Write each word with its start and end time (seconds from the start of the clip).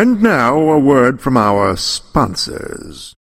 And 0.00 0.22
now 0.22 0.58
a 0.58 0.78
word 0.78 1.20
from 1.20 1.36
our 1.36 1.76
sponsors. 1.76 3.14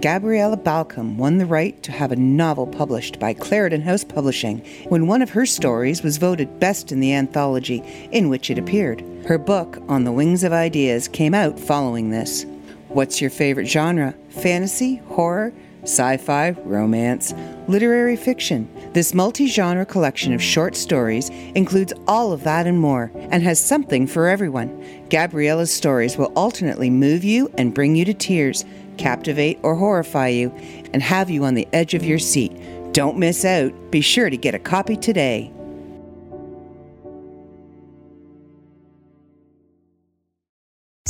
Gabriella 0.00 0.56
Balcom 0.56 1.18
won 1.18 1.36
the 1.36 1.44
right 1.44 1.82
to 1.82 1.92
have 1.92 2.12
a 2.12 2.16
novel 2.16 2.66
published 2.66 3.20
by 3.20 3.34
Clarendon 3.34 3.82
House 3.82 4.04
Publishing 4.04 4.60
when 4.88 5.06
one 5.06 5.20
of 5.20 5.28
her 5.28 5.44
stories 5.44 6.02
was 6.02 6.16
voted 6.16 6.60
best 6.60 6.92
in 6.92 7.00
the 7.00 7.12
anthology 7.12 7.82
in 8.10 8.30
which 8.30 8.48
it 8.48 8.56
appeared. 8.56 9.04
Her 9.26 9.36
book, 9.36 9.76
On 9.86 10.04
the 10.04 10.12
Wings 10.12 10.42
of 10.42 10.54
Ideas, 10.54 11.06
came 11.06 11.34
out 11.34 11.60
following 11.60 12.08
this. 12.08 12.46
What's 12.88 13.20
your 13.20 13.28
favorite 13.28 13.66
genre? 13.66 14.14
Fantasy, 14.30 14.96
horror, 15.08 15.52
sci 15.82 16.16
fi, 16.16 16.50
romance, 16.64 17.34
literary 17.68 18.16
fiction. 18.16 18.68
This 18.92 19.14
multi 19.14 19.46
genre 19.46 19.86
collection 19.86 20.32
of 20.32 20.42
short 20.42 20.76
stories 20.76 21.28
includes 21.54 21.92
all 22.08 22.32
of 22.32 22.44
that 22.44 22.66
and 22.66 22.78
more 22.78 23.12
and 23.14 23.42
has 23.42 23.60
something 23.60 24.06
for 24.06 24.28
everyone. 24.28 24.68
Gabriella's 25.08 25.72
stories 25.72 26.16
will 26.16 26.32
alternately 26.36 26.90
move 26.90 27.24
you 27.24 27.50
and 27.56 27.74
bring 27.74 27.96
you 27.96 28.04
to 28.04 28.14
tears, 28.14 28.64
captivate 28.98 29.58
or 29.62 29.74
horrify 29.74 30.28
you, 30.28 30.50
and 30.92 31.02
have 31.02 31.30
you 31.30 31.44
on 31.44 31.54
the 31.54 31.68
edge 31.72 31.94
of 31.94 32.04
your 32.04 32.18
seat. 32.18 32.52
Don't 32.92 33.18
miss 33.18 33.44
out. 33.44 33.72
Be 33.90 34.00
sure 34.00 34.30
to 34.30 34.36
get 34.36 34.54
a 34.54 34.58
copy 34.58 34.96
today. 34.96 35.52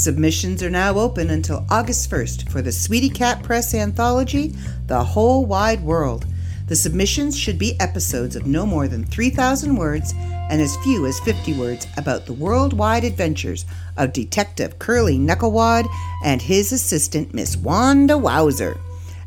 Submissions 0.00 0.62
are 0.62 0.70
now 0.70 0.94
open 0.94 1.28
until 1.28 1.66
August 1.68 2.10
1st 2.10 2.48
for 2.48 2.62
the 2.62 2.72
Sweety 2.72 3.10
Cat 3.10 3.42
Press 3.42 3.74
anthology, 3.74 4.54
The 4.86 5.04
Whole 5.04 5.44
Wide 5.44 5.82
World. 5.82 6.24
The 6.68 6.74
submissions 6.74 7.36
should 7.36 7.58
be 7.58 7.78
episodes 7.78 8.34
of 8.34 8.46
no 8.46 8.64
more 8.64 8.88
than 8.88 9.04
3,000 9.04 9.76
words 9.76 10.14
and 10.16 10.62
as 10.62 10.74
few 10.78 11.04
as 11.04 11.20
50 11.20 11.52
words 11.58 11.86
about 11.98 12.24
the 12.24 12.32
worldwide 12.32 13.04
adventures 13.04 13.66
of 13.98 14.14
Detective 14.14 14.78
Curly 14.78 15.18
Knucklewad 15.18 15.84
and 16.24 16.40
his 16.40 16.72
assistant, 16.72 17.34
Miss 17.34 17.58
Wanda 17.58 18.16
Wowzer, 18.16 18.80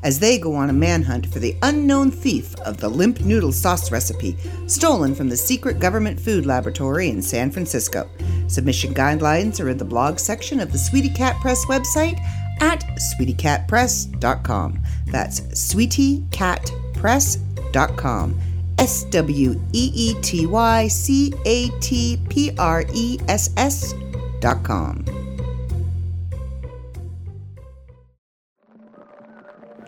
as 0.03 0.19
they 0.19 0.37
go 0.37 0.53
on 0.53 0.69
a 0.69 0.73
manhunt 0.73 1.25
for 1.27 1.39
the 1.39 1.55
unknown 1.63 2.11
thief 2.11 2.53
of 2.61 2.77
the 2.77 2.89
limp 2.89 3.21
noodle 3.21 3.51
sauce 3.51 3.91
recipe 3.91 4.37
stolen 4.67 5.15
from 5.15 5.29
the 5.29 5.37
secret 5.37 5.79
government 5.79 6.19
food 6.19 6.45
laboratory 6.45 7.09
in 7.09 7.19
San 7.21 7.49
Francisco. 7.49 8.09
Submission 8.47 8.93
guidelines 8.93 9.63
are 9.63 9.69
in 9.69 9.77
the 9.77 9.85
blog 9.85 10.19
section 10.19 10.59
of 10.59 10.71
the 10.71 10.77
Sweety 10.77 11.09
Cat 11.09 11.39
Press 11.41 11.65
website 11.65 12.19
at 12.61 12.83
sweetycatpress.com. 12.97 14.83
That's 15.07 15.41
sweetycatpress.com. 15.41 18.39
S 18.79 19.03
W 19.05 19.61
E 19.71 19.91
E 19.93 20.15
T 20.21 20.47
Y 20.47 20.87
C 20.87 21.31
A 21.45 21.69
T 21.79 22.19
P 22.29 22.51
R 22.57 22.83
E 22.93 23.19
S 23.27 23.51
S 23.55 23.93
dot 24.39 24.63
com. 24.63 25.22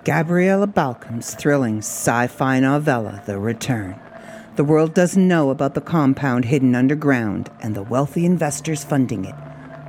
Gabriella 0.05 0.67
Balcom's 0.67 1.33
thrilling 1.33 1.79
sci 1.79 2.27
fi 2.27 2.59
novella, 2.59 3.23
The 3.25 3.39
Return. 3.39 3.99
The 4.55 4.63
world 4.63 4.93
doesn't 4.93 5.27
know 5.27 5.49
about 5.49 5.73
the 5.73 5.81
compound 5.81 6.45
hidden 6.45 6.75
underground, 6.75 7.49
and 7.59 7.75
the 7.75 7.81
wealthy 7.81 8.23
investors 8.23 8.83
funding 8.83 9.25
it 9.25 9.33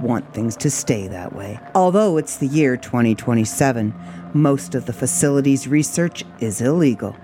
want 0.00 0.32
things 0.32 0.56
to 0.56 0.70
stay 0.70 1.06
that 1.08 1.34
way. 1.34 1.60
Although 1.74 2.16
it's 2.16 2.38
the 2.38 2.46
year 2.46 2.78
2027, 2.78 3.94
most 4.32 4.74
of 4.74 4.86
the 4.86 4.94
facility's 4.94 5.68
research 5.68 6.24
is 6.40 6.62
illegal. 6.62 7.14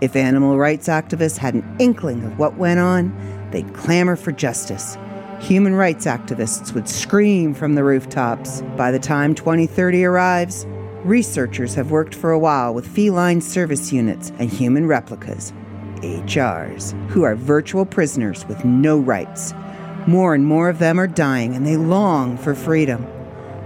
If 0.00 0.16
animal 0.16 0.56
rights 0.56 0.88
activists 0.88 1.36
had 1.36 1.52
an 1.52 1.76
inkling 1.78 2.24
of 2.24 2.38
what 2.38 2.56
went 2.56 2.80
on, 2.80 3.12
they'd 3.50 3.74
clamor 3.74 4.16
for 4.16 4.32
justice. 4.32 4.96
Human 5.40 5.74
rights 5.74 6.06
activists 6.06 6.72
would 6.72 6.88
scream 6.88 7.52
from 7.52 7.74
the 7.74 7.84
rooftops. 7.84 8.62
By 8.78 8.90
the 8.90 8.98
time 8.98 9.34
2030 9.34 10.02
arrives, 10.02 10.66
researchers 11.04 11.74
have 11.74 11.90
worked 11.90 12.14
for 12.14 12.30
a 12.30 12.38
while 12.38 12.74
with 12.74 12.86
feline 12.86 13.40
service 13.40 13.92
units 13.92 14.30
and 14.38 14.50
human 14.50 14.86
replicas, 14.86 15.52
HRs, 15.96 16.92
who 17.10 17.22
are 17.22 17.34
virtual 17.34 17.84
prisoners 17.84 18.46
with 18.46 18.64
no 18.64 18.98
rights. 18.98 19.54
More 20.06 20.34
and 20.34 20.44
more 20.44 20.68
of 20.68 20.78
them 20.78 20.98
are 20.98 21.06
dying 21.06 21.54
and 21.54 21.66
they 21.66 21.76
long 21.76 22.36
for 22.36 22.54
freedom. 22.54 23.06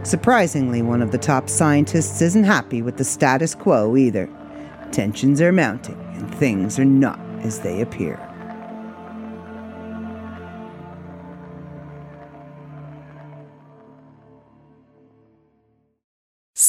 Surprisingly, 0.03 0.83
one 0.83 1.03
of 1.03 1.13
the 1.13 1.19
top 1.19 1.49
scientists 1.49 2.21
isn't 2.21 2.45
happy 2.45 2.83
with 2.83 2.97
the 2.97 3.05
status 3.05 3.55
quo 3.55 3.97
either. 3.97 4.29
Tensions 4.91 5.41
are 5.41 5.53
mounting 5.53 6.01
and 6.15 6.35
things 6.35 6.79
are 6.79 6.85
not 6.85 7.21
as 7.43 7.61
they 7.61 7.81
appear. 7.81 8.32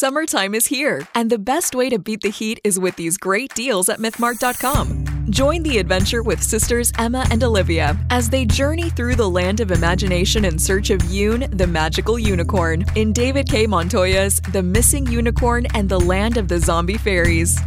Summertime 0.03 0.53
is 0.53 0.65
here, 0.65 1.07
and 1.15 1.29
the 1.29 1.39
best 1.39 1.73
way 1.73 1.89
to 1.89 1.97
beat 1.97 2.19
the 2.19 2.29
heat 2.29 2.59
is 2.65 2.77
with 2.77 2.93
these 2.97 3.17
great 3.17 3.55
deals 3.55 3.87
at 3.87 3.99
MythMart.com. 3.99 5.27
Join 5.29 5.63
the 5.63 5.77
adventure 5.77 6.21
with 6.23 6.43
sisters 6.43 6.91
Emma 6.99 7.25
and 7.31 7.41
Olivia 7.41 7.97
as 8.09 8.29
they 8.29 8.43
journey 8.43 8.89
through 8.89 9.15
the 9.15 9.29
land 9.29 9.61
of 9.61 9.71
imagination 9.71 10.43
in 10.43 10.59
search 10.59 10.89
of 10.89 10.99
Yoon, 11.03 11.57
the 11.57 11.65
magical 11.65 12.19
unicorn, 12.19 12.83
in 12.95 13.13
David 13.13 13.47
K. 13.47 13.65
Montoya's 13.65 14.41
The 14.51 14.61
Missing 14.61 15.07
Unicorn 15.07 15.67
and 15.73 15.87
the 15.87 16.01
Land 16.01 16.35
of 16.35 16.49
the 16.49 16.59
Zombie 16.59 16.97
Fairies. 16.97 17.57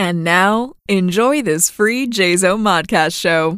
And 0.00 0.22
now, 0.22 0.74
enjoy 0.88 1.42
this 1.42 1.68
free 1.68 2.06
JZO 2.06 2.56
Modcast 2.56 3.20
show. 3.20 3.56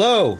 Hello, 0.00 0.38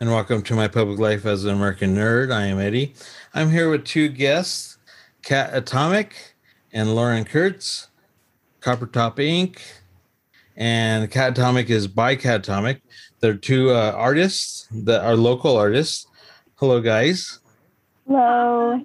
and 0.00 0.10
welcome 0.10 0.42
to 0.42 0.54
my 0.54 0.68
public 0.68 0.98
life 0.98 1.24
as 1.24 1.46
an 1.46 1.54
American 1.54 1.96
nerd. 1.96 2.30
I 2.30 2.42
am 2.42 2.58
Eddie. 2.58 2.92
I'm 3.32 3.50
here 3.50 3.70
with 3.70 3.86
two 3.86 4.10
guests, 4.10 4.76
Kat 5.22 5.48
Atomic 5.54 6.34
and 6.74 6.94
Lauren 6.94 7.24
Kurtz, 7.24 7.88
Copper 8.60 8.86
Top 8.86 9.18
Ink. 9.18 9.62
And 10.58 11.10
Kat 11.10 11.32
Atomic 11.32 11.70
is 11.70 11.88
by 11.88 12.16
Kat 12.16 12.40
Atomic. 12.40 12.82
They're 13.20 13.32
two 13.32 13.70
uh, 13.70 13.92
artists 13.96 14.68
that 14.70 15.02
are 15.02 15.16
local 15.16 15.56
artists. 15.56 16.06
Hello, 16.56 16.78
guys. 16.82 17.40
Hello. 18.06 18.84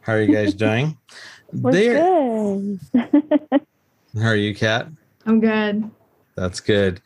How 0.00 0.14
are 0.14 0.22
you 0.22 0.34
guys 0.34 0.54
doing? 0.54 0.96
We're 1.52 1.72
They're- 1.72 2.78
good. 2.94 3.60
How 4.18 4.28
are 4.28 4.34
you, 4.34 4.54
Kat? 4.54 4.88
I'm 5.26 5.40
good. 5.40 5.90
That's 6.36 6.60
good. 6.60 7.02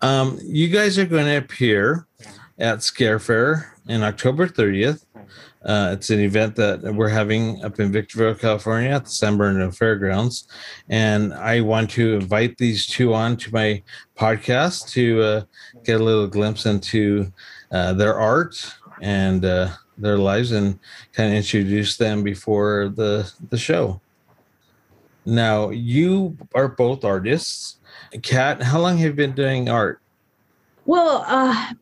Um, 0.00 0.38
you 0.44 0.68
guys 0.68 0.96
are 0.98 1.06
going 1.06 1.26
to 1.26 1.38
appear 1.38 2.06
at 2.58 2.82
Scare 2.82 3.18
Fair 3.18 3.74
in 3.88 4.02
October 4.02 4.46
30th. 4.46 5.04
Uh, 5.64 5.90
it's 5.92 6.10
an 6.10 6.20
event 6.20 6.54
that 6.54 6.80
we're 6.94 7.08
having 7.08 7.62
up 7.64 7.80
in 7.80 7.90
Victorville, 7.90 8.36
California 8.36 8.90
at 8.90 9.04
the 9.04 9.10
San 9.10 9.36
Bernardino 9.36 9.72
Fairgrounds. 9.72 10.46
And 10.88 11.34
I 11.34 11.60
want 11.62 11.90
to 11.90 12.14
invite 12.14 12.56
these 12.58 12.86
two 12.86 13.12
on 13.12 13.36
to 13.38 13.52
my 13.52 13.82
podcast 14.16 14.88
to 14.92 15.22
uh, 15.22 15.42
get 15.84 16.00
a 16.00 16.04
little 16.04 16.28
glimpse 16.28 16.64
into 16.64 17.32
uh, 17.72 17.92
their 17.92 18.16
art 18.16 18.72
and 19.02 19.44
uh, 19.44 19.70
their 19.98 20.16
lives 20.16 20.52
and 20.52 20.78
kind 21.12 21.30
of 21.30 21.36
introduce 21.36 21.96
them 21.96 22.22
before 22.22 22.92
the, 22.94 23.30
the 23.50 23.58
show. 23.58 24.00
Now, 25.26 25.70
you 25.70 26.38
are 26.54 26.68
both 26.68 27.04
artists. 27.04 27.77
Kat, 28.22 28.62
how 28.62 28.80
long 28.80 28.98
have 28.98 29.06
you 29.06 29.12
been 29.12 29.32
doing 29.32 29.68
art? 29.68 30.00
Well, 30.86 31.24
uh, 31.26 31.72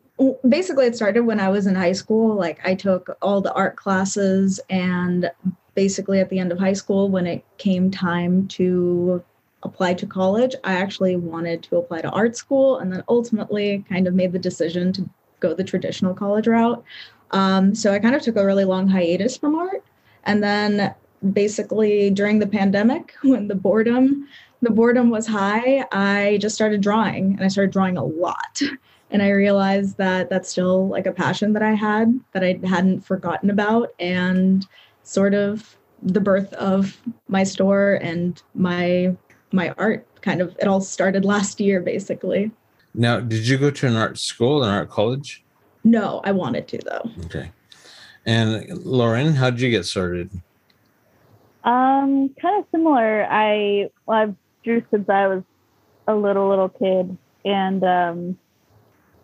basically, 0.49 0.87
it 0.87 0.97
started 0.97 1.23
when 1.23 1.41
I 1.41 1.49
was 1.49 1.67
in 1.67 1.75
high 1.75 1.93
school. 1.93 2.35
Like, 2.35 2.61
I 2.65 2.75
took 2.75 3.17
all 3.23 3.41
the 3.41 3.53
art 3.53 3.77
classes, 3.77 4.61
and 4.69 5.31
basically, 5.75 6.21
at 6.21 6.29
the 6.31 6.39
end 6.39 6.53
of 6.53 6.59
high 6.59 6.73
school, 6.73 7.09
when 7.09 7.27
it 7.27 7.45
came 7.59 7.91
time 7.91 8.49
to 8.49 9.23
apply 9.63 9.95
to 9.95 10.07
college, 10.07 10.55
I 10.65 10.75
actually 10.75 11.17
wanted 11.17 11.63
to 11.65 11.77
apply 11.77 12.03
to 12.03 12.11
art 12.11 12.37
school, 12.37 12.79
and 12.79 12.93
then 12.93 13.03
ultimately, 13.09 13.85
kind 13.89 14.07
of 14.07 14.15
made 14.15 14.33
the 14.33 14.39
decision 14.39 14.93
to 14.95 15.09
go 15.41 15.55
the 15.55 15.65
traditional 15.65 16.15
college 16.15 16.47
route. 16.47 16.83
Um, 17.31 17.75
so 17.75 17.93
I 17.93 17.99
kind 17.99 18.15
of 18.15 18.23
took 18.23 18.37
a 18.37 18.47
really 18.47 18.65
long 18.65 18.89
hiatus 18.89 19.37
from 19.37 19.55
art, 19.55 19.85
and 20.25 20.43
then 20.43 20.95
basically 21.33 22.11
during 22.11 22.39
the 22.39 22.47
pandemic, 22.47 23.15
when 23.23 23.49
the 23.49 23.55
boredom 23.55 24.29
the 24.63 24.71
boredom 24.71 25.11
was 25.11 25.27
high, 25.27 25.85
I 25.93 26.39
just 26.41 26.55
started 26.55 26.81
drawing 26.81 27.33
and 27.35 27.45
I 27.45 27.49
started 27.49 27.73
drawing 27.73 27.97
a 27.97 28.05
lot. 28.05 28.61
And 29.09 29.23
I 29.23 29.31
realized 29.31 29.99
that 29.99 30.31
that's 30.31 30.49
still 30.49 30.89
like 30.89 31.07
a 31.07 31.13
passion 31.13 31.53
that 31.53 31.63
I 31.63 31.75
had 31.75 32.19
that 32.33 32.43
I 32.43 32.59
hadn't 32.65 33.03
forgotten 33.03 33.51
about 33.51 33.91
and 34.01 34.67
sort 35.05 35.33
of 35.33 35.77
the 36.03 36.21
birth 36.21 36.53
of 36.55 37.01
my 37.29 37.45
store 37.45 38.01
and 38.03 38.43
my 38.55 39.17
my 39.53 39.73
art 39.79 40.05
kind 40.23 40.41
of 40.43 40.57
it 40.59 40.67
all 40.67 40.81
started 40.81 41.25
last 41.25 41.61
year 41.61 41.81
basically. 41.81 42.51
Now, 42.95 43.21
did 43.21 43.47
you 43.47 43.59
go 43.59 43.71
to 43.71 43.87
an 43.87 43.95
art 43.95 44.19
school, 44.19 44.65
an 44.65 44.71
art 44.71 44.91
college? 44.91 45.45
No, 45.85 46.21
I 46.25 46.33
wanted 46.33 46.67
to 46.67 46.79
though. 46.79 47.11
Okay. 47.27 47.53
And 48.27 48.85
Lauren, 48.85 49.35
how 49.35 49.51
did 49.51 49.61
you 49.61 49.71
get 49.71 49.85
started? 49.85 50.31
um, 51.67 52.31
kind 52.41 52.61
of 52.61 52.65
similar. 52.71 53.27
I 53.29 53.91
well, 54.07 54.19
I've 54.19 54.35
drew 54.67 54.83
since 54.91 55.09
I 55.09 55.29
was 55.29 55.43
a 56.09 56.15
little 56.15 56.49
little 56.49 56.69
kid, 56.69 57.17
and 57.45 57.85
um, 57.85 58.39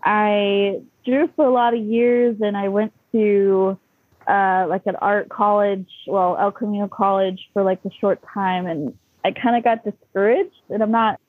I 0.03 0.81
drew 1.05 1.29
for 1.35 1.45
a 1.45 1.53
lot 1.53 1.75
of 1.75 1.81
years, 1.81 2.37
and 2.41 2.57
I 2.57 2.69
went 2.69 2.93
to 3.13 3.79
uh, 4.27 4.67
like 4.69 4.87
an 4.87 4.97
art 4.97 5.29
college, 5.29 5.89
well, 6.07 6.37
El 6.39 6.53
Camino 6.53 6.89
College 6.89 7.41
for 7.53 7.63
like 7.63 7.81
a 7.85 7.91
short 8.01 8.23
time, 8.33 8.67
and 8.67 8.97
I 9.25 9.33
kind 9.33 9.57
of 9.57 9.65
got 9.65 9.85
discouraged. 9.85 10.55
And 10.71 10.83
I'm 10.83 10.93
not 10.93 11.21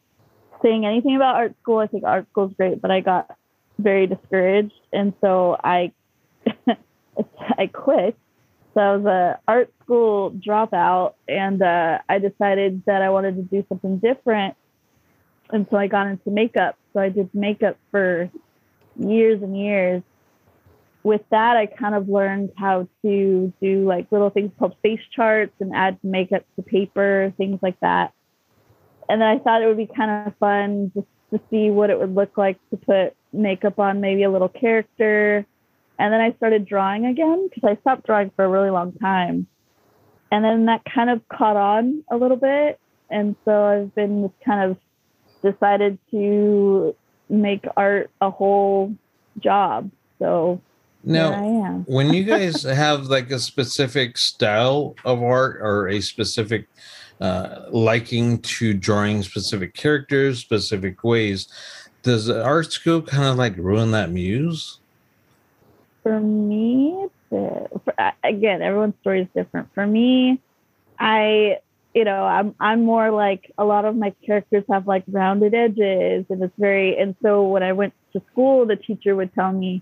saying 0.61 0.85
anything 0.85 1.15
about 1.15 1.35
art 1.35 1.55
school. 1.61 1.79
I 1.79 1.87
think 1.87 2.03
art 2.03 2.27
school 2.31 2.47
is 2.47 2.53
great, 2.55 2.81
but 2.81 2.91
I 2.91 3.01
got 3.01 3.35
very 3.79 4.05
discouraged, 4.07 4.73
and 4.93 5.13
so 5.21 5.57
I 5.63 5.91
I 7.57 7.67
quit. 7.67 8.15
So 8.73 8.81
I 8.81 8.95
was 8.95 9.05
a 9.05 9.39
art 9.47 9.73
school 9.83 10.31
dropout, 10.31 11.13
and 11.27 11.61
uh, 11.61 11.99
I 12.09 12.19
decided 12.19 12.83
that 12.85 13.01
I 13.01 13.09
wanted 13.09 13.35
to 13.35 13.43
do 13.43 13.65
something 13.69 13.99
different, 13.99 14.55
and 15.51 15.67
so 15.69 15.77
I 15.77 15.87
got 15.87 16.07
into 16.07 16.31
makeup. 16.31 16.75
So 16.93 16.99
I 16.99 17.09
did 17.09 17.29
makeup 17.33 17.77
for 17.91 18.31
years 18.97 19.41
and 19.43 19.57
years. 19.57 20.01
With 21.03 21.21
that, 21.31 21.57
I 21.57 21.65
kind 21.65 21.95
of 21.95 22.07
learned 22.07 22.51
how 22.57 22.87
to 23.03 23.53
do 23.61 23.85
like 23.85 24.11
little 24.11 24.29
things 24.29 24.51
called 24.57 24.75
face 24.81 25.01
charts 25.15 25.53
and 25.59 25.75
add 25.75 25.99
makeup 26.01 26.45
to 26.55 26.63
paper, 26.63 27.33
things 27.37 27.59
like 27.61 27.79
that. 27.81 28.13
And 29.09 29.21
then 29.21 29.27
I 29.27 29.37
thought 29.37 29.61
it 29.61 29.67
would 29.67 29.77
be 29.77 29.85
kind 29.85 30.27
of 30.27 30.33
fun 30.37 30.91
just 30.95 31.07
to 31.31 31.41
see 31.49 31.69
what 31.69 31.89
it 31.89 31.99
would 31.99 32.15
look 32.15 32.37
like 32.37 32.57
to 32.69 32.77
put 32.77 33.15
makeup 33.33 33.79
on 33.79 33.99
maybe 33.99 34.23
a 34.23 34.31
little 34.31 34.47
character 34.47 35.45
and 36.03 36.11
then 36.11 36.19
I 36.19 36.33
started 36.33 36.65
drawing 36.65 37.05
again 37.05 37.47
because 37.47 37.63
I 37.63 37.79
stopped 37.79 38.05
drawing 38.05 38.29
for 38.35 38.43
a 38.43 38.49
really 38.49 38.69
long 38.69 38.91
time. 38.91 39.47
And 40.33 40.43
then 40.43 40.65
that 40.65 40.81
kind 40.83 41.09
of 41.09 41.25
caught 41.29 41.55
on 41.55 42.03
a 42.11 42.17
little 42.17 42.35
bit. 42.35 42.77
And 43.09 43.37
so 43.45 43.63
I've 43.63 43.95
been 43.95 44.23
just 44.23 44.33
kind 44.43 44.69
of 44.69 44.77
decided 45.41 45.97
to 46.11 46.93
make 47.29 47.63
art 47.77 48.11
a 48.19 48.29
whole 48.29 48.93
job. 49.39 49.91
So 50.19 50.59
Now, 51.05 51.31
am. 51.31 51.83
when 51.87 52.13
you 52.13 52.25
guys 52.25 52.63
have 52.63 53.05
like 53.05 53.31
a 53.31 53.39
specific 53.39 54.17
style 54.17 54.95
of 55.05 55.23
art 55.23 55.59
or 55.61 55.87
a 55.87 56.01
specific 56.01 56.67
uh, 57.21 57.61
liking 57.71 58.39
to 58.39 58.73
drawing 58.73 59.23
specific 59.23 59.73
characters, 59.73 60.39
specific 60.39 61.01
ways, 61.05 61.47
does 62.01 62.29
art 62.29 62.73
school 62.73 63.01
kind 63.01 63.23
of 63.23 63.37
like 63.37 63.55
ruin 63.55 63.91
that 63.91 64.11
muse? 64.11 64.79
For 66.03 66.19
me, 66.19 67.07
for, 67.29 67.69
again, 68.23 68.61
everyone's 68.61 68.95
story 69.01 69.21
is 69.21 69.27
different. 69.33 69.69
For 69.73 69.87
me, 69.87 70.39
I, 70.99 71.59
you 71.93 72.03
know, 72.03 72.23
I'm 72.25 72.53
I'm 72.59 72.83
more 72.83 73.09
like 73.11 73.51
a 73.57 73.63
lot 73.63 73.85
of 73.85 73.95
my 73.95 74.13
characters 74.25 74.63
have 74.69 74.85
like 74.87 75.03
rounded 75.07 75.53
edges, 75.53 76.25
and 76.29 76.43
it's 76.43 76.53
very. 76.57 76.97
And 76.97 77.15
so 77.21 77.43
when 77.47 77.63
I 77.63 77.71
went 77.71 77.93
to 78.13 78.21
school, 78.31 78.65
the 78.65 78.75
teacher 78.75 79.15
would 79.15 79.33
tell 79.33 79.51
me, 79.53 79.81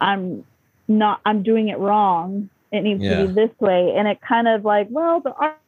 I'm 0.00 0.44
not, 0.88 1.20
I'm 1.24 1.42
doing 1.44 1.68
it 1.68 1.78
wrong. 1.78 2.50
It 2.72 2.80
needs 2.82 3.02
Yeah. 3.02 3.18
to 3.22 3.28
be 3.28 3.32
this 3.34 3.50
way, 3.60 3.94
and 3.96 4.08
it 4.08 4.20
kind 4.20 4.48
of 4.48 4.64
like, 4.64 4.88
well, 4.90 5.20
the 5.20 5.32
art. 5.34 5.58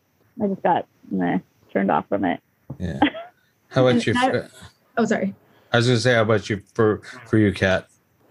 I 0.43 0.49
just 0.49 0.62
got 0.64 0.87
meh, 1.12 1.38
turned 1.73 1.93
off 1.93 2.08
from 2.08 2.25
it. 2.25 2.41
Yeah. 2.81 2.99
How 3.69 3.87
about 3.87 4.05
you? 4.06 4.14
that- 4.14 4.50
Oh, 4.96 5.05
sorry. 5.05 5.35
I 5.73 5.76
was 5.76 5.87
gonna 5.87 5.99
say, 6.00 6.14
how 6.14 6.23
about 6.23 6.49
you 6.50 6.62
for 6.75 7.00
for 7.26 7.37
you, 7.38 7.52
Kat? 7.52 7.87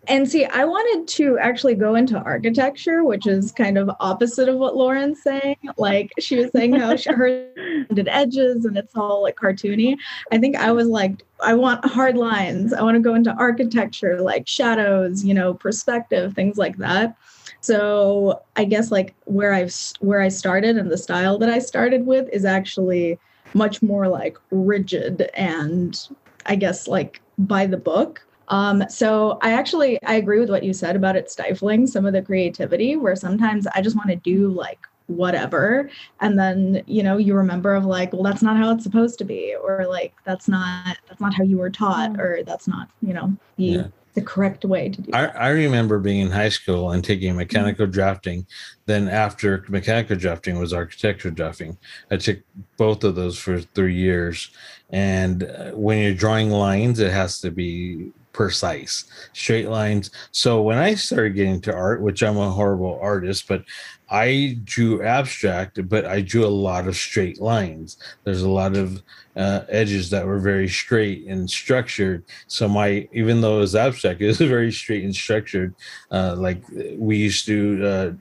And 0.07 0.29
see, 0.29 0.43
I 0.45 0.65
wanted 0.65 1.07
to 1.15 1.37
actually 1.39 1.75
go 1.75 1.95
into 1.95 2.19
architecture, 2.19 3.05
which 3.05 3.25
is 3.25 3.53
kind 3.53 3.77
of 3.77 3.89
opposite 4.01 4.49
of 4.49 4.57
what 4.57 4.75
Lauren's 4.75 5.21
saying. 5.23 5.55
Like 5.77 6.11
she 6.19 6.35
was 6.35 6.51
saying 6.51 6.73
how 6.73 6.95
she, 6.97 7.09
her 7.09 7.49
rounded 7.55 8.09
edges 8.09 8.65
and 8.65 8.77
it's 8.77 8.95
all 8.95 9.23
like 9.23 9.37
cartoony. 9.37 9.95
I 10.31 10.39
think 10.39 10.57
I 10.57 10.71
was 10.71 10.87
like, 10.87 11.23
I 11.41 11.53
want 11.53 11.85
hard 11.85 12.17
lines. 12.17 12.73
I 12.73 12.81
want 12.81 12.95
to 12.95 13.01
go 13.01 13.15
into 13.15 13.31
architecture, 13.33 14.19
like 14.19 14.47
shadows, 14.47 15.23
you 15.23 15.33
know, 15.33 15.53
perspective, 15.53 16.33
things 16.33 16.57
like 16.57 16.77
that. 16.77 17.15
So 17.61 18.41
I 18.57 18.65
guess 18.65 18.91
like 18.91 19.15
where 19.23 19.53
I've 19.53 19.73
where 20.01 20.21
I 20.21 20.27
started 20.27 20.77
and 20.77 20.91
the 20.91 20.97
style 20.97 21.37
that 21.37 21.49
I 21.49 21.59
started 21.59 22.05
with 22.05 22.27
is 22.33 22.43
actually 22.43 23.17
much 23.53 23.81
more 23.81 24.09
like 24.09 24.37
rigid 24.51 25.29
and 25.33 25.97
I 26.45 26.55
guess 26.55 26.89
like 26.89 27.21
by 27.37 27.65
the 27.65 27.77
book. 27.77 28.25
Um, 28.49 28.83
so 28.89 29.37
I 29.41 29.53
actually 29.53 30.01
I 30.03 30.15
agree 30.15 30.39
with 30.39 30.49
what 30.49 30.63
you 30.63 30.73
said 30.73 30.95
about 30.95 31.15
it 31.15 31.29
stifling 31.31 31.87
some 31.87 32.05
of 32.05 32.13
the 32.13 32.21
creativity 32.21 32.95
where 32.95 33.15
sometimes 33.15 33.67
I 33.67 33.81
just 33.81 33.95
want 33.95 34.09
to 34.09 34.15
do 34.17 34.49
like 34.49 34.79
whatever 35.07 35.89
and 36.21 36.39
then 36.39 36.81
you 36.87 37.03
know 37.03 37.17
you 37.17 37.35
remember 37.35 37.75
of 37.75 37.85
like 37.85 38.13
well 38.13 38.23
that's 38.23 38.41
not 38.41 38.55
how 38.55 38.71
it's 38.73 38.85
supposed 38.85 39.17
to 39.19 39.25
be 39.25 39.53
or 39.61 39.85
like 39.85 40.13
that's 40.23 40.47
not 40.47 40.97
that's 41.09 41.19
not 41.19 41.33
how 41.33 41.43
you 41.43 41.57
were 41.57 41.69
taught 41.69 42.17
or 42.19 42.39
that's 42.45 42.69
not 42.69 42.87
you 43.01 43.13
know 43.13 43.35
the 43.57 43.63
Yeah. 43.63 43.87
the 44.13 44.21
correct 44.21 44.63
way 44.63 44.87
to 44.89 45.01
do 45.01 45.11
I, 45.11 45.25
it. 45.25 45.31
I 45.35 45.49
remember 45.49 45.99
being 45.99 46.21
in 46.21 46.31
high 46.31 46.49
school 46.49 46.91
and 46.91 47.03
taking 47.03 47.35
mechanical 47.35 47.85
drafting. 47.87 48.45
Then 48.85 49.09
after 49.09 49.65
mechanical 49.67 50.15
drafting 50.15 50.57
was 50.59 50.73
architectural 50.73 51.33
drafting. 51.33 51.77
I 52.11 52.17
took 52.17 52.39
both 52.77 53.03
of 53.03 53.15
those 53.15 53.37
for 53.37 53.59
three 53.59 53.95
years. 53.95 54.51
And 54.91 55.43
uh, 55.43 55.71
when 55.71 55.97
you're 55.97 56.13
drawing 56.13 56.51
lines, 56.51 56.99
it 56.99 57.11
has 57.11 57.41
to 57.41 57.49
be 57.51 58.11
precise, 58.33 59.05
straight 59.33 59.69
lines. 59.69 60.11
So 60.31 60.61
when 60.61 60.77
I 60.77 60.95
started 60.95 61.35
getting 61.35 61.61
to 61.61 61.73
art, 61.73 62.01
which 62.01 62.21
I'm 62.21 62.37
a 62.37 62.49
horrible 62.49 62.99
artist, 63.01 63.47
but 63.47 63.63
I 64.09 64.59
drew 64.63 65.03
abstract, 65.03 65.87
but 65.87 66.05
I 66.05 66.21
drew 66.21 66.45
a 66.45 66.47
lot 66.47 66.87
of 66.87 66.95
straight 66.95 67.39
lines. 67.39 67.97
There's 68.23 68.41
a 68.41 68.49
lot 68.49 68.75
of 68.75 69.01
uh, 69.35 69.61
edges 69.69 70.09
that 70.09 70.25
were 70.25 70.39
very 70.39 70.67
straight 70.67 71.25
and 71.27 71.49
structured. 71.49 72.23
So 72.47 72.67
my, 72.67 73.07
even 73.13 73.41
though 73.41 73.57
it 73.57 73.61
was 73.61 73.75
abstract, 73.75 74.21
it 74.21 74.27
was 74.27 74.37
very 74.37 74.71
straight 74.71 75.03
and 75.03 75.15
structured. 75.15 75.73
Uh, 76.11 76.35
like 76.37 76.61
we 76.97 77.17
used 77.17 77.45
to 77.45 77.85
uh, 77.85 78.11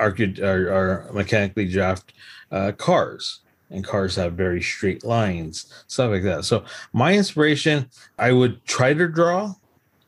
archi- 0.00 0.42
or, 0.42 0.70
or 0.70 1.10
mechanically 1.12 1.68
draft 1.68 2.12
uh, 2.50 2.72
cars, 2.72 3.40
and 3.72 3.84
cars 3.84 4.14
have 4.16 4.34
very 4.34 4.62
straight 4.62 5.02
lines, 5.04 5.84
stuff 5.86 6.10
like 6.10 6.22
that. 6.22 6.44
So 6.44 6.64
my 6.92 7.14
inspiration, 7.14 7.88
I 8.18 8.32
would 8.32 8.64
try 8.66 8.94
to 8.94 9.08
draw, 9.08 9.54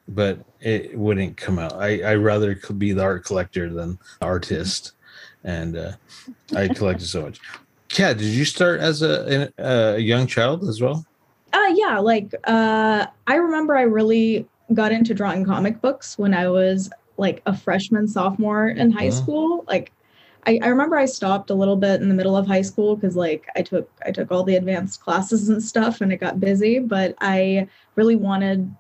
but 0.08 0.38
it 0.60 0.96
wouldn't 0.96 1.36
come 1.36 1.58
out. 1.58 1.72
I 1.74 2.00
I 2.02 2.14
rather 2.16 2.54
could 2.54 2.78
be 2.78 2.92
the 2.92 3.02
art 3.02 3.24
collector 3.24 3.72
than 3.72 3.98
the 4.20 4.26
artist, 4.26 4.92
and 5.42 5.76
uh, 5.76 5.92
I 6.54 6.68
collected 6.68 7.06
so 7.06 7.22
much. 7.22 7.40
Kat, 7.88 8.18
did 8.18 8.26
you 8.26 8.44
start 8.44 8.80
as 8.80 9.02
a, 9.02 9.52
a 9.58 9.98
young 9.98 10.26
child 10.26 10.68
as 10.68 10.80
well? 10.80 11.04
Uh, 11.52 11.72
yeah, 11.74 11.98
like 11.98 12.34
uh, 12.44 13.06
I 13.26 13.34
remember 13.36 13.76
I 13.76 13.82
really 13.82 14.46
got 14.72 14.92
into 14.92 15.14
drawing 15.14 15.44
comic 15.44 15.80
books 15.80 16.18
when 16.18 16.34
I 16.34 16.48
was 16.48 16.90
like 17.16 17.42
a 17.46 17.56
freshman, 17.56 18.08
sophomore 18.08 18.68
in 18.68 18.90
high 18.90 19.06
Mhm. 19.08 19.12
school. 19.22 19.64
Like 19.68 19.92
I, 20.46 20.58
I 20.62 20.68
remember 20.68 20.96
I 20.96 21.06
stopped 21.06 21.50
a 21.50 21.54
little 21.54 21.76
bit 21.76 22.02
in 22.02 22.08
the 22.08 22.14
middle 22.14 22.36
of 22.36 22.46
high 22.46 22.62
school 22.62 22.96
because 22.96 23.16
like 23.16 23.46
I 23.56 23.62
took 23.62 23.90
I 24.04 24.10
took 24.10 24.30
all 24.30 24.44
the 24.44 24.56
advanced 24.56 25.00
classes 25.00 25.48
and 25.48 25.62
stuff 25.62 26.00
and 26.00 26.12
it 26.12 26.18
got 26.18 26.40
busy, 26.40 26.78
but 26.78 27.14
I 27.20 27.68
really 27.96 28.16
wanted 28.16 28.74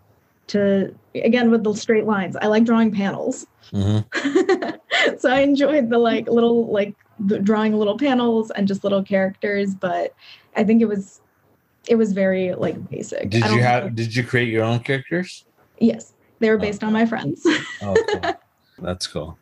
to 0.48 0.94
again 1.14 1.50
with 1.50 1.64
the 1.64 1.74
straight 1.74 2.04
lines. 2.04 2.36
I 2.36 2.46
like 2.46 2.64
drawing 2.64 2.90
panels. 2.92 3.46
hmm 3.70 3.98
so 5.18 5.30
I 5.30 5.40
enjoyed 5.40 5.90
the 5.90 5.98
like 5.98 6.28
little 6.28 6.66
like 6.70 6.94
the 7.18 7.38
drawing 7.38 7.72
little 7.74 7.96
panels 7.98 8.50
and 8.50 8.68
just 8.68 8.84
little 8.84 9.02
characters, 9.02 9.74
but 9.74 10.14
I 10.56 10.64
think 10.64 10.82
it 10.82 10.86
was 10.86 11.20
it 11.88 11.96
was 11.96 12.12
very 12.12 12.54
like 12.54 12.90
basic. 12.90 13.30
Did 13.30 13.50
you 13.50 13.62
have? 13.62 13.84
think- 13.84 13.96
Did 13.96 14.16
you 14.16 14.24
create 14.24 14.48
your 14.48 14.64
own 14.64 14.80
characters? 14.80 15.44
Yes, 15.78 16.14
they 16.40 16.50
were 16.50 16.58
based 16.58 16.84
on 16.84 16.92
my 16.92 17.04
friends. 17.06 17.46
Oh, 17.82 17.94
cool. 18.12 18.34
that's 18.78 19.06
cool. 19.06 19.38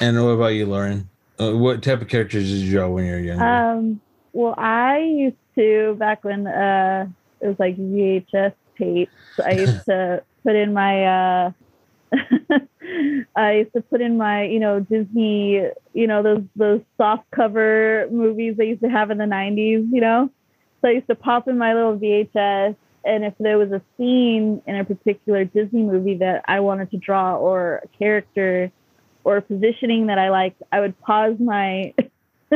And 0.00 0.22
what 0.22 0.30
about 0.30 0.48
you, 0.48 0.66
Lauren? 0.66 1.08
Uh, 1.40 1.52
what 1.52 1.82
type 1.82 2.02
of 2.02 2.08
characters 2.08 2.50
did 2.50 2.58
you 2.58 2.70
draw 2.70 2.88
when 2.88 3.06
you 3.06 3.12
were 3.12 3.18
younger? 3.18 3.44
Um, 3.44 4.00
well, 4.32 4.54
I 4.58 4.98
used 4.98 5.36
to 5.54 5.94
back 5.98 6.22
when 6.22 6.46
uh, 6.46 7.06
it 7.40 7.46
was 7.46 7.56
like 7.58 7.78
VHS 7.78 8.52
tapes. 8.78 9.12
I 9.42 9.52
used 9.52 9.84
to 9.88 10.22
put 10.44 10.54
in 10.54 10.74
my. 10.74 11.04
Uh, 11.04 11.52
I 13.36 13.52
used 13.52 13.72
to 13.74 13.80
put 13.82 14.00
in 14.00 14.18
my, 14.18 14.44
you 14.44 14.58
know, 14.58 14.80
Disney, 14.80 15.66
you 15.94 16.06
know, 16.06 16.22
those 16.22 16.42
those 16.56 16.80
soft 16.98 17.30
cover 17.30 18.06
movies 18.10 18.56
they 18.58 18.66
used 18.66 18.82
to 18.82 18.90
have 18.90 19.10
in 19.10 19.16
the 19.16 19.24
'90s. 19.24 19.88
You 19.90 20.00
know, 20.00 20.30
so 20.82 20.88
I 20.88 20.92
used 20.92 21.06
to 21.06 21.14
pop 21.14 21.48
in 21.48 21.56
my 21.56 21.72
little 21.72 21.96
VHS, 21.96 22.76
and 23.04 23.24
if 23.24 23.32
there 23.38 23.56
was 23.56 23.70
a 23.72 23.80
scene 23.96 24.60
in 24.66 24.76
a 24.76 24.84
particular 24.84 25.46
Disney 25.46 25.82
movie 25.84 26.18
that 26.18 26.44
I 26.46 26.60
wanted 26.60 26.90
to 26.90 26.98
draw, 26.98 27.36
or 27.36 27.80
a 27.84 27.88
character, 27.96 28.70
or 29.24 29.40
positioning 29.40 30.06
that 30.06 30.18
I 30.18 30.30
liked, 30.30 30.62
I 30.72 30.80
would 30.80 30.98
pause 31.00 31.36
my 31.38 31.94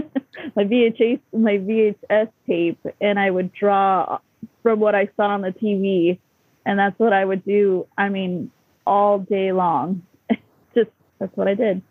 my 0.56 0.64
VHS 0.64 1.20
my 1.32 1.58
VHS 1.58 2.30
tape 2.46 2.80
and 3.00 3.18
I 3.18 3.30
would 3.30 3.52
draw 3.52 4.18
from 4.62 4.80
what 4.80 4.94
I 4.94 5.08
saw 5.16 5.28
on 5.28 5.42
the 5.42 5.50
TV 5.50 6.18
and 6.66 6.78
that's 6.78 6.98
what 6.98 7.12
I 7.12 7.24
would 7.24 7.44
do 7.44 7.86
I 7.96 8.08
mean 8.08 8.50
all 8.86 9.18
day 9.18 9.52
long. 9.52 10.02
Just 10.74 10.90
that's 11.18 11.36
what 11.36 11.48
I 11.48 11.54
did. 11.54 11.82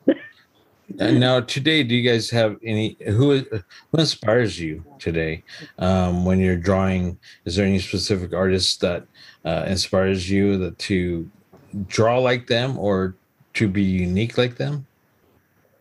And 1.00 1.20
now 1.20 1.40
today, 1.40 1.84
do 1.84 1.96
you 1.96 2.08
guys 2.08 2.30
have 2.30 2.58
any 2.64 2.98
who 3.06 3.40
who 3.40 3.98
inspires 3.98 4.60
you 4.60 4.84
today 5.00 5.44
um, 5.80 6.26
when 6.26 6.40
you're 6.40 6.58
drawing? 6.58 7.18
Is 7.46 7.56
there 7.56 7.66
any 7.66 7.80
specific 7.80 8.34
artist 8.34 8.82
that 8.82 9.08
uh, 9.46 9.66
inspires 9.68 10.30
you 10.30 10.58
that 10.58 10.78
to 10.80 11.30
draw 11.88 12.20
like 12.20 12.48
them 12.48 12.78
or 12.78 13.16
to 13.54 13.68
be 13.68 13.84
unique 13.84 14.38
like 14.38 14.56
them? 14.56 14.86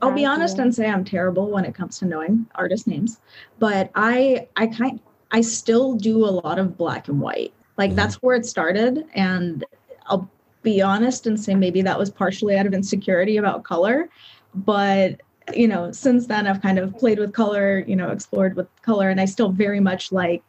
I'll 0.01 0.13
be 0.13 0.27
honest 0.27 0.59
and 0.59 0.75
say 0.75 0.89
I'm 0.89 1.05
terrible 1.05 1.49
when 1.51 1.65
it 1.65 1.75
comes 1.75 1.99
to 2.01 2.07
knowing 2.07 2.47
artist 2.57 2.87
names, 2.89 3.21
but 3.61 3.91
I 3.95 4.49
I 4.57 4.67
kind 4.67 4.99
I 5.31 5.41
still 5.41 5.95
do 5.95 6.25
a 6.25 6.33
lot 6.45 6.59
of 6.59 6.77
black 6.77 7.09
and 7.09 7.21
white. 7.21 7.53
Like 7.79 7.93
Mhm. 7.93 7.97
that's 7.97 8.17
where 8.17 8.35
it 8.37 8.45
started 8.45 9.05
and 9.15 9.65
I'll 10.07 10.29
be 10.63 10.83
honest 10.83 11.27
and 11.27 11.39
say 11.39 11.55
maybe 11.55 11.83
that 11.83 11.99
was 11.99 12.11
partially 12.11 12.57
out 12.57 12.67
of 12.67 12.75
insecurity 12.75 13.37
about 13.37 13.63
color, 13.63 14.09
but 14.55 15.21
you 15.55 15.67
know, 15.67 15.91
since 15.93 16.27
then 16.27 16.47
I've 16.47 16.63
kind 16.63 16.79
of 16.79 16.97
played 16.99 17.19
with 17.19 17.33
color, 17.33 17.85
you 17.87 17.97
know, 17.97 18.11
explored 18.11 18.57
with 18.57 18.69
color 18.83 19.09
and 19.09 19.21
I 19.21 19.25
still 19.25 19.51
very 19.51 19.81
much 19.81 20.13
like 20.13 20.43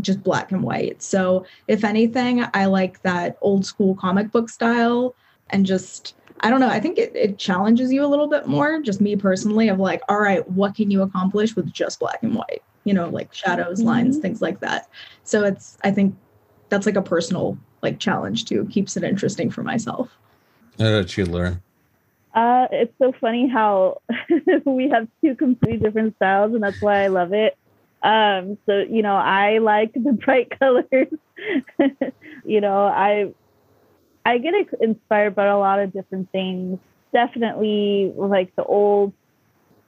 just 0.00 0.22
black 0.22 0.52
and 0.52 0.62
white. 0.62 1.02
So, 1.02 1.46
if 1.66 1.82
anything, 1.84 2.44
I 2.54 2.66
like 2.66 3.00
that 3.02 3.38
old 3.40 3.64
school 3.64 3.94
comic 3.94 4.30
book 4.30 4.48
style 4.50 5.14
and 5.50 5.64
just 5.64 6.14
I 6.40 6.50
don't 6.50 6.60
know. 6.60 6.68
I 6.68 6.80
think 6.80 6.98
it, 6.98 7.14
it 7.14 7.38
challenges 7.38 7.92
you 7.92 8.04
a 8.04 8.06
little 8.06 8.28
bit 8.28 8.46
more, 8.46 8.80
just 8.80 9.00
me 9.00 9.16
personally, 9.16 9.68
of 9.68 9.78
like, 9.78 10.02
all 10.08 10.20
right, 10.20 10.48
what 10.50 10.74
can 10.74 10.90
you 10.90 11.02
accomplish 11.02 11.56
with 11.56 11.72
just 11.72 12.00
black 12.00 12.22
and 12.22 12.34
white? 12.34 12.62
You 12.84 12.94
know, 12.94 13.08
like 13.08 13.32
shadows, 13.34 13.82
lines, 13.82 14.18
Mhm. 14.18 14.22
things 14.22 14.42
like 14.42 14.60
that. 14.60 14.88
So 15.24 15.44
it's, 15.44 15.76
I 15.84 15.90
think 15.90 16.16
that's 16.68 16.86
like 16.86 16.96
a 16.96 17.02
personal 17.02 17.58
like 17.82 17.98
challenge 17.98 18.44
too. 18.44 18.66
Keeps 18.70 18.96
it 18.96 19.04
interesting 19.04 19.50
for 19.50 19.62
myself. 19.62 20.10
How 20.78 20.86
about 20.86 21.16
you, 21.16 21.24
Lauren? 21.26 21.62
uh 22.34 22.68
it's 22.70 22.92
so 23.00 23.10
funny 23.20 23.48
how 23.48 24.02
we 24.66 24.90
have 24.90 25.08
two 25.24 25.34
completely 25.34 25.78
different 25.78 26.14
styles 26.16 26.52
and 26.52 26.62
that's 26.62 26.80
why 26.80 27.04
I 27.04 27.08
love 27.08 27.32
it 27.32 27.56
um 28.02 28.58
so 28.66 28.80
you 28.80 29.00
know 29.00 29.16
I 29.16 29.58
like 29.58 29.94
the 29.94 30.12
bright 30.24 30.52
colors 30.60 31.08
you 32.44 32.60
know 32.60 32.84
I 32.84 33.32
I 34.28 34.36
get 34.36 34.52
inspired 34.82 35.34
by 35.34 35.46
a 35.46 35.56
lot 35.58 35.80
of 35.80 35.90
different 35.90 36.30
things. 36.32 36.78
Definitely 37.14 38.12
like 38.14 38.54
the 38.56 38.62
old 38.62 39.14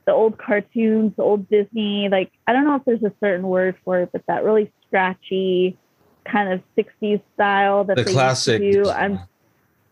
the 0.07 0.13
old 0.13 0.39
cartoons, 0.39 1.13
the 1.17 1.23
old 1.23 1.47
Disney, 1.51 2.09
like 2.09 2.33
I 2.47 2.55
don't 2.55 2.65
know 2.65 2.77
if 2.77 2.85
there's 2.87 3.03
a 3.03 3.13
certain 3.21 3.47
word 3.47 3.77
for 3.85 4.01
it, 4.01 4.09
but 4.13 4.25
that 4.29 4.43
really 4.43 4.73
scratchy 4.87 5.77
kind 6.25 6.55
of 6.55 6.63
60s 6.79 7.21
style 7.35 7.85
that 7.85 7.97
The 7.97 8.05
they 8.05 8.13
classic. 8.15 8.63
used 8.63 8.79
to 8.79 8.85
do. 8.85 8.91
I'm 8.91 9.21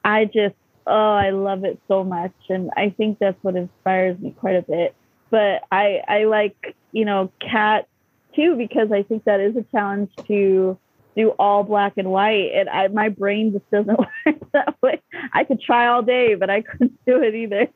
I 0.02 0.24
just 0.24 0.54
oh, 0.86 1.12
I 1.12 1.28
love 1.28 1.64
it 1.64 1.78
so 1.86 2.02
much 2.02 2.32
and 2.48 2.70
I 2.74 2.88
think 2.88 3.18
that's 3.18 3.36
what 3.44 3.54
inspires 3.54 4.18
me 4.18 4.30
quite 4.30 4.56
a 4.56 4.62
bit. 4.62 4.94
But 5.28 5.64
I 5.70 6.00
I 6.08 6.24
like, 6.24 6.74
you 6.92 7.04
know, 7.04 7.30
Kat 7.38 7.86
too 8.34 8.56
because 8.56 8.92
I 8.92 9.02
think 9.02 9.24
that 9.24 9.40
is 9.40 9.56
a 9.56 9.62
challenge 9.64 10.10
to 10.26 10.78
do 11.18 11.30
all 11.30 11.64
black 11.64 11.94
and 11.96 12.10
white 12.10 12.52
and 12.54 12.68
I 12.68 12.86
my 12.88 13.08
brain 13.08 13.52
just 13.52 13.68
doesn't 13.70 13.98
work 14.26 14.52
that 14.52 14.76
way. 14.80 15.02
I 15.34 15.44
could 15.44 15.60
try 15.60 15.88
all 15.88 16.02
day, 16.02 16.36
but 16.36 16.48
I 16.48 16.62
couldn't 16.62 16.98
do 17.06 17.20
it 17.22 17.34
either. 17.34 17.66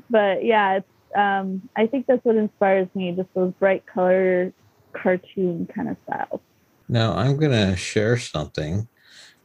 but 0.10 0.44
yeah, 0.44 0.78
it's 0.78 0.88
um 1.14 1.68
I 1.76 1.86
think 1.86 2.06
that's 2.06 2.24
what 2.24 2.36
inspires 2.36 2.88
me, 2.94 3.12
just 3.12 3.28
those 3.34 3.52
bright 3.60 3.84
color 3.86 4.52
cartoon 4.94 5.68
kind 5.74 5.90
of 5.90 5.96
styles. 6.04 6.40
Now 6.88 7.14
I'm 7.14 7.36
gonna 7.36 7.76
share 7.76 8.16
something 8.16 8.88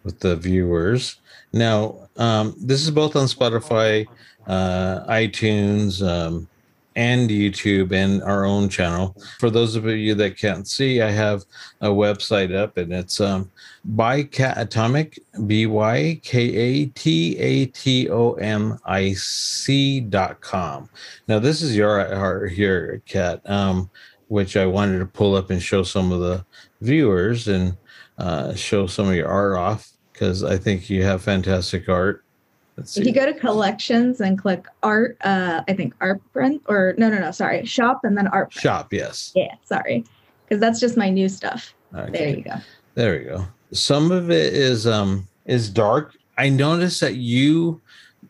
with 0.04 0.20
the 0.20 0.36
viewers. 0.36 1.18
Now, 1.54 2.08
um, 2.18 2.56
this 2.58 2.82
is 2.82 2.90
both 2.92 3.16
on 3.16 3.28
Spotify, 3.28 4.08
uh, 4.48 5.06
iTunes, 5.08 6.02
um, 6.02 6.48
and 6.96 7.30
YouTube, 7.30 7.92
and 7.92 8.22
our 8.24 8.46
own 8.46 8.70
channel. 8.70 9.16
For 9.40 9.50
those 9.50 9.76
of 9.76 9.86
you 9.86 10.14
that 10.16 10.38
can't 10.38 10.68
see, 10.68 11.02
I 11.02 11.10
have 11.12 11.44
a 11.82 11.88
website 11.88 12.54
up, 12.56 12.78
and 12.78 12.92
it's 12.92 13.22
um, 13.22 13.50
by 13.86 14.24
Kat 14.24 14.58
Atomic, 14.58 15.20
B 15.48 15.66
Y 15.68 16.20
K 16.24 16.40
A 16.56 16.86
T 16.88 17.38
A 17.38 17.66
T 17.68 18.10
O 18.10 18.34
M 18.34 18.78
I 18.86 19.14
C 19.14 20.02
dot 20.02 20.42
com. 20.42 20.90
Now, 21.28 21.40
this 21.40 21.62
is 21.62 21.76
your 21.76 22.06
art 22.14 22.52
here, 22.52 23.02
Kat, 23.06 23.42
um, 23.50 23.90
which 24.28 24.58
I 24.58 24.66
wanted 24.66 25.00
to 25.00 25.06
pull 25.06 25.36
up 25.36 25.50
and 25.50 25.62
show 25.62 25.84
some 25.84 26.12
of 26.12 26.20
the 26.20 26.46
viewers 26.82 27.48
and 27.48 27.78
uh, 28.18 28.54
show 28.54 28.88
some 28.88 29.08
of 29.08 29.16
your 29.16 29.28
art 29.28 29.58
off 29.58 29.90
because 30.14 30.44
I 30.44 30.58
think 30.58 30.90
you 30.90 31.04
have 31.04 31.24
fantastic 31.24 31.90
art. 31.90 32.24
Let's 32.78 32.98
If 32.98 33.06
you 33.06 33.14
go 33.14 33.26
to 33.26 33.34
collections 33.34 34.22
and 34.22 34.38
click 34.38 34.66
art, 34.82 35.18
uh, 35.22 35.62
I 35.68 35.74
think 35.74 35.94
art 36.00 36.22
print 36.32 36.62
or 36.68 36.96
no, 36.98 37.10
no, 37.10 37.20
no, 37.20 37.32
sorry, 37.32 37.66
shop 37.66 38.02
and 38.04 38.18
then 38.18 38.28
art. 38.28 38.52
print. 38.52 38.62
Shop, 38.62 38.94
yes. 38.94 39.32
Yeah, 39.36 39.54
sorry, 39.64 40.06
because 40.46 40.60
that's 40.62 40.80
just 40.80 40.98
my 40.98 41.10
new 41.10 41.28
stuff. 41.30 41.74
There 41.92 42.30
you 42.30 42.44
go. 42.44 42.56
There 42.96 43.18
we 43.18 43.26
go. 43.26 43.46
Some 43.74 44.12
of 44.12 44.32
it 44.32 44.54
is 44.54 44.88
um 44.88 45.28
is 45.46 45.70
dark. 45.70 46.16
I 46.38 46.50
noticed 46.50 47.02
that 47.02 47.16
you 47.16 47.82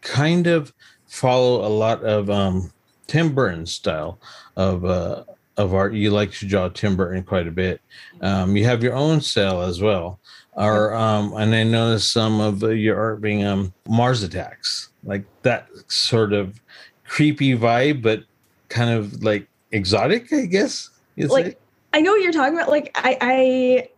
kind 0.01 0.47
of 0.47 0.73
follow 1.07 1.65
a 1.65 1.69
lot 1.69 2.03
of 2.03 2.29
um 2.29 2.71
Tim 3.07 3.33
Burton 3.33 3.65
style 3.65 4.19
of 4.55 4.85
uh 4.85 5.23
of 5.57 5.73
art. 5.73 5.93
You 5.93 6.11
like 6.11 6.31
to 6.33 6.47
draw 6.47 6.69
Tim 6.69 6.95
Burton 6.95 7.23
quite 7.23 7.47
a 7.47 7.51
bit. 7.51 7.81
Um, 8.21 8.55
you 8.55 8.65
have 8.65 8.83
your 8.83 8.95
own 8.95 9.21
style 9.21 9.61
as 9.61 9.81
well. 9.81 10.19
Or 10.53 10.93
um, 10.93 11.33
and 11.35 11.55
I 11.55 11.63
noticed 11.63 12.11
some 12.11 12.41
of 12.41 12.61
your 12.61 12.99
art 12.99 13.21
being 13.21 13.45
um 13.45 13.73
Mars 13.87 14.21
attacks, 14.21 14.89
like 15.03 15.23
that 15.43 15.67
sort 15.87 16.33
of 16.33 16.59
creepy 17.05 17.57
vibe, 17.57 18.01
but 18.01 18.23
kind 18.69 18.89
of 18.89 19.23
like 19.23 19.47
exotic, 19.71 20.31
I 20.33 20.45
guess. 20.45 20.89
you'd 21.15 21.29
say. 21.29 21.43
Like 21.43 21.61
I 21.93 22.01
know 22.01 22.11
what 22.11 22.21
you're 22.21 22.31
talking 22.31 22.55
about. 22.55 22.69
Like 22.69 22.91
I, 22.95 23.17
I 23.21 23.89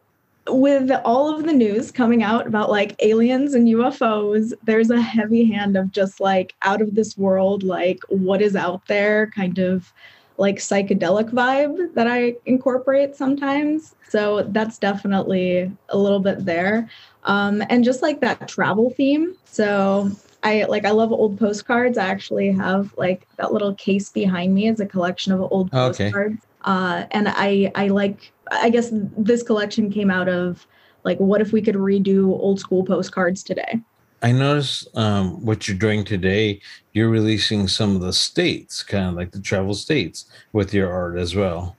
with 0.51 0.91
all 1.05 1.33
of 1.33 1.45
the 1.45 1.53
news 1.53 1.91
coming 1.91 2.21
out 2.21 2.47
about 2.47 2.69
like 2.69 2.95
aliens 2.99 3.53
and 3.53 3.67
UFOs, 3.67 4.53
there's 4.63 4.89
a 4.89 5.01
heavy 5.01 5.45
hand 5.45 5.77
of 5.77 5.91
just 5.91 6.19
like 6.19 6.53
out 6.63 6.81
of 6.81 6.95
this 6.95 7.17
world, 7.17 7.63
like 7.63 7.99
what 8.09 8.41
is 8.41 8.55
out 8.55 8.85
there, 8.87 9.27
kind 9.27 9.57
of 9.59 9.93
like 10.37 10.55
psychedelic 10.57 11.29
vibe 11.31 11.93
that 11.95 12.07
I 12.07 12.35
incorporate 12.45 13.15
sometimes. 13.15 13.93
So 14.09 14.43
that's 14.49 14.77
definitely 14.79 15.71
a 15.89 15.97
little 15.97 16.19
bit 16.19 16.45
there. 16.45 16.89
um, 17.23 17.63
and 17.69 17.83
just 17.83 18.01
like 18.01 18.19
that 18.21 18.47
travel 18.47 18.91
theme. 18.97 19.35
So 19.45 20.11
I 20.43 20.65
like 20.65 20.85
I 20.85 20.91
love 20.91 21.11
old 21.11 21.39
postcards. 21.39 21.97
I 21.97 22.05
actually 22.07 22.51
have 22.51 22.93
like 22.97 23.27
that 23.37 23.53
little 23.53 23.75
case 23.75 24.09
behind 24.09 24.53
me 24.53 24.67
is 24.67 24.79
a 24.81 24.85
collection 24.85 25.31
of 25.31 25.41
old 25.41 25.69
Oh, 25.71 25.87
Okay. 25.89 26.05
postcards. 26.11 26.45
Uh, 26.65 27.05
and 27.11 27.27
I 27.29 27.71
I 27.75 27.87
like 27.89 28.33
I 28.51 28.69
guess 28.69 28.89
this 29.17 29.43
collection 29.43 29.89
came 29.91 30.11
out 30.11 30.27
of 30.29 30.67
like 31.05 31.17
what 31.19 31.41
if 31.41 31.51
we 31.53 31.61
could 31.61 31.75
redo 31.75 32.27
old 32.27 32.59
school 32.59 32.83
postcards 32.83 33.43
today? 33.43 33.81
I 34.23 34.31
notice 34.31 34.87
um, 34.95 35.45
what 35.45 35.67
you're 35.67 35.77
doing 35.77 36.05
today. 36.05 36.61
You're 36.93 37.09
releasing 37.09 37.67
some 37.67 37.93
of 37.95 38.01
the 38.01 38.13
states, 38.13 38.81
kind 38.81 39.09
of 39.09 39.15
like 39.15 39.31
the 39.31 39.41
travel 39.41 39.73
states, 39.73 40.25
with 40.53 40.73
your 40.73 40.91
art 40.91 41.17
as 41.17 41.35
well. 41.35 41.75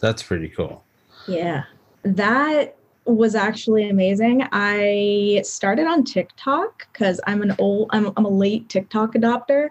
That's 0.00 0.22
pretty 0.22 0.48
cool. 0.48 0.82
Yeah. 1.28 1.64
That 2.02 2.76
was 3.04 3.34
actually 3.34 3.88
amazing. 3.90 4.48
I 4.52 5.42
started 5.44 5.86
on 5.86 6.04
TikTok 6.04 6.88
because 6.92 7.20
I'm 7.26 7.42
an 7.42 7.54
old 7.58 7.88
I'm, 7.92 8.10
I'm 8.16 8.24
a 8.24 8.30
late 8.30 8.68
TikTok 8.68 9.12
adopter 9.12 9.68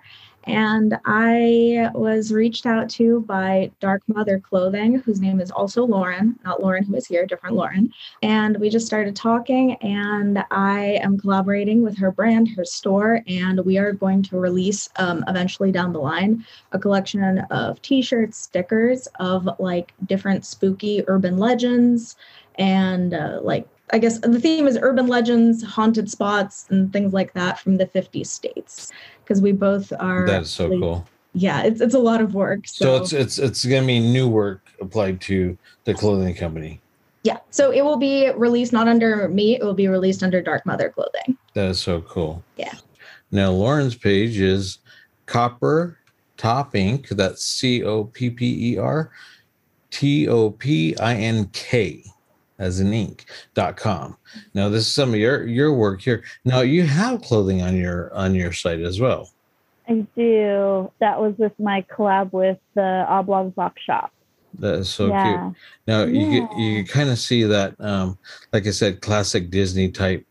and 0.48 0.98
I 1.06 1.90
was 1.94 2.32
reached 2.32 2.66
out 2.66 2.90
to 2.92 3.22
by 3.22 3.72
Dark 3.80 4.04
Mother 4.08 4.40
Clothing, 4.40 5.00
whose 5.00 5.20
name 5.20 5.40
is 5.40 5.52
also 5.52 5.86
Lauren, 5.86 6.38
not 6.44 6.62
Lauren 6.62 6.84
who 6.84 6.96
is 6.96 7.08
here, 7.08 7.26
different 7.26 7.56
Lauren. 7.56 7.92
And 8.22 8.58
we 8.60 8.70
just 8.70 8.86
started 8.86 9.16
talking, 9.16 9.74
and 9.76 10.44
I 10.52 11.00
am 11.02 11.18
collaborating 11.18 11.82
with 11.82 11.98
her 11.98 12.12
brand, 12.12 12.50
her 12.56 12.66
store, 12.66 13.22
and 13.28 13.66
we 13.66 13.78
are 13.78 13.92
going 13.92 14.22
to 14.24 14.38
release 14.38 14.90
um, 14.98 15.24
eventually 15.28 15.72
down 15.72 15.94
the 15.94 16.00
line 16.00 16.46
a 16.72 16.80
collection 16.80 17.40
of 17.50 17.82
t-shirts, 17.82 18.38
stickers 18.38 19.08
of 19.20 19.50
like 19.60 19.94
different 20.06 20.46
spooky 20.46 21.04
urban 21.08 21.38
legends 21.38 22.16
and 22.58 23.14
uh, 23.14 23.40
like 23.42 23.68
I 23.92 24.00
guess 24.00 24.20
the 24.20 24.40
theme 24.40 24.68
is 24.68 24.78
urban 24.82 25.08
legends, 25.08 25.64
haunted 25.64 26.10
spots, 26.10 26.66
and 26.70 26.92
things 26.92 27.14
like 27.14 27.34
that 27.34 27.60
from 27.60 27.78
the 27.78 27.86
50 27.88 28.24
states. 28.24 28.92
Because 29.24 29.42
we 29.42 29.52
both 29.52 29.94
are. 30.00 30.26
That 30.26 30.44
is 30.44 30.50
so 30.50 30.68
like, 30.68 30.80
cool. 30.80 31.08
Yeah, 31.34 31.64
it's 31.64 31.82
it's 31.82 31.94
a 31.94 32.00
lot 32.00 32.22
of 32.22 32.34
work. 32.34 32.68
So, 32.68 32.86
So, 32.86 32.96
it's 33.04 33.14
it's 33.14 33.38
it's 33.40 33.66
gonna 33.66 33.86
be 33.86 34.00
new 34.00 34.28
work 34.28 34.62
applied 34.80 35.20
to 35.22 35.58
the 35.84 35.94
clothing 35.94 36.34
company. 36.34 36.80
yeah, 37.24 37.38
so 37.50 37.72
it 37.72 37.84
will 37.84 37.98
be 37.98 38.30
released 38.32 38.72
not 38.72 38.88
under 38.88 39.28
me. 39.30 39.56
It 39.56 39.64
will 39.64 39.74
be 39.74 39.88
released 39.88 40.24
under 40.24 40.42
Dark 40.42 40.66
Mother 40.66 40.90
Clothing. 40.90 41.38
That 41.54 41.66
is 41.68 41.80
so 41.80 42.02
cool. 42.02 42.44
Yeah. 42.58 42.74
Now 43.32 43.52
Lauren's 43.52 43.96
page 43.96 44.40
is 44.40 44.78
Copper 45.26 45.98
Top 46.38 46.76
Ink. 46.76 47.10
That's 47.10 47.44
C 47.44 47.84
O 47.84 48.06
P 48.06 48.30
P 48.30 48.74
E 48.74 48.78
R 48.78 49.12
T 49.92 50.28
O 50.30 50.52
P 50.52 50.96
I 50.98 51.16
N 51.16 51.50
K 51.52 52.04
as 52.60 52.80
in 52.80 52.94
ink 52.94 53.26
dot 53.54 53.78
com. 53.78 54.18
Now 54.54 54.70
this 54.70 54.88
is 54.88 54.94
some 54.94 55.10
of 55.10 55.16
your 55.16 55.46
your 55.46 55.74
work 55.74 56.02
here. 56.02 56.24
Now 56.44 56.62
you 56.62 56.84
have 56.84 57.22
clothing 57.22 57.62
on 57.62 57.76
your 57.76 58.14
on 58.14 58.36
your 58.36 58.54
site 58.54 58.80
as 58.82 59.00
well. 59.00 59.32
I 59.88 60.06
do. 60.16 60.92
That 61.00 61.20
was 61.22 61.36
with 61.38 61.54
my 61.60 61.86
collab 61.96 62.32
with 62.34 62.58
the 62.74 63.06
Oblong 63.08 63.52
Box 63.52 63.82
Shop. 63.84 64.12
That 64.60 64.76
is 64.76 64.90
so 64.90 65.08
yeah. 65.08 65.24
cute. 65.24 65.56
Now 65.86 66.04
you 66.04 66.32
get, 66.32 66.50
Yeah. 66.52 66.58
you 66.58 66.86
kind 66.86 67.10
of 67.10 67.20
see 67.20 67.44
that, 67.44 67.76
um, 67.80 68.18
like 68.54 68.66
I 68.66 68.72
said, 68.72 69.02
classic 69.02 69.50
Disney 69.50 69.92
type 69.92 70.26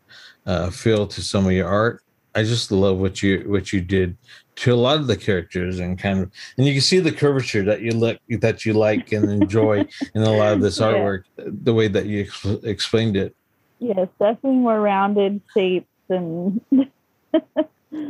uh, 0.45 0.71
feel 0.71 1.07
to 1.07 1.21
some 1.21 1.45
of 1.45 1.51
your 1.51 1.69
art. 1.69 2.01
I 2.33 2.43
just 2.43 2.71
love 2.71 2.97
what 2.97 3.23
you 3.23 3.45
what 3.47 3.71
you 3.71 3.81
did 3.81 4.17
to 4.57 4.73
a 4.73 4.75
lot 4.75 4.97
of 4.97 5.07
the 5.07 5.17
characters 5.17 5.79
and 5.79 5.97
kind 5.99 6.19
of 6.19 6.31
and 6.57 6.65
you 6.65 6.73
can 6.73 6.81
see 6.81 6.99
the 6.99 7.11
curvature 7.11 7.63
that 7.63 7.81
you 7.81 7.91
look 7.91 8.17
that 8.39 8.65
you 8.65 8.73
like 8.73 9.11
and 9.11 9.29
enjoy 9.29 9.85
in 10.13 10.21
a 10.21 10.31
lot 10.31 10.53
of 10.53 10.61
this 10.61 10.79
Yeah. 10.79 10.87
artwork. 10.93 11.23
The 11.37 11.73
way 11.73 11.87
that 11.89 12.05
you 12.05 12.21
ex- 12.21 12.45
explained 12.63 13.17
it. 13.17 13.35
Yes, 13.79 14.07
definitely 14.19 14.59
more 14.59 14.79
rounded 14.79 15.41
shapes 15.53 15.87
and 16.09 16.61
And 16.71 16.87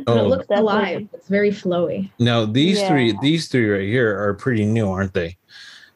Oh. 0.08 0.18
it 0.24 0.28
looks 0.28 0.46
Definitely. 0.48 0.56
alive. 0.62 1.08
It's 1.12 1.28
very 1.28 1.50
flowy. 1.50 2.10
Now 2.18 2.44
these 2.44 2.82
three 2.88 3.16
these 3.22 3.48
three 3.48 3.68
right 3.68 3.82
here 3.88 4.18
are 4.20 4.34
pretty 4.34 4.64
new, 4.64 4.88
aren't 4.90 5.14
they? 5.14 5.36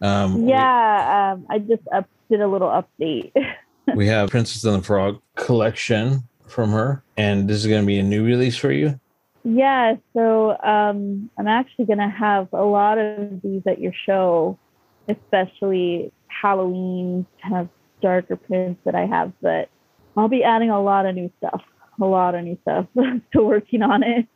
Um, 0.02 0.48
yeah, 0.48 1.32
um, 1.34 1.46
I 1.50 1.58
just 1.58 1.82
up, 1.92 2.06
did 2.30 2.40
a 2.40 2.46
little 2.48 2.68
update. 2.68 3.32
we 3.94 4.06
have 4.06 4.30
Princess 4.30 4.64
and 4.64 4.76
the 4.76 4.82
Frog 4.82 5.20
collection 5.36 6.22
from 6.46 6.70
her, 6.70 7.02
and 7.16 7.48
this 7.48 7.58
is 7.58 7.66
going 7.66 7.82
to 7.82 7.86
be 7.86 7.98
a 7.98 8.02
new 8.02 8.24
release 8.24 8.56
for 8.56 8.72
you. 8.72 8.98
Yeah, 9.44 9.96
so 10.12 10.57
um, 10.62 11.31
I'm 11.38 11.46
actually 11.46 11.87
going 11.87 11.98
to 11.98 12.09
have 12.09 12.48
a 12.53 12.62
lot 12.62 12.98
of 12.98 13.42
these 13.42 13.62
at 13.66 13.81
your 13.81 13.94
show, 14.07 14.59
especially 15.09 16.12
Halloween 16.29 17.26
kind 17.42 17.57
of 17.57 17.68
darker 18.03 18.37
prints 18.37 18.81
that 18.85 18.94
I 18.94 19.07
have, 19.07 19.33
but 19.40 19.68
I'll 20.16 20.29
be 20.29 20.44
adding 20.44 20.70
a 20.70 20.81
lot 20.81 21.07
of 21.07 21.14
new 21.14 21.31
stuff. 21.38 21.62
A 22.00 22.05
lot 22.05 22.35
of 22.35 22.44
new 22.44 22.59
stuff. 22.62 22.87
I'm 22.98 23.22
still 23.29 23.44
working 23.44 23.83
on 23.83 24.03
it. 24.03 24.26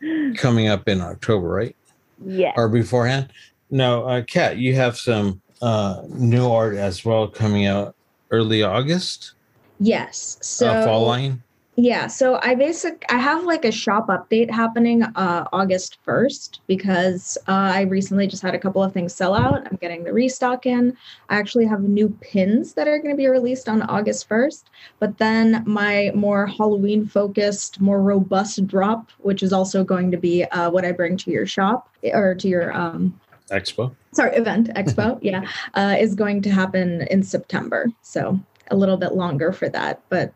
coming 0.36 0.68
up 0.68 0.88
in 0.88 1.00
October, 1.00 1.48
right? 1.48 1.76
yeah. 2.24 2.52
Or 2.56 2.68
beforehand? 2.68 3.32
No, 3.70 4.06
uh, 4.06 4.22
Kat, 4.22 4.58
you 4.58 4.74
have 4.74 4.96
some 4.96 5.40
uh, 5.62 6.02
new 6.08 6.48
art 6.48 6.76
as 6.76 7.04
well 7.04 7.28
coming 7.28 7.66
out 7.66 7.96
early 8.30 8.62
August. 8.62 9.32
Yes. 9.80 10.38
So 10.40 10.68
uh, 10.68 10.84
fall 10.84 11.06
line. 11.06 11.42
Yeah, 11.76 12.06
so 12.06 12.38
I 12.40 12.54
basic 12.54 13.04
I 13.08 13.16
have 13.18 13.42
like 13.44 13.64
a 13.64 13.72
shop 13.72 14.06
update 14.06 14.48
happening 14.48 15.02
uh 15.02 15.48
August 15.52 15.98
1st 16.06 16.60
because 16.68 17.36
uh, 17.48 17.72
I 17.74 17.82
recently 17.82 18.28
just 18.28 18.42
had 18.42 18.54
a 18.54 18.58
couple 18.58 18.82
of 18.82 18.92
things 18.92 19.12
sell 19.12 19.34
out. 19.34 19.66
I'm 19.66 19.78
getting 19.80 20.04
the 20.04 20.12
restock 20.12 20.66
in. 20.66 20.96
I 21.30 21.36
actually 21.36 21.66
have 21.66 21.82
new 21.82 22.10
pins 22.20 22.74
that 22.74 22.86
are 22.86 22.98
going 22.98 23.10
to 23.10 23.16
be 23.16 23.26
released 23.26 23.68
on 23.68 23.82
August 23.82 24.28
1st, 24.28 24.64
but 25.00 25.18
then 25.18 25.64
my 25.66 26.12
more 26.14 26.46
Halloween 26.46 27.06
focused, 27.06 27.80
more 27.80 28.00
robust 28.00 28.64
drop, 28.68 29.10
which 29.18 29.42
is 29.42 29.52
also 29.52 29.82
going 29.82 30.12
to 30.12 30.16
be 30.16 30.44
uh, 30.44 30.70
what 30.70 30.84
I 30.84 30.92
bring 30.92 31.16
to 31.18 31.30
your 31.32 31.46
shop 31.46 31.88
or 32.04 32.36
to 32.36 32.48
your 32.48 32.72
um 32.72 33.18
Expo. 33.50 33.94
sorry 34.14 34.34
event 34.36 34.68
expo 34.76 35.18
yeah 35.20 35.46
uh, 35.74 35.94
is 35.98 36.14
going 36.14 36.40
to 36.40 36.50
happen 36.50 37.02
in 37.10 37.22
september 37.22 37.86
so 38.00 38.40
a 38.70 38.76
little 38.76 38.96
bit 38.96 39.12
longer 39.12 39.52
for 39.52 39.68
that 39.68 40.00
but 40.08 40.32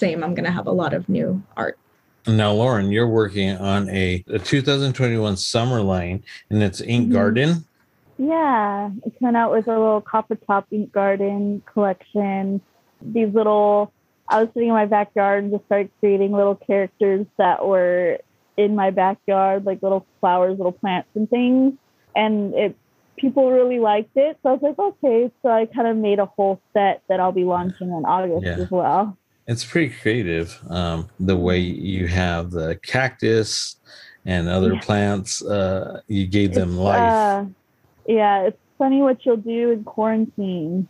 same 0.00 0.24
i'm 0.24 0.34
going 0.34 0.44
to 0.44 0.50
have 0.50 0.66
a 0.66 0.72
lot 0.82 0.92
of 0.94 1.08
new 1.08 1.42
art 1.56 1.76
Now, 2.26 2.52
Lauren, 2.52 2.90
you're 2.92 3.08
working 3.08 3.56
on 3.56 3.88
a, 3.88 4.22
a 4.28 4.38
2021 4.38 5.36
summer 5.38 5.80
line, 5.80 6.22
and 6.50 6.62
it's 6.62 6.80
Ink 6.82 7.08
Mhm. 7.08 7.12
Garden. 7.12 7.50
Yeah, 8.18 8.90
it 9.06 9.12
came 9.18 9.34
out 9.34 9.50
with 9.52 9.66
a 9.68 9.70
little 9.84 10.02
copper 10.02 10.36
top 10.36 10.66
ink 10.70 10.92
garden 10.92 11.62
collection. 11.72 12.60
These 13.00 13.32
little, 13.32 13.90
I 14.28 14.42
was 14.42 14.48
sitting 14.52 14.68
in 14.68 14.74
my 14.74 14.84
backyard 14.84 15.44
and 15.44 15.50
just 15.52 15.64
started 15.64 15.90
creating 16.00 16.32
little 16.32 16.56
characters 16.56 17.24
that 17.38 17.64
were 17.66 18.18
in 18.58 18.76
my 18.76 18.90
backyard, 18.90 19.64
like 19.64 19.82
little 19.82 20.04
flowers, 20.20 20.58
little 20.58 20.72
plants, 20.82 21.08
and 21.14 21.28
things. 21.30 21.72
And 22.14 22.52
it, 22.54 22.76
people 23.16 23.50
really 23.50 23.78
liked 23.78 24.14
it, 24.16 24.36
so 24.42 24.50
I 24.50 24.52
was 24.52 24.62
like, 24.62 24.78
okay. 24.78 25.30
So 25.42 25.48
I 25.48 25.64
kind 25.64 25.88
of 25.88 25.96
made 25.96 26.18
a 26.18 26.26
whole 26.26 26.60
set 26.74 27.00
that 27.08 27.18
I'll 27.20 27.32
be 27.32 27.44
launching 27.44 27.88
in 27.88 28.04
August 28.04 28.44
Yeah. 28.44 28.60
as 28.64 28.70
well. 28.70 29.16
It's 29.50 29.64
pretty 29.64 29.92
creative. 29.92 30.56
Um, 30.70 31.08
the 31.18 31.36
way 31.36 31.58
you 31.58 32.06
have 32.06 32.52
the 32.52 32.78
cactus 32.84 33.80
and 34.24 34.48
other 34.48 34.74
Yeah. 34.74 34.80
plants, 34.80 35.44
uh, 35.44 36.02
you 36.06 36.28
gave 36.28 36.54
them 36.54 36.70
It's, 36.70 36.78
life. 36.78 37.12
uh, 37.12 37.44
yeah, 38.06 38.42
it's 38.46 38.58
funny 38.78 39.02
what 39.02 39.26
you'll 39.26 39.38
do 39.38 39.72
in 39.72 39.82
quarantine 39.82 40.88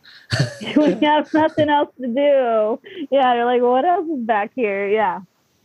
when 0.74 0.90
you 1.00 1.08
have 1.08 1.32
nothing 1.32 1.70
else 1.70 1.88
to 2.02 2.06
do. 2.06 3.06
Yeah, 3.10 3.34
you're 3.34 3.46
like, 3.46 3.62
what 3.62 3.86
else 3.86 4.06
is 4.06 4.26
back 4.26 4.50
here? 4.54 4.86
Yeah. 4.88 5.20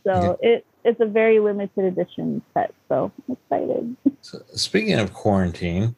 So 0.08 0.38
it 0.41 0.65
it's 0.86 1.01
a 1.01 1.05
very 1.05 1.39
limited 1.41 1.84
edition 1.84 2.41
set. 2.53 2.73
So 2.88 3.12
I'm 3.27 3.36
excited. 3.36 3.97
So, 4.21 4.39
speaking 4.53 4.97
of 4.99 5.12
quarantine, 5.12 5.95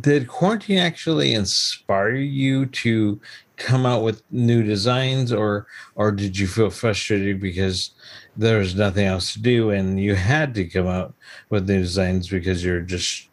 did 0.00 0.28
quarantine 0.28 0.78
actually 0.78 1.32
inspire 1.32 2.16
you 2.16 2.66
to 2.66 3.20
come 3.56 3.86
out 3.86 4.02
with 4.02 4.22
new 4.30 4.62
designs, 4.62 5.32
or 5.32 5.66
or 5.94 6.12
did 6.12 6.38
you 6.38 6.46
feel 6.46 6.70
frustrated 6.70 7.40
because 7.40 7.90
there 8.36 8.58
was 8.58 8.74
nothing 8.74 9.06
else 9.06 9.32
to 9.32 9.40
do 9.40 9.70
and 9.70 9.98
you 9.98 10.14
had 10.14 10.54
to 10.54 10.64
come 10.66 10.86
out 10.86 11.14
with 11.48 11.68
new 11.68 11.78
designs 11.80 12.28
because 12.28 12.62
you're 12.62 12.82
just 12.82 13.28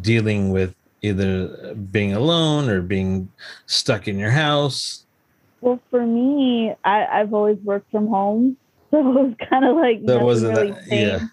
dealing 0.00 0.50
with 0.50 0.74
either 1.02 1.74
being 1.92 2.14
alone 2.14 2.68
or 2.68 2.80
being 2.80 3.30
stuck 3.66 4.08
in 4.08 4.18
your 4.18 4.30
house? 4.30 5.04
Well, 5.60 5.78
for 5.90 6.04
me, 6.04 6.74
I, 6.84 7.06
I've 7.06 7.32
always 7.32 7.58
worked 7.58 7.90
from 7.90 8.08
home, 8.08 8.56
so 8.90 8.98
it 8.98 9.04
was 9.04 9.34
kind 9.48 9.64
of 9.64 9.76
like 9.76 10.04
That 10.06 10.20
wasn't 10.20 10.56
really 10.56 10.72
that- 10.72 10.86
yeah. 10.90 11.26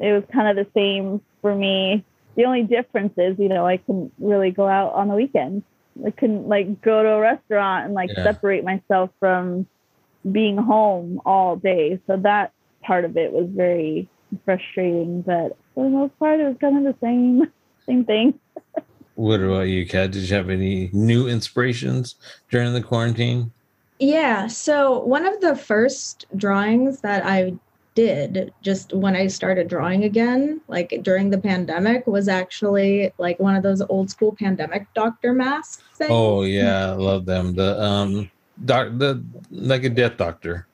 It 0.00 0.12
was 0.12 0.24
kind 0.32 0.58
of 0.58 0.66
the 0.66 0.70
same 0.78 1.20
for 1.40 1.54
me. 1.54 2.04
The 2.34 2.44
only 2.46 2.64
difference 2.64 3.14
is, 3.16 3.38
you 3.38 3.48
know, 3.48 3.64
I 3.64 3.76
couldn't 3.76 4.12
really 4.18 4.50
go 4.50 4.66
out 4.66 4.92
on 4.92 5.06
the 5.08 5.14
weekends. 5.14 5.64
I 6.04 6.10
couldn't 6.10 6.48
like 6.48 6.80
go 6.82 7.02
to 7.02 7.08
a 7.10 7.20
restaurant 7.20 7.86
and 7.86 7.94
like 7.94 8.10
Yeah. 8.16 8.24
separate 8.24 8.64
myself 8.64 9.10
from 9.20 9.66
being 10.30 10.56
home 10.56 11.20
all 11.26 11.56
day. 11.56 12.00
So 12.06 12.16
that 12.18 12.52
part 12.82 13.04
of 13.04 13.16
it 13.16 13.32
was 13.32 13.48
very 13.50 14.08
frustrating. 14.44 15.22
But 15.22 15.56
for 15.74 15.84
the 15.84 15.90
most 15.90 16.18
part, 16.18 16.40
it 16.40 16.44
was 16.44 16.56
kind 16.60 16.78
of 16.86 16.94
the 16.94 16.98
same, 17.00 17.50
same 17.86 18.04
thing. 18.04 18.38
What 19.14 19.40
about 19.40 19.68
you, 19.68 19.86
Kat? 19.86 20.10
Did 20.10 20.28
you 20.28 20.34
have 20.34 20.50
any 20.50 20.90
new 20.92 21.28
inspirations 21.28 22.16
during 22.50 22.72
the 22.72 22.82
quarantine? 22.82 23.52
Yeah. 24.00 24.48
So 24.48 25.00
one 25.04 25.24
of 25.24 25.40
the 25.40 25.54
first 25.54 26.26
drawings 26.36 27.00
that 27.02 27.24
I 27.24 27.54
did 27.94 28.52
just 28.62 28.92
when 28.92 29.16
I 29.16 29.26
started 29.28 29.68
drawing 29.68 30.04
again, 30.04 30.60
like 30.68 31.00
during 31.02 31.30
the 31.30 31.38
pandemic, 31.38 32.06
was 32.06 32.28
actually 32.28 33.12
like 33.18 33.38
one 33.38 33.56
of 33.56 33.62
those 33.62 33.82
old 33.82 34.10
school 34.10 34.34
pandemic 34.38 34.86
doctor 34.94 35.32
masks. 35.32 35.82
Things. 35.94 36.10
Oh 36.12 36.42
yeah, 36.42 36.90
I 36.90 36.94
love 36.94 37.26
them. 37.26 37.54
The 37.54 37.80
um 37.80 38.30
doc 38.64 38.88
the 38.98 39.22
like 39.50 39.84
a 39.84 39.90
death 39.90 40.16
doctor. 40.16 40.66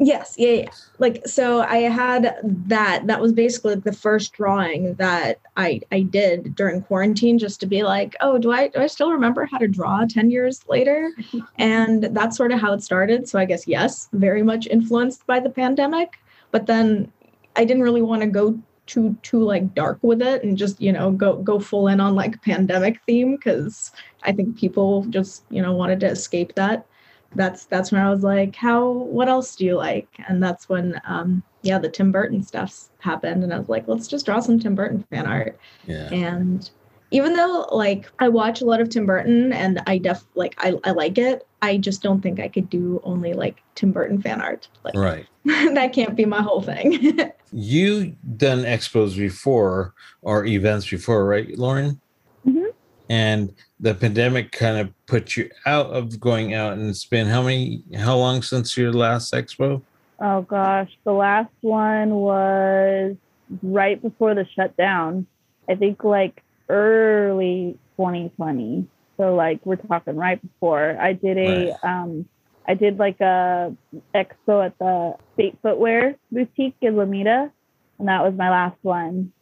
Yes, 0.00 0.36
yeah, 0.38 0.50
yeah. 0.50 0.70
Like 0.98 1.26
so 1.26 1.62
I 1.62 1.78
had 1.78 2.36
that. 2.44 3.08
That 3.08 3.20
was 3.20 3.32
basically 3.32 3.74
the 3.74 3.92
first 3.92 4.32
drawing 4.32 4.94
that 4.94 5.40
I 5.56 5.80
I 5.90 6.02
did 6.02 6.54
during 6.54 6.82
quarantine 6.82 7.38
just 7.38 7.58
to 7.60 7.66
be 7.66 7.82
like, 7.82 8.14
oh, 8.20 8.38
do 8.38 8.52
I 8.52 8.68
do 8.68 8.80
I 8.80 8.86
still 8.86 9.10
remember 9.10 9.44
how 9.44 9.58
to 9.58 9.66
draw 9.66 10.04
10 10.04 10.30
years 10.30 10.64
later? 10.68 11.10
and 11.58 12.04
that's 12.04 12.36
sort 12.36 12.52
of 12.52 12.60
how 12.60 12.72
it 12.74 12.82
started. 12.82 13.28
So 13.28 13.40
I 13.40 13.44
guess 13.44 13.66
yes, 13.66 14.08
very 14.12 14.42
much 14.42 14.68
influenced 14.68 15.26
by 15.26 15.40
the 15.40 15.50
pandemic. 15.50 16.18
But 16.50 16.66
then 16.66 17.10
I 17.56 17.64
didn't 17.64 17.82
really 17.82 18.02
want 18.02 18.22
to 18.22 18.28
go 18.28 18.58
too 18.86 19.16
too 19.22 19.42
like 19.42 19.74
dark 19.74 19.98
with 20.02 20.22
it 20.22 20.42
and 20.42 20.56
just, 20.56 20.80
you 20.80 20.92
know, 20.92 21.10
go 21.10 21.36
go 21.36 21.58
full 21.58 21.88
in 21.88 22.00
on 22.00 22.14
like 22.14 22.42
pandemic 22.42 23.00
theme 23.06 23.36
because 23.36 23.92
I 24.22 24.32
think 24.32 24.58
people 24.58 25.04
just, 25.10 25.44
you 25.50 25.60
know, 25.60 25.74
wanted 25.74 26.00
to 26.00 26.06
escape 26.06 26.54
that 26.54 26.86
that's 27.34 27.66
that's 27.66 27.92
when 27.92 28.00
I 28.00 28.10
was 28.10 28.22
like, 28.22 28.56
how 28.56 28.90
what 28.90 29.28
else 29.28 29.54
do 29.56 29.64
you 29.64 29.76
like? 29.76 30.08
And 30.28 30.42
that's 30.42 30.68
when 30.68 31.00
um 31.06 31.42
yeah, 31.62 31.78
the 31.78 31.88
Tim 31.88 32.12
Burton 32.12 32.42
stuff 32.42 32.88
happened 33.00 33.44
and 33.44 33.52
I 33.52 33.58
was 33.58 33.68
like, 33.68 33.86
let's 33.88 34.08
just 34.08 34.24
draw 34.24 34.40
some 34.40 34.58
Tim 34.58 34.74
Burton 34.74 35.04
fan 35.10 35.26
art. 35.26 35.58
Yeah. 35.86 36.08
And 36.12 36.70
even 37.10 37.34
though 37.34 37.68
like 37.72 38.10
I 38.18 38.28
watch 38.28 38.60
a 38.60 38.64
lot 38.64 38.80
of 38.80 38.88
Tim 38.88 39.06
Burton 39.06 39.52
and 39.52 39.80
I 39.86 39.98
def 39.98 40.24
like 40.34 40.54
I, 40.58 40.74
I 40.84 40.90
like 40.90 41.18
it, 41.18 41.46
I 41.62 41.78
just 41.78 42.02
don't 42.02 42.20
think 42.20 42.40
I 42.40 42.48
could 42.48 42.68
do 42.68 43.00
only 43.04 43.32
like 43.32 43.62
Tim 43.74 43.92
Burton 43.92 44.20
fan 44.20 44.40
art. 44.40 44.68
Like 44.84 44.94
Right. 44.94 45.26
that 45.44 45.92
can't 45.92 46.16
be 46.16 46.24
my 46.24 46.42
whole 46.42 46.62
thing. 46.62 47.20
You 47.50 48.14
done 48.36 48.64
expos 48.64 49.16
before 49.16 49.94
or 50.20 50.44
events 50.44 50.90
before, 50.90 51.24
right, 51.24 51.56
Lauren? 51.56 51.98
Mhm. 52.46 52.74
And 53.08 53.54
the 53.80 53.94
pandemic 53.94 54.52
kind 54.52 54.76
of 54.76 54.92
put 55.06 55.34
you 55.34 55.48
out 55.64 55.86
of 55.86 56.20
going 56.20 56.52
out 56.52 56.74
and 56.74 56.90
it's 56.90 57.06
been 57.06 57.26
how 57.26 57.40
many 57.42 57.82
how 57.96 58.18
long 58.18 58.42
since 58.42 58.76
your 58.76 58.92
last 58.92 59.32
expo? 59.32 59.80
Oh 60.20 60.42
gosh, 60.42 60.90
the 61.04 61.12
last 61.12 61.50
one 61.62 62.16
was 62.16 63.16
right 63.62 64.00
before 64.02 64.34
the 64.34 64.46
shutdown. 64.54 65.26
I 65.70 65.74
think 65.74 66.04
like 66.04 66.42
early 66.68 67.78
2020. 67.96 68.86
So 69.16 69.34
like 69.34 69.64
we're 69.64 69.76
talking 69.76 70.16
right 70.16 70.40
before. 70.40 70.96
I 71.00 71.12
did 71.12 71.38
a 71.38 71.76
um 71.86 72.28
I 72.66 72.74
did 72.74 72.98
like 72.98 73.20
a 73.20 73.74
expo 74.14 74.64
at 74.64 74.78
the 74.78 75.16
State 75.34 75.58
Footwear 75.62 76.16
boutique 76.30 76.76
in 76.82 76.94
Lomita, 76.94 77.50
and 77.98 78.08
that 78.08 78.22
was 78.22 78.34
my 78.34 78.50
last 78.50 78.76
one. 78.82 79.32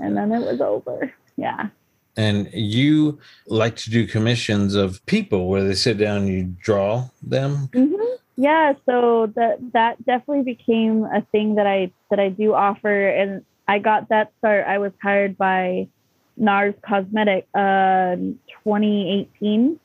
And 0.00 0.16
then 0.16 0.32
it 0.32 0.40
was 0.40 0.60
over. 0.60 1.12
Yeah. 1.36 1.68
And 2.16 2.48
you 2.52 3.18
like 3.46 3.76
to 3.76 3.90
do 3.90 4.06
commissions 4.06 4.74
of 4.74 5.04
people 5.04 5.48
where 5.48 5.64
they 5.64 5.74
sit 5.74 5.98
down 5.98 6.18
and 6.22 6.28
you 6.28 6.44
draw 6.44 7.10
them. 7.22 7.68
hmm 7.74 7.94
Yeah, 8.36 8.72
so 8.86 9.32
that 9.34 9.58
that 9.72 10.04
definitely 10.06 10.44
became 10.44 11.04
a 11.04 11.20
thing 11.32 11.56
that 11.56 11.66
I 11.66 11.92
that 12.10 12.20
I 12.20 12.30
do 12.30 12.54
offer, 12.54 13.08
and 13.08 13.44
I 13.68 13.80
got 13.80 14.08
that 14.08 14.32
start. 14.38 14.66
I 14.66 14.78
was 14.78 14.92
hired 15.02 15.36
by 15.36 15.88
NARS 16.36 16.74
Cosmetic, 16.86 17.46
uh, 17.54 18.16
2018. 18.64 19.78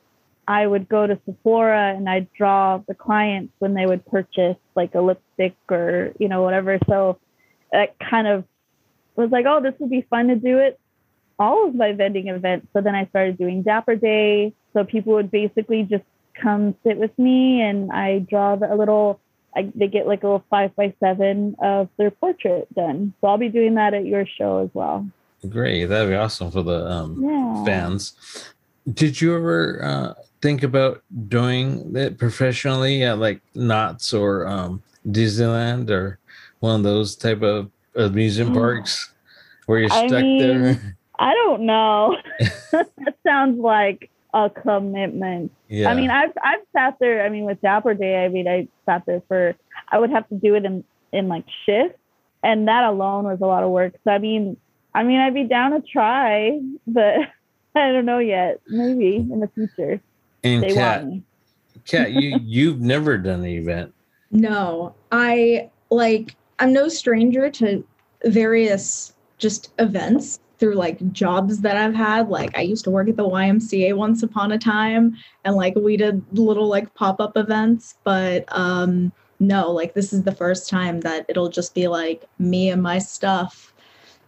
I 0.48 0.66
would 0.66 0.88
go 0.88 1.06
to 1.06 1.18
Sephora 1.24 1.94
and 1.96 2.08
I'd 2.08 2.32
draw 2.32 2.78
the 2.86 2.94
clients 2.94 3.52
when 3.58 3.74
they 3.74 3.86
would 3.86 4.04
purchase 4.06 4.56
like 4.74 4.94
a 4.94 5.00
lipstick 5.00 5.54
or 5.70 6.12
you 6.18 6.28
know 6.28 6.42
whatever. 6.42 6.78
So 6.88 7.18
that 7.70 7.96
kind 7.98 8.26
of 8.26 8.44
was 9.14 9.30
like, 9.30 9.46
oh, 9.46 9.60
this 9.62 9.74
would 9.78 9.90
be 9.90 10.02
fun 10.10 10.28
to 10.28 10.36
do 10.36 10.58
it 10.58 10.78
all 11.42 11.68
of 11.68 11.74
my 11.74 11.92
vending 11.92 12.28
events. 12.28 12.68
So 12.72 12.80
then 12.80 12.94
I 12.94 13.06
started 13.06 13.36
doing 13.38 13.62
Dapper 13.62 13.96
Day. 13.96 14.52
So 14.72 14.84
people 14.84 15.14
would 15.14 15.30
basically 15.30 15.82
just 15.82 16.04
come 16.40 16.74
sit 16.84 16.96
with 16.96 17.16
me 17.18 17.60
and 17.60 17.90
I 17.92 18.20
draw 18.20 18.56
the, 18.56 18.72
a 18.72 18.76
little, 18.76 19.20
I, 19.54 19.70
they 19.74 19.88
get 19.88 20.06
like 20.06 20.22
a 20.22 20.26
little 20.26 20.44
five 20.48 20.74
by 20.76 20.94
seven 21.00 21.56
of 21.60 21.88
their 21.96 22.10
portrait 22.10 22.72
done. 22.74 23.12
So 23.20 23.26
I'll 23.26 23.38
be 23.38 23.48
doing 23.48 23.74
that 23.74 23.92
at 23.92 24.06
your 24.06 24.24
show 24.26 24.58
as 24.58 24.70
well. 24.72 25.06
Great. 25.48 25.86
That'd 25.86 26.08
be 26.10 26.14
awesome 26.16 26.50
for 26.50 26.62
the 26.62 26.86
um 26.86 27.20
Yeah. 27.22 27.64
fans. 27.64 28.12
Did 28.92 29.20
you 29.20 29.36
ever 29.36 29.80
uh, 29.84 30.14
think 30.40 30.62
about 30.62 31.02
doing 31.28 31.94
it 31.96 32.18
professionally 32.18 33.02
at 33.04 33.18
like 33.18 33.40
Knott's 33.54 34.12
or 34.12 34.46
um, 34.46 34.82
Disneyland 35.08 35.88
or 35.90 36.18
one 36.60 36.76
of 36.76 36.82
those 36.82 37.14
type 37.16 37.42
of 37.42 37.70
amusement 37.94 38.50
Mm. 38.50 38.54
parks 38.54 39.12
where 39.66 39.78
you're 39.80 39.92
I 39.92 40.06
stuck 40.08 40.22
mean, 40.22 40.38
there? 40.62 40.96
I 41.18 41.32
don't 41.34 41.62
know. 41.62 42.16
that 42.72 43.14
sounds 43.24 43.60
like 43.60 44.10
a 44.34 44.50
commitment. 44.50 45.52
Yeah. 45.68 45.90
I 45.90 45.94
mean, 45.94 46.10
I've 46.10 46.32
I've 46.42 46.60
sat 46.72 46.96
there. 47.00 47.24
I 47.24 47.28
mean, 47.28 47.44
with 47.44 47.60
Dapper 47.60 47.94
Day, 47.94 48.24
I 48.24 48.28
mean, 48.28 48.48
I 48.48 48.66
sat 48.86 49.04
there 49.06 49.22
for. 49.28 49.54
I 49.90 49.98
would 49.98 50.10
have 50.10 50.28
to 50.30 50.34
do 50.34 50.54
it 50.56 50.64
in 50.64 50.82
in 51.12 51.28
like 51.28 51.44
shifts, 51.66 51.98
and 52.42 52.66
that 52.66 52.82
alone 52.84 53.24
was 53.26 53.40
a 53.40 53.46
lot 53.46 53.62
of 53.62 53.70
work. 53.70 53.94
So 54.04 54.10
I 54.10 54.18
mean, 54.18 54.56
I 54.94 55.02
mean, 55.02 55.20
I'd 55.20 55.34
be 55.34 55.44
down 55.44 55.72
to 55.72 55.80
try, 55.80 56.60
but 56.86 57.16
I 57.74 57.92
don't 57.92 58.04
know 58.04 58.18
yet. 58.18 58.60
Maybe 58.68 59.16
in 59.16 59.40
the 59.40 59.48
future 59.48 60.00
and 60.44 60.62
they 60.62 60.74
Kat. 60.74 61.06
Kat, 61.86 62.12
you 62.12 62.38
you've 62.42 62.80
never 62.80 63.18
done 63.18 63.40
an 63.40 63.46
event. 63.46 63.94
No, 64.30 64.94
I 65.10 65.70
like 65.90 66.36
I'm 66.58 66.72
no 66.72 66.88
stranger 66.88 67.50
to 67.50 67.84
various 68.24 69.12
just 69.38 69.72
events 69.78 70.40
through 70.58 70.74
like 70.74 71.12
jobs 71.12 71.60
that 71.60 71.76
I've 71.76 71.94
had. 71.94 72.28
Like 72.28 72.56
I 72.56 72.62
used 72.62 72.84
to 72.84 72.90
work 72.90 73.08
at 73.08 73.16
the 73.16 73.28
YMCA 73.28 73.96
once 73.96 74.22
upon 74.22 74.52
a 74.52 74.58
time 74.58 75.16
and 75.44 75.56
like 75.56 75.74
we 75.74 75.96
did 75.96 76.24
little 76.38 76.68
like 76.68 76.94
pop-up 76.94 77.36
events, 77.36 77.96
but 78.04 78.44
um 78.56 79.12
no, 79.40 79.72
like 79.72 79.94
this 79.94 80.12
is 80.12 80.22
the 80.22 80.34
first 80.34 80.70
time 80.70 81.00
that 81.00 81.26
it'll 81.28 81.48
just 81.48 81.74
be 81.74 81.88
like 81.88 82.24
me 82.38 82.70
and 82.70 82.80
my 82.80 83.00
stuff. 83.00 83.71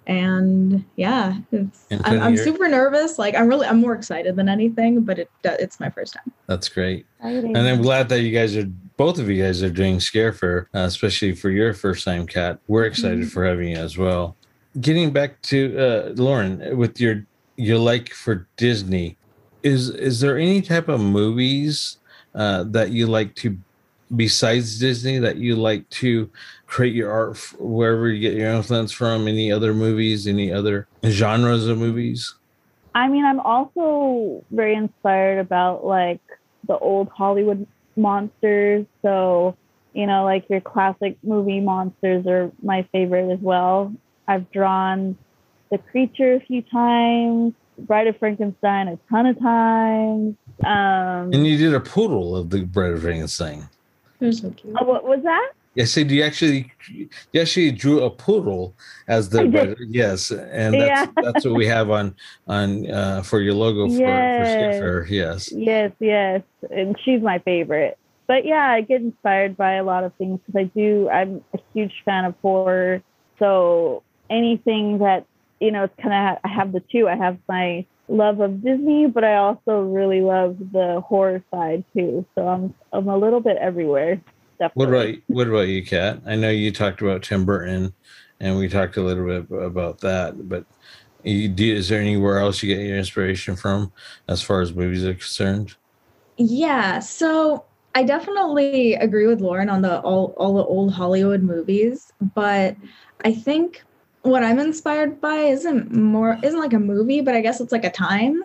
And 0.07 0.85
yeah, 0.97 1.39
it's, 1.51 1.87
I'm, 2.05 2.21
I'm 2.21 2.37
super 2.37 2.69
nervous. 2.69 3.19
Like 3.19 3.35
I'm 3.35 3.49
really 3.49 3.67
I'm 3.67 3.81
more 3.81 3.95
excited 3.95 4.37
than 4.37 4.49
anything, 4.49 5.01
but 5.03 5.19
it 5.19 5.31
it's 5.45 5.81
my 5.81 5.89
first 5.91 6.15
time. 6.15 6.33
That's 6.47 6.69
great. 6.69 7.07
Exciting. 7.21 7.57
And 7.57 7.67
I'm 7.67 7.81
glad 7.83 8.09
that 8.11 8.21
you 8.21 8.31
guys 8.31 8.57
are 8.57 8.67
both 8.97 9.19
of 9.19 9.29
you 9.31 9.43
guys 9.43 9.63
are 9.63 9.71
doing 9.71 10.01
Scare 10.01 10.33
Fair, 10.33 10.69
uh, 10.75 10.81
especially 10.81 11.35
for 11.35 11.51
your 11.51 11.73
first 11.75 12.05
time, 12.05 12.27
Kat. 12.27 12.59
We're 12.69 12.85
excited 12.85 13.21
Mhm. 13.21 13.31
for 13.31 13.45
having 13.45 13.71
you 13.71 13.77
as 13.77 13.97
well. 13.99 14.37
Getting 14.81 15.11
back 15.11 15.41
to 15.43 15.79
uh, 15.79 16.13
Lauren 16.17 16.77
with 16.77 17.01
your 17.01 17.25
your 17.57 17.79
like 17.79 18.11
for 18.11 18.47
Disney, 18.57 19.17
is 19.63 19.89
is 19.89 20.21
there 20.21 20.37
any 20.39 20.61
type 20.61 20.89
of 20.89 21.01
movies 21.01 21.99
uh, 22.35 22.65
that 22.65 22.91
you 22.91 23.07
like 23.07 23.35
to 23.37 23.57
besides 24.15 24.79
Disney 24.79 25.19
that 25.19 25.37
you 25.37 25.57
like 25.57 25.89
to 25.91 26.31
create 26.67 26.95
your 26.95 27.11
art 27.11 27.39
wherever 27.59 28.09
you 28.09 28.21
get 28.21 28.37
your 28.37 28.51
influence 28.51 28.93
from? 28.93 29.29
Any 29.29 29.53
other 29.53 29.75
movies? 29.75 30.27
Any 30.27 30.53
other 30.53 30.87
genres 31.07 31.67
of 31.67 31.79
movies? 31.79 32.35
I 32.95 33.09
mean, 33.09 33.25
I'm 33.25 33.41
also 33.41 34.45
very 34.51 34.75
inspired 34.75 35.41
about 35.41 35.85
like 35.85 36.21
the 36.67 36.79
old 36.79 37.09
Hollywood 37.09 37.67
monsters. 37.97 38.87
So, 39.03 39.57
you 39.93 40.07
know, 40.07 40.25
like 40.25 40.49
your 40.49 40.61
classic 40.61 41.17
movie 41.23 41.61
monsters 41.61 42.27
are 42.27 42.53
my 42.63 42.87
favorite 42.93 43.33
as 43.33 43.41
well. 43.41 43.93
I've 44.29 44.51
drawn 44.53 45.17
The 45.71 45.79
Creature 45.79 46.35
a 46.35 46.41
few 46.41 46.63
times, 46.63 47.53
Bride 47.79 48.07
of 48.07 48.17
Frankenstein 48.19 48.89
a 48.89 48.99
ton 49.11 49.27
of 49.27 49.39
times. 49.41 50.37
Um, 50.65 51.33
And 51.33 51.47
you 51.47 51.59
did 51.59 51.75
a 51.75 51.81
poodle 51.81 52.37
of 52.37 52.51
the 52.51 52.65
Bride 52.65 52.93
of 52.93 53.03
Frankenstein. 53.03 53.69
They're 54.25 54.33
so 54.33 54.51
cute. 54.51 54.75
oh, 54.81 54.85
what 54.85 55.05
was 55.05 55.23
that? 55.23 55.53
I 55.77 55.85
said 55.85 56.11
you 56.11 56.23
actually 56.23 56.71
you 57.33 57.41
actually 57.41 57.73
drew 57.73 58.03
a 58.05 58.11
poodle 58.11 58.75
as 59.09 59.29
the 59.29 59.41
I 59.43 59.75
yes, 59.89 60.31
and 60.31 60.75
that's 60.75 61.09
Yeah. 61.17 61.23
that's 61.23 61.45
what 61.45 61.55
we 61.55 61.67
have 61.67 61.91
on 61.91 62.15
on 62.47 62.89
uh, 62.91 63.23
for 63.23 63.41
your 63.41 63.55
logo 63.55 63.89
for, 63.89 63.95
for 63.95 64.01
Yes. 64.01 64.53
Skipper. 64.55 65.07
Yes, 65.11 65.53
Yes, 65.53 65.93
yes. 65.99 66.43
And 66.71 66.97
she's 67.05 67.21
my 67.21 67.39
favorite. 67.41 67.99
But 68.27 68.47
yeah, 68.47 68.67
I 68.71 68.81
get 68.81 69.03
inspired 69.03 69.57
by 69.57 69.73
a 69.75 69.85
lot 69.85 70.05
of 70.05 70.15
things 70.15 70.41
because 70.47 70.59
I 70.59 70.65
do, 70.79 71.11
I'm 71.11 71.45
a 71.53 71.59
huge 71.75 71.93
fan 72.07 72.25
of 72.25 72.35
horror. 72.41 73.03
So 73.39 74.03
anything 74.31 74.99
that, 75.01 75.27
you 75.61 75.71
know, 75.71 75.85
it's 75.85 75.95
kind 76.01 76.15
of, 76.15 76.39
I 76.43 76.49
have 76.49 76.73
the 76.73 76.81
two. 76.81 77.07
I 77.09 77.17
have 77.17 77.37
my 77.49 77.85
love 78.09 78.41
of 78.41 78.63
Disney, 78.63 79.07
but 79.07 79.25
I 79.25 79.37
also 79.37 79.81
really 79.81 80.21
love 80.21 80.57
the 80.73 81.01
horror 81.07 81.43
side 81.51 81.85
too. 81.95 82.25
So 82.35 82.47
I'm, 82.47 82.75
I'm 82.93 83.09
a 83.09 83.17
little 83.17 83.41
bit 83.41 83.57
everywhere. 83.57 84.21
What 84.75 84.87
Definitely. 84.87 85.11
about 85.11 85.23
what 85.27 85.49
about 85.49 85.69
you, 85.69 85.85
Kat? 85.85 86.21
I 86.27 86.37
know 86.37 86.51
you 86.51 86.71
talked 86.71 87.03
about 87.03 87.23
Tim 87.23 87.45
Burton, 87.45 87.93
and 88.41 88.57
we 88.57 88.69
talked 88.69 88.97
a 88.97 89.03
little 89.03 89.25
bit 89.27 89.51
about 89.51 90.01
that. 90.01 90.49
But 90.49 90.65
you, 91.25 91.49
do, 91.49 91.75
is 91.75 91.89
there 91.89 92.01
anywhere 92.01 92.39
else 92.39 92.63
you 92.63 92.75
get 92.75 92.85
your 92.85 92.97
inspiration 92.97 93.57
from, 93.57 93.93
as 94.29 94.43
far 94.43 94.61
as 94.61 94.73
movies 94.73 95.05
are 95.05 95.15
concerned? 95.15 95.75
Yeah. 96.37 97.01
So 97.01 97.65
I 97.95 98.05
definitely 98.05 98.95
agree 98.95 99.27
with 99.27 99.41
Lauren 99.41 99.69
on 99.69 99.83
the 99.83 100.01
all 100.01 100.35
all 100.37 100.55
the 100.55 100.65
old 100.65 100.93
Hollywood 100.93 101.43
movies, 101.43 102.13
but 102.35 102.77
I 103.25 103.33
think 103.33 103.83
what 104.25 104.43
I'm 104.43 104.59
inspired 104.59 105.21
by 105.21 105.37
isn't 105.37 105.93
more 105.93 106.39
isn't 106.43 106.59
like 106.59 106.73
a 106.73 106.79
movie, 106.79 107.21
but 107.21 107.35
I 107.35 107.43
guess 107.43 107.61
it's 107.61 107.73
like 107.73 107.85
a 107.85 107.91
time 107.91 108.43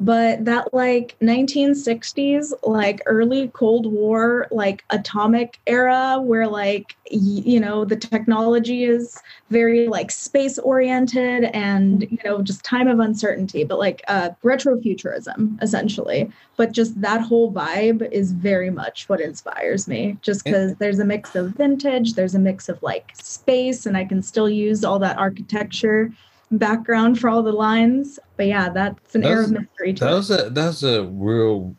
but 0.00 0.42
that 0.46 0.72
like 0.72 1.14
1960s 1.20 2.52
like 2.62 3.02
early 3.04 3.48
cold 3.48 3.86
war 3.86 4.48
like 4.50 4.82
atomic 4.90 5.60
era 5.66 6.18
where 6.20 6.48
like 6.48 6.96
y- 7.12 7.18
you 7.44 7.60
know 7.60 7.84
the 7.84 7.96
technology 7.96 8.84
is 8.84 9.20
very 9.50 9.86
like 9.88 10.10
space 10.10 10.58
oriented 10.58 11.44
and 11.52 12.10
you 12.10 12.18
know 12.24 12.40
just 12.40 12.64
time 12.64 12.88
of 12.88 12.98
uncertainty 12.98 13.62
but 13.62 13.78
like 13.78 14.02
uh 14.08 14.30
retrofuturism 14.42 15.62
essentially. 15.62 16.30
But 16.56 16.72
just 16.72 17.00
that 17.00 17.22
whole 17.22 17.52
vibe 17.52 18.10
is 18.12 18.32
very 18.32 18.70
much 18.70 19.08
what 19.08 19.20
inspires 19.20 19.88
me 19.88 20.18
just 20.22 20.44
because 20.44 20.74
there's 20.76 20.98
a 20.98 21.04
mix 21.04 21.34
of 21.34 21.52
vintage 21.52 22.14
there's 22.14 22.34
a 22.34 22.38
mix 22.38 22.68
of 22.68 22.82
like 22.82 23.12
space 23.14 23.86
and 23.86 23.96
i 23.96 24.04
can 24.04 24.22
still 24.22 24.48
use 24.48 24.84
all 24.84 24.98
that 24.98 25.18
architecture 25.18 26.12
background 26.52 27.18
for 27.20 27.28
all 27.30 27.42
the 27.42 27.52
lines. 27.52 28.18
But 28.36 28.46
yeah, 28.46 28.68
that's 28.70 29.14
an 29.14 29.24
era 29.24 29.44
of 29.44 29.50
mystery. 29.50 29.92
that 29.98 30.12
was 30.12 30.30
a 30.30 30.50
that 30.50 30.66
was 30.66 30.82
a 30.84 31.04
real 31.04 31.76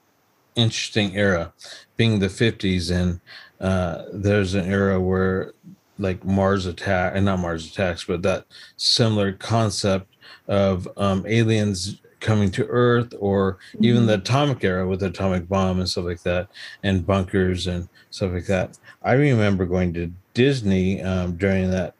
interesting 0.56 1.16
era, 1.16 1.54
being 1.98 2.20
the 2.20 2.30
fifties, 2.30 2.90
and 2.90 3.20
uh, 3.60 4.04
there's 4.14 4.54
an 4.54 4.66
era 4.70 5.00
where 5.00 5.54
like 5.98 6.24
Mars 6.26 6.66
attack 6.66 7.14
and 7.16 7.26
not 7.26 7.40
Mars 7.40 7.72
attacks, 7.72 8.06
but 8.06 8.22
that 8.24 8.46
similar 8.78 9.34
concept 9.34 10.16
of 10.48 10.88
um, 10.98 11.26
aliens 11.28 12.02
coming 12.20 12.52
to 12.52 12.66
Earth, 12.68 13.14
or 13.20 13.58
even 13.82 14.06
the 14.06 14.14
Mm-hmm. 14.14 14.22
atomic 14.22 14.64
era 14.64 14.88
with 14.88 15.00
the 15.00 15.08
atomic 15.08 15.48
bomb 15.48 15.80
and 15.80 15.90
stuff 15.90 16.06
like 16.06 16.24
that, 16.24 16.50
and 16.84 17.06
bunkers 17.06 17.68
and 17.68 17.88
stuff 18.12 18.32
like 18.34 18.46
that. 18.48 18.78
I 19.04 19.14
remember 19.14 19.66
going 19.66 19.94
to 19.96 20.12
Disney 20.34 21.02
um, 21.02 21.36
during 21.38 21.70
that 21.72 21.96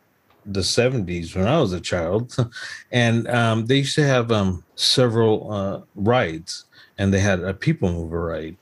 the 0.46 0.62
70s 0.62 1.36
when 1.36 1.48
I 1.48 1.60
was 1.60 1.74
a 1.74 1.80
child, 1.80 2.36
and 2.92 3.28
um, 3.28 3.66
they 3.66 3.78
used 3.78 3.96
to 3.96 4.06
have 4.06 4.32
um, 4.32 4.64
several 4.76 5.52
uh, 5.52 5.82
rides, 5.96 6.66
and 6.98 7.14
they 7.14 7.20
had 7.20 7.40
a 7.40 7.54
people 7.54 7.92
mover 7.92 8.26
ride. 8.26 8.58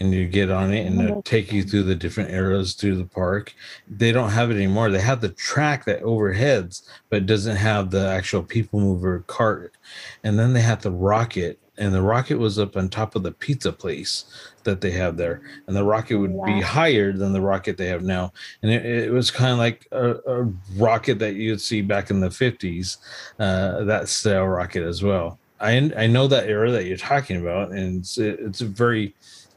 And 0.00 0.12
you 0.12 0.26
get 0.26 0.50
on 0.50 0.72
it, 0.72 0.84
and 0.84 1.00
it'll 1.00 1.22
take 1.22 1.52
you 1.52 1.62
through 1.62 1.84
the 1.84 1.94
different 1.94 2.32
eras 2.32 2.74
through 2.74 2.96
the 2.96 3.04
park. 3.04 3.54
They 3.86 4.10
don't 4.10 4.30
have 4.30 4.50
it 4.50 4.56
anymore. 4.56 4.90
They 4.90 5.00
have 5.00 5.20
the 5.20 5.28
track 5.28 5.84
that 5.84 6.02
overheads, 6.02 6.82
but 7.08 7.24
doesn't 7.24 7.54
have 7.54 7.92
the 7.92 8.08
actual 8.08 8.42
people 8.42 8.80
mover 8.80 9.20
cart. 9.28 9.76
And 10.24 10.36
then 10.36 10.54
they 10.54 10.60
have 10.60 10.82
the 10.82 10.90
rocket, 10.90 11.60
and 11.82 11.92
the 11.92 12.00
rocket 12.00 12.38
was 12.38 12.60
up 12.60 12.76
on 12.76 12.88
top 12.88 13.16
of 13.16 13.24
the 13.24 13.32
pizza 13.32 13.72
place 13.72 14.24
that 14.62 14.80
they 14.80 14.92
have 14.92 15.16
there, 15.16 15.42
and 15.66 15.74
the 15.74 15.82
rocket 15.82 16.16
would 16.16 16.44
be 16.44 16.60
higher 16.60 17.12
than 17.12 17.32
the 17.32 17.40
rocket 17.40 17.76
they 17.76 17.88
have 17.88 18.04
now, 18.04 18.32
and 18.62 18.70
it, 18.70 18.86
it 18.86 19.10
was 19.10 19.32
kind 19.32 19.50
of 19.50 19.58
like 19.58 19.88
a, 19.90 20.10
a 20.26 20.52
rocket 20.76 21.18
that 21.18 21.34
you'd 21.34 21.60
see 21.60 21.82
back 21.82 22.08
in 22.10 22.20
the 22.20 22.30
fifties, 22.30 22.98
uh, 23.40 23.82
that 23.82 24.08
style 24.08 24.46
rocket 24.46 24.84
as 24.84 25.02
well. 25.02 25.40
I 25.60 25.90
I 25.96 26.06
know 26.06 26.28
that 26.28 26.48
era 26.48 26.70
that 26.70 26.84
you're 26.86 26.96
talking 26.96 27.40
about, 27.40 27.72
and 27.72 27.98
it's 28.00 28.16
it's 28.16 28.60
very 28.60 29.14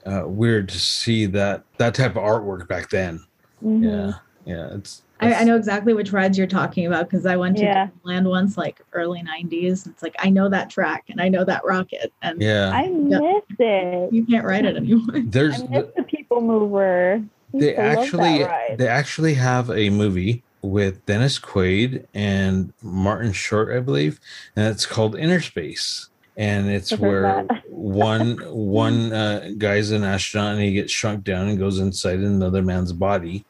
uh, 0.08 0.24
weird 0.26 0.68
to 0.70 0.80
see 0.80 1.28
that 1.28 1.64
that 1.78 1.94
type 1.94 2.16
of 2.16 2.24
artwork 2.24 2.68
back 2.68 2.90
then. 2.90 3.24
Mhm. 3.64 3.84
Yeah, 3.84 4.14
yeah, 4.46 4.74
it's. 4.76 5.04
I, 5.20 5.34
I 5.34 5.44
know 5.44 5.56
exactly 5.56 5.94
which 5.94 6.12
rides 6.12 6.38
you're 6.38 6.48
talking 6.48 6.86
about 6.86 7.10
because 7.10 7.26
I 7.26 7.36
went 7.36 7.58
to 7.58 7.64
Yeah. 7.64 7.88
Disneyland 8.06 8.30
once, 8.30 8.58
like 8.58 8.82
early 8.94 9.22
'90s. 9.24 9.88
It's 9.88 10.04
like 10.04 10.16
I 10.20 10.30
know 10.30 10.50
that 10.50 10.70
track 10.70 11.06
and 11.10 11.22
I 11.22 11.30
know 11.30 11.44
that 11.46 11.64
rocket, 11.64 12.12
and 12.22 12.42
Yeah, 12.42 12.72
I 12.74 12.90
miss 12.90 13.44
it. 13.60 14.14
you 14.14 14.26
can't 14.26 14.46
ride 14.46 14.66
it 14.66 14.76
anymore. 14.76 15.22
there's 15.26 15.62
I 15.62 15.68
miss 15.68 15.86
the 15.96 16.04
people 16.04 16.42
mover. 16.42 17.24
I 17.54 17.58
they 17.58 17.74
to 17.74 17.82
love 17.82 17.96
that 17.96 18.00
actually 18.00 18.76
they 18.76 18.88
actually 18.88 19.34
have 19.36 19.70
a 19.70 19.90
movie 19.90 20.44
with 20.62 21.06
Dennis 21.06 21.40
Quaid 21.40 22.06
and 22.14 22.74
Martin 22.82 23.32
Short, 23.32 23.76
I 23.76 23.80
believe, 23.80 24.20
and 24.56 24.68
it's 24.68 24.86
called 24.86 25.16
Innerspace. 25.16 26.10
And 26.38 26.70
it's 26.70 26.92
I've 26.92 27.00
where 27.00 27.48
one 27.70 28.38
one 28.48 29.14
uh, 29.14 29.52
guy's 29.58 29.92
an 29.92 30.04
astronaut 30.04 30.54
and 30.54 30.62
he 30.62 30.74
gets 30.74 30.92
shrunk 30.92 31.24
down 31.24 31.48
and 31.48 31.58
goes 31.58 31.80
inside 31.80 32.20
another 32.20 32.62
man's 32.62 32.92
body. 32.94 33.46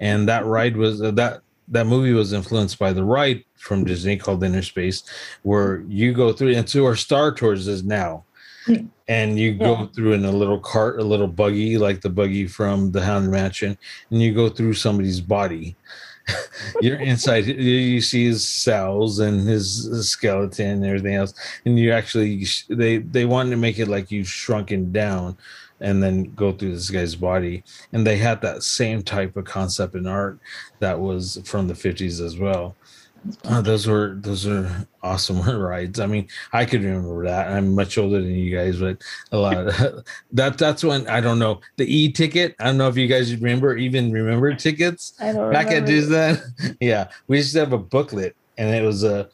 And 0.00 0.28
that 0.28 0.44
ride 0.46 0.76
was 0.76 1.02
uh, 1.02 1.10
that 1.12 1.42
that 1.70 1.86
movie 1.86 2.12
was 2.12 2.32
influenced 2.32 2.78
by 2.78 2.92
the 2.92 3.04
ride 3.04 3.44
from 3.56 3.84
Disney 3.84 4.16
called 4.16 4.42
Inner 4.42 4.62
Space, 4.62 5.02
where 5.42 5.82
you 5.88 6.12
go 6.12 6.32
through 6.32 6.54
and 6.54 6.68
so 6.68 6.84
our 6.86 6.96
Star 6.96 7.32
Tours 7.32 7.66
is 7.68 7.82
now. 7.84 8.24
Hmm. 8.66 8.86
And 9.08 9.38
you 9.38 9.54
go 9.54 9.72
Yeah. 9.72 9.86
through 9.94 10.12
in 10.12 10.24
a 10.26 10.30
little 10.30 10.60
cart, 10.60 11.00
a 11.00 11.04
little 11.04 11.26
buggy, 11.28 11.78
like 11.78 12.02
the 12.02 12.10
buggy 12.10 12.46
from 12.46 12.92
the 12.92 13.02
Haunted 13.04 13.30
Mansion, 13.30 13.78
and 14.10 14.20
you 14.22 14.34
go 14.34 14.50
through 14.50 14.74
somebody's 14.74 15.20
body. 15.22 15.76
You're 16.80 17.00
inside. 17.00 17.46
You 17.46 18.00
see 18.00 18.26
his 18.26 18.46
cells 18.46 19.18
and 19.18 19.46
his, 19.48 19.88
skeleton 20.08 20.66
and 20.66 20.84
everything 20.84 21.14
else, 21.14 21.34
and 21.64 21.78
you 21.78 21.92
actually 21.92 22.44
they 22.68 22.98
they 22.98 23.24
wanted 23.24 23.50
to 23.50 23.56
make 23.56 23.78
it 23.78 23.88
like 23.88 24.10
you 24.10 24.24
shrunken 24.24 24.92
down, 24.92 25.36
and 25.80 26.02
then 26.02 26.34
go 26.34 26.52
through 26.52 26.72
this 26.72 26.90
guy's 26.90 27.14
body. 27.14 27.62
And 27.92 28.06
they 28.06 28.16
had 28.16 28.40
that 28.42 28.62
same 28.62 29.02
type 29.02 29.36
of 29.36 29.44
concept 29.44 29.94
in 29.94 30.06
art 30.06 30.38
that 30.80 31.00
was 31.00 31.40
from 31.44 31.68
the 31.68 31.74
50s 31.74 32.24
as 32.24 32.38
well. 32.38 32.76
Uh, 33.44 33.60
those 33.60 33.86
were 33.86 34.14
those 34.18 34.46
are 34.46 34.86
awesome 35.02 35.40
rides. 35.60 36.00
I 36.00 36.06
mean, 36.06 36.28
I 36.52 36.64
could 36.64 36.82
remember 36.82 37.24
that. 37.24 37.48
I'm 37.48 37.74
much 37.74 37.98
older 37.98 38.20
than 38.20 38.34
you 38.34 38.54
guys, 38.56 38.78
but 38.78 39.02
a 39.32 39.38
lot 39.38 39.56
of 39.56 40.04
that. 40.32 40.58
That's 40.58 40.84
when 40.84 41.08
I 41.08 41.20
don't 41.20 41.38
know 41.38 41.60
the 41.76 41.84
e 41.84 42.10
ticket. 42.12 42.54
I 42.58 42.64
don't 42.64 42.78
know 42.78 42.88
if 42.88 42.96
you 42.96 43.06
guys 43.06 43.34
remember 43.34 43.76
even 43.76 44.12
remember 44.12 44.54
tickets 44.54 45.14
I 45.20 45.32
don't 45.32 45.52
back 45.52 45.68
at 45.68 45.88
remember. 45.88 45.92
Disneyland. 45.92 46.76
yeah, 46.80 47.08
we 47.26 47.38
used 47.38 47.52
to 47.54 47.60
have 47.60 47.72
a 47.72 47.78
booklet, 47.78 48.36
and 48.56 48.74
it 48.74 48.82
was 48.84 49.04
a 49.04 49.28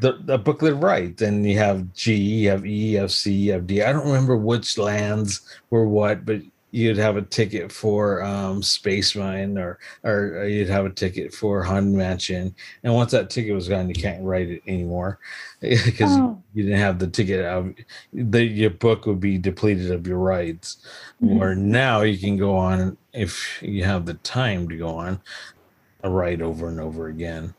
the, 0.00 0.18
the 0.24 0.38
booklet 0.38 0.74
right. 0.76 1.20
And 1.20 1.48
you 1.48 1.58
have 1.58 1.92
G, 1.94 2.14
you 2.14 2.50
have 2.50 2.66
E, 2.66 2.70
you 2.70 2.98
have 2.98 3.12
C, 3.12 3.32
you 3.32 3.52
have 3.52 3.66
D. 3.66 3.82
I 3.82 3.92
don't 3.92 4.06
remember 4.06 4.36
which 4.36 4.78
lands 4.78 5.40
were 5.70 5.86
what, 5.86 6.24
but 6.24 6.40
you'd 6.78 6.96
have 6.96 7.16
a 7.16 7.22
ticket 7.22 7.72
for 7.72 8.22
um, 8.22 8.62
Space 8.62 9.14
Mine, 9.16 9.58
or 9.58 9.78
or 10.04 10.46
you'd 10.46 10.68
have 10.68 10.86
a 10.86 10.90
ticket 10.90 11.34
for 11.34 11.62
Haunted 11.62 11.94
Mansion. 11.94 12.54
And 12.84 12.94
once 12.94 13.10
that 13.12 13.30
ticket 13.30 13.54
was 13.54 13.68
gone, 13.68 13.88
you 13.88 13.94
can't 13.94 14.22
write 14.22 14.48
it 14.48 14.62
anymore 14.66 15.18
because 15.60 16.16
Oh. 16.16 16.40
you 16.54 16.62
didn't 16.64 16.78
have 16.78 16.98
the 16.98 17.08
ticket 17.08 17.44
out. 17.44 17.66
The, 18.12 18.44
your 18.44 18.70
book 18.70 19.06
would 19.06 19.20
be 19.20 19.38
depleted 19.38 19.90
of 19.90 20.06
your 20.06 20.18
rides. 20.18 20.78
Mhm. 21.22 21.38
Where 21.38 21.54
now 21.54 22.02
you 22.02 22.16
can 22.18 22.36
go 22.36 22.56
on 22.56 22.96
if 23.12 23.60
you 23.62 23.84
have 23.84 24.06
the 24.06 24.14
time 24.14 24.68
to 24.68 24.76
go 24.76 24.94
on 24.96 25.20
a 26.04 26.08
ride 26.10 26.40
over 26.42 26.68
and 26.68 26.78
over 26.80 27.08
again. 27.08 27.54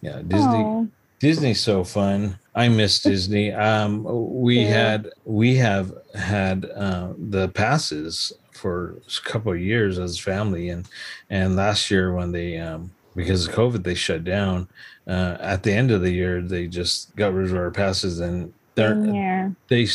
Yeah, 0.00 0.20
Disney. 0.26 0.62
Oh, 0.64 0.88
Disney's 1.20 1.60
so 1.60 1.84
fun. 1.84 2.38
I 2.54 2.68
miss 2.68 3.00
Disney. 3.10 3.52
Um, 3.52 4.04
we 4.42 4.60
Yeah. 4.60 4.68
had 4.68 5.10
we 5.24 5.54
have 5.56 5.92
had 6.14 6.66
uh, 6.74 7.12
the 7.16 7.48
passes 7.48 8.32
for 8.54 8.96
a 9.06 9.28
couple 9.28 9.52
of 9.52 9.60
years 9.60 9.98
as 9.98 10.18
family, 10.18 10.68
and 10.68 10.88
and 11.30 11.56
last 11.56 11.90
year 11.90 12.14
when 12.14 12.32
they 12.32 12.58
um, 12.58 12.90
because 13.14 13.46
of 13.48 13.54
COVID 13.54 13.82
they 13.84 13.94
shut 13.94 14.24
down. 14.24 14.68
Uh, 15.06 15.36
at 15.40 15.62
the 15.62 15.72
end 15.72 15.90
of 15.90 16.00
the 16.00 16.10
year, 16.10 16.40
they 16.40 16.66
just 16.66 17.14
got 17.16 17.34
rid 17.34 17.50
of 17.50 17.56
our 17.56 17.70
passes, 17.70 18.20
and 18.20 18.52
they're 18.74 18.94
same 19.04 19.56
they 19.68 19.86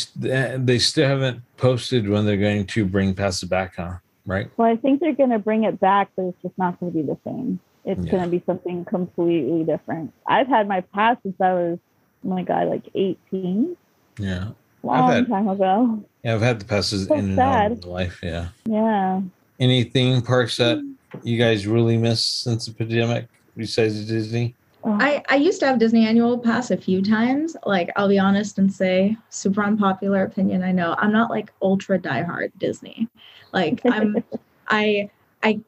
they 0.56 0.78
still 0.78 1.08
haven't 1.08 1.42
posted 1.56 2.08
when 2.08 2.24
they're 2.26 2.36
going 2.36 2.66
to 2.66 2.84
bring 2.84 3.14
passes 3.14 3.48
back 3.48 3.78
on. 3.78 4.00
Right? 4.26 4.50
Well, 4.56 4.70
I 4.70 4.76
think 4.76 5.00
they're 5.00 5.14
going 5.14 5.30
to 5.30 5.38
bring 5.38 5.64
it 5.64 5.80
back, 5.80 6.10
but 6.14 6.26
it's 6.26 6.42
just 6.42 6.56
not 6.58 6.78
going 6.78 6.92
to 6.92 6.98
be 6.98 7.02
the 7.02 7.18
same. 7.24 7.58
It's 7.84 8.04
Yeah. 8.04 8.10
going 8.12 8.22
to 8.24 8.28
be 8.28 8.42
something 8.46 8.84
completely 8.84 9.64
different. 9.64 10.12
I've 10.26 10.46
had 10.46 10.68
my 10.68 10.82
pass 10.82 11.16
since 11.22 11.40
I 11.40 11.52
was, 11.54 11.78
oh 12.24 12.28
my 12.28 12.42
God, 12.42 12.68
like 12.68 12.84
18, 12.94 13.76
Yeah. 14.18 14.50
Long 14.82 15.10
had- 15.10 15.28
time 15.28 15.48
ago. 15.48 16.04
Yeah, 16.22 16.34
I've 16.34 16.42
had 16.42 16.60
the 16.60 16.66
passes 16.66 17.06
So 17.06 17.14
in 17.14 17.30
and 17.30 17.38
out 17.38 17.52
sad. 17.52 17.72
of 17.72 17.84
my 17.84 17.90
life. 17.90 18.20
Yeah. 18.22 18.48
Yeah. 18.66 19.22
Any 19.58 19.84
theme 19.84 20.20
parks 20.20 20.58
that 20.58 20.78
mm. 20.78 20.94
you 21.22 21.38
guys 21.38 21.66
really 21.66 21.96
miss 21.96 22.22
since 22.24 22.66
the 22.66 22.74
pandemic 22.74 23.26
besides 23.56 24.06
Disney? 24.06 24.54
I, 24.84 25.22
I 25.28 25.36
used 25.36 25.60
to 25.60 25.66
have 25.66 25.78
Disney 25.78 26.06
annual 26.06 26.38
pass 26.38 26.70
a 26.70 26.76
few 26.76 27.02
times. 27.02 27.56
Like, 27.66 27.90
I'll 27.96 28.08
be 28.08 28.18
honest 28.18 28.58
and 28.58 28.72
say, 28.72 29.16
super 29.28 29.62
unpopular 29.62 30.24
opinion. 30.24 30.62
I 30.62 30.72
know 30.72 30.94
I'm 30.98 31.12
not 31.12 31.30
like 31.30 31.52
ultra 31.60 31.98
diehard 31.98 32.52
Disney. 32.58 33.08
Like, 33.52 33.80
I'm, 33.90 34.24
I, 34.68 35.10
I, 35.42 35.60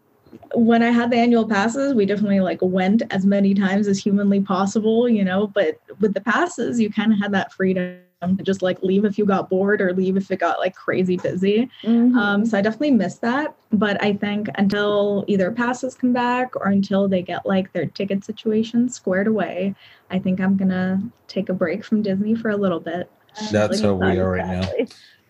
when 0.55 0.83
I 0.83 0.91
had 0.91 1.11
the 1.11 1.17
annual 1.17 1.47
passes, 1.47 1.93
we 1.93 2.07
definitely 2.07 2.41
like 2.41 2.61
went 2.63 3.03
as 3.11 3.27
many 3.27 3.53
times 3.53 3.87
as 3.87 3.99
humanly 3.99 4.41
possible, 4.41 5.09
you 5.09 5.25
know. 5.25 5.47
But 5.47 5.79
with 6.01 6.15
the 6.15 6.23
passes, 6.23 6.81
you 6.81 6.91
kind 6.91 7.13
of 7.13 7.19
had 7.19 7.33
that 7.33 7.53
freedom 7.53 7.99
to 8.23 8.43
just 8.43 8.63
like 8.63 8.83
leave 8.83 9.05
if 9.05 9.19
you 9.19 9.25
got 9.27 9.51
bored 9.51 9.81
or 9.81 9.93
leave 9.93 10.17
if 10.17 10.31
it 10.31 10.39
got 10.41 10.59
like 10.59 10.75
crazy 10.75 11.17
busy. 11.17 11.69
mhm. 11.85 12.17
Um, 12.17 12.45
so 12.47 12.59
I 12.59 12.63
definitely 12.63 12.93
miss 12.93 13.19
that. 13.19 13.55
But 13.73 14.03
I 14.03 14.15
think 14.15 14.49
until 14.57 15.25
either 15.29 15.51
passes 15.51 15.95
come 15.95 16.13
back 16.13 16.55
or 16.57 16.69
until 16.69 17.09
they 17.09 17.23
get 17.23 17.45
like 17.47 17.73
their 17.73 17.87
ticket 17.87 18.25
situation 18.25 18.89
squared 18.89 19.27
away, 19.27 19.75
I 20.11 20.19
think 20.19 20.41
I'm 20.41 20.57
gonna 20.57 21.01
take 21.29 21.49
a 21.49 21.55
break 21.55 21.85
from 21.85 22.03
Disney 22.03 22.35
for 22.35 22.51
a 22.51 22.57
little 22.57 22.81
bit. 22.81 23.11
That's 23.51 23.83
Like, 23.83 23.83
how 23.83 23.95
we 23.95 24.19
are 24.19 24.31
right 24.31 24.47
now. 24.47 24.69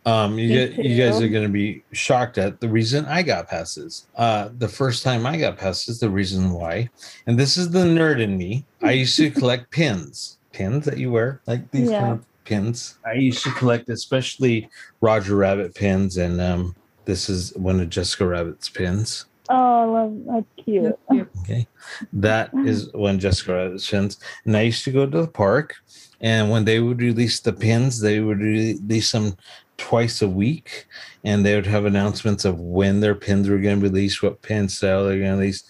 Um, 0.05 0.37
you, 0.37 0.49
get, 0.49 0.73
you 0.83 1.01
guys 1.01 1.21
are 1.21 1.29
going 1.29 1.47
to 1.47 1.53
be 1.53 1.85
shocked 1.93 2.37
at 2.37 2.59
the 2.59 2.69
reason 2.69 3.05
I 3.05 3.23
got 3.23 3.49
passes. 3.49 4.09
Uh, 4.17 4.49
the 4.57 4.67
first 4.69 5.05
time 5.05 5.25
I 5.27 5.37
got 5.37 5.59
passes, 5.59 6.01
the 6.01 6.11
reason 6.11 6.51
why, 6.51 6.89
and 7.29 7.39
this 7.39 7.57
is 7.57 7.71
the 7.71 7.85
nerd 7.85 8.21
in 8.21 8.37
me. 8.37 8.67
I 8.83 8.93
used 8.93 9.17
to 9.19 9.31
collect 9.39 9.71
pins, 9.71 10.39
pins 10.53 10.87
that 10.87 10.99
you 10.99 11.13
wear, 11.13 11.41
like 11.47 11.71
these 11.71 11.91
Yeah. 11.91 11.99
kind 11.99 12.13
of 12.13 12.27
pins. 12.45 12.99
I 13.07 13.15
used 13.15 13.43
to 13.45 13.51
collect, 13.53 13.89
especially 13.89 14.69
Roger 15.01 15.37
Rabbit 15.37 15.75
pins, 15.75 16.17
and 16.17 16.41
um, 16.41 16.77
this 17.05 17.29
is 17.29 17.55
one 17.57 17.81
of 17.81 17.91
Jessica 17.91 18.27
Rabbit's 18.27 18.69
pins. 18.69 19.27
Oh, 19.49 19.55
I 19.55 19.85
love 19.85 20.15
that's 20.27 20.65
cute. 20.65 20.99
Okay. 21.43 21.67
That 22.13 22.51
is 22.65 22.93
when 22.95 23.19
Jessica 23.19 23.55
Rabbit's 23.55 23.91
pins. 23.91 24.19
And 24.45 24.57
I 24.57 24.63
used 24.63 24.85
to 24.85 24.93
go 24.93 25.05
to 25.05 25.21
the 25.23 25.29
park, 25.29 25.77
and 26.21 26.51
when 26.51 26.65
they 26.65 26.81
would 26.81 27.01
release 27.01 27.41
the 27.41 27.53
pins, 27.53 28.01
they 28.01 28.21
would 28.21 28.39
release 28.39 29.13
them 29.13 29.37
twice 29.79 30.23
a 30.23 30.29
week, 30.29 30.87
and 31.25 31.45
they 31.45 31.55
would 31.57 31.67
have 31.67 31.85
announcements 31.85 32.45
of 32.45 32.61
when 32.61 33.01
their 33.01 33.15
pins 33.15 33.49
were 33.49 33.59
going 33.59 33.81
to 33.81 33.87
release, 33.87 34.23
what 34.23 34.43
pin 34.43 34.69
style 34.69 35.05
they're 35.05 35.19
going 35.19 35.33
to 35.33 35.39
release. 35.39 35.65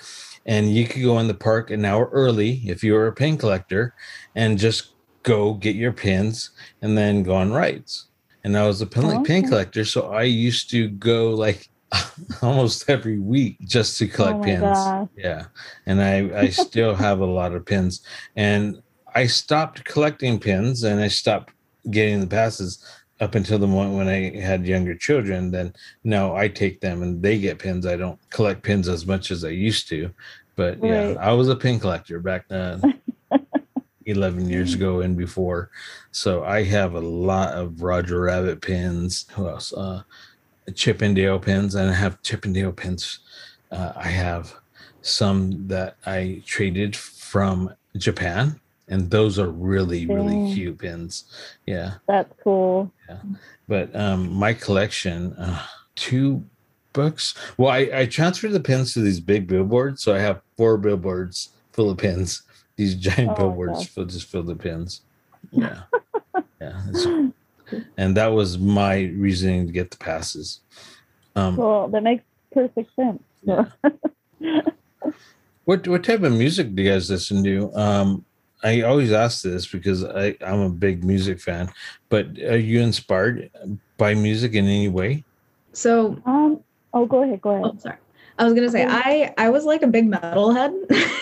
And 0.44 0.74
you 0.74 0.86
could 0.86 1.02
go 1.02 1.18
in 1.18 1.28
the 1.28 1.34
park 1.34 1.70
an 1.70 1.84
hour 1.84 2.10
early 2.12 2.62
if 2.66 2.82
you 2.82 2.94
were 2.94 3.06
a 3.06 3.12
pin 3.12 3.38
collector 3.38 3.94
and 4.34 4.58
just 4.58 4.92
go 5.22 5.54
get 5.54 5.76
your 5.76 5.92
pins 5.92 6.50
and 6.80 6.96
then 6.96 7.22
go 7.22 7.34
on 7.34 7.52
rides. 7.52 8.08
And 8.44 8.56
I 8.56 8.66
was 8.66 8.80
a 8.80 8.86
pin, 8.86 9.04
Oh, 9.04 9.22
pin 9.22 9.42
okay. 9.42 9.48
collector, 9.48 9.84
so 9.84 10.12
I 10.12 10.22
used 10.24 10.70
to 10.70 10.88
go 10.88 11.30
like 11.30 11.68
almost 12.42 12.88
every 12.88 13.18
week 13.18 13.58
just 13.60 13.98
to 13.98 14.08
collect 14.08 14.40
Oh 14.40 14.44
pins. 14.44 14.94
gosh. 14.94 15.08
Yeah. 15.16 15.46
And 15.86 16.02
I, 16.02 16.40
I 16.42 16.48
still 16.48 16.94
have 16.94 17.20
a 17.20 17.26
lot 17.26 17.54
of 17.54 17.64
pins. 17.66 18.00
And 18.36 18.82
I 19.14 19.26
stopped 19.26 19.84
collecting 19.84 20.38
pins 20.40 20.82
and 20.84 21.00
I 21.00 21.08
stopped 21.08 21.52
getting 21.90 22.20
the 22.20 22.26
passes 22.26 22.84
up 23.20 23.34
until 23.36 23.58
the 23.58 23.66
moment 23.66 23.96
when 23.96 24.08
I 24.08 24.40
had 24.40 24.66
younger 24.66 24.96
children. 24.96 25.50
Then 25.52 25.72
no, 26.02 26.34
I 26.34 26.48
take 26.48 26.80
them 26.80 27.02
and 27.02 27.22
they 27.22 27.38
get 27.38 27.58
pins. 27.58 27.86
I 27.86 27.96
don't 27.96 28.18
collect 28.30 28.62
pins 28.62 28.88
as 28.88 29.06
much 29.06 29.30
as 29.30 29.44
I 29.44 29.50
used 29.50 29.88
to. 29.90 30.10
But 30.56 30.82
yeah, 30.82 31.14
I 31.20 31.32
was 31.32 31.48
a 31.48 31.56
pin 31.56 31.78
collector 31.78 32.18
back 32.20 32.48
then. 32.48 32.82
11 34.12 34.48
years 34.48 34.74
ago 34.74 35.00
and 35.00 35.16
before. 35.16 35.70
So 36.10 36.44
I 36.44 36.62
have 36.64 36.94
a 36.94 37.00
lot 37.00 37.54
of 37.54 37.82
Roger 37.82 38.20
Rabbit 38.20 38.60
pins. 38.60 39.26
Who 39.32 39.48
else? 39.48 39.72
Uh, 39.72 40.02
Chip 40.74 41.02
'n' 41.02 41.14
Dale 41.14 41.38
pins, 41.38 41.74
and 41.74 41.90
I 41.90 41.94
have 41.94 42.22
Chip 42.22 42.46
'n' 42.46 42.52
Dale 42.52 42.72
pins. 42.72 43.18
Uh, 43.70 43.92
I 43.96 44.08
have 44.08 44.54
some 45.02 45.66
that 45.68 45.96
I 46.06 46.42
traded 46.46 46.94
from 46.94 47.74
Japan, 47.96 48.60
and 48.88 49.10
those 49.10 49.38
are 49.38 49.50
really, 49.50 50.06
really 50.06 50.54
cute 50.54 50.78
pins. 50.78 51.24
Yeah. 51.66 51.94
That's 52.06 52.32
cool. 52.42 52.92
Yeah. 53.08 53.18
But 53.68 53.94
um, 53.96 54.32
my 54.32 54.52
collection, 54.52 55.32
uh, 55.34 55.66
two 55.94 56.44
books. 56.92 57.34
Well, 57.56 57.70
I, 57.70 57.90
I 57.92 58.06
transferred 58.06 58.52
the 58.52 58.60
pins 58.60 58.94
to 58.94 59.00
these 59.00 59.20
big 59.20 59.46
billboards, 59.46 60.02
so 60.02 60.14
I 60.14 60.18
have 60.18 60.42
four 60.56 60.76
billboards 60.76 61.50
full 61.72 61.90
of 61.90 61.98
pins. 61.98 62.42
These 62.82 62.94
giant 62.96 63.30
Oh, 63.32 63.34
billboards 63.36 63.78
okay. 63.96 64.10
just 64.10 64.26
filled 64.28 64.46
with 64.46 64.58
pins. 64.60 65.02
Yeah, 65.52 65.82
yeah. 66.60 66.82
it's- 66.90 67.32
and 67.96 68.16
that 68.16 68.26
was 68.28 68.58
my 68.58 68.94
reasoning 69.16 69.66
to 69.66 69.72
get 69.72 69.90
the 69.92 69.96
passes. 69.96 70.60
Um, 71.36 71.56
Well, 71.56 71.88
that 71.88 72.02
makes 72.02 72.24
perfect 72.52 72.90
sense. 72.96 73.22
yeah. 73.42 73.64
what 75.64 75.86
what 75.88 76.02
type 76.04 76.22
of 76.22 76.32
music 76.32 76.74
do 76.74 76.82
you 76.82 76.90
guys 76.90 77.08
listen 77.10 77.42
to? 77.44 77.72
Um, 77.74 78.24
I 78.64 78.82
always 78.82 79.12
ask 79.12 79.42
this 79.42 79.66
because 79.66 80.04
I, 80.04 80.36
I'm 80.44 80.60
a 80.60 80.70
big 80.70 81.02
music 81.04 81.40
fan, 81.40 81.70
but 82.08 82.26
are 82.52 82.58
you 82.58 82.80
inspired 82.80 83.50
by 83.96 84.14
music 84.14 84.54
in 84.54 84.64
any 84.66 84.88
way? 84.88 85.24
So 85.72 86.18
Um. 86.26 86.60
Oh, 86.94 87.06
go 87.06 87.22
ahead. 87.22 87.40
Go 87.40 87.50
ahead. 87.50 87.64
Oh, 87.64 87.68
ahead. 87.70 87.80
sorry. 87.82 87.96
I 88.38 88.44
was 88.44 88.54
gonna 88.54 88.70
say 88.70 88.86
I 88.88 89.32
I 89.38 89.50
was 89.50 89.64
like 89.64 89.82
a 89.82 89.86
big 89.86 90.10
metalhead 90.10 90.72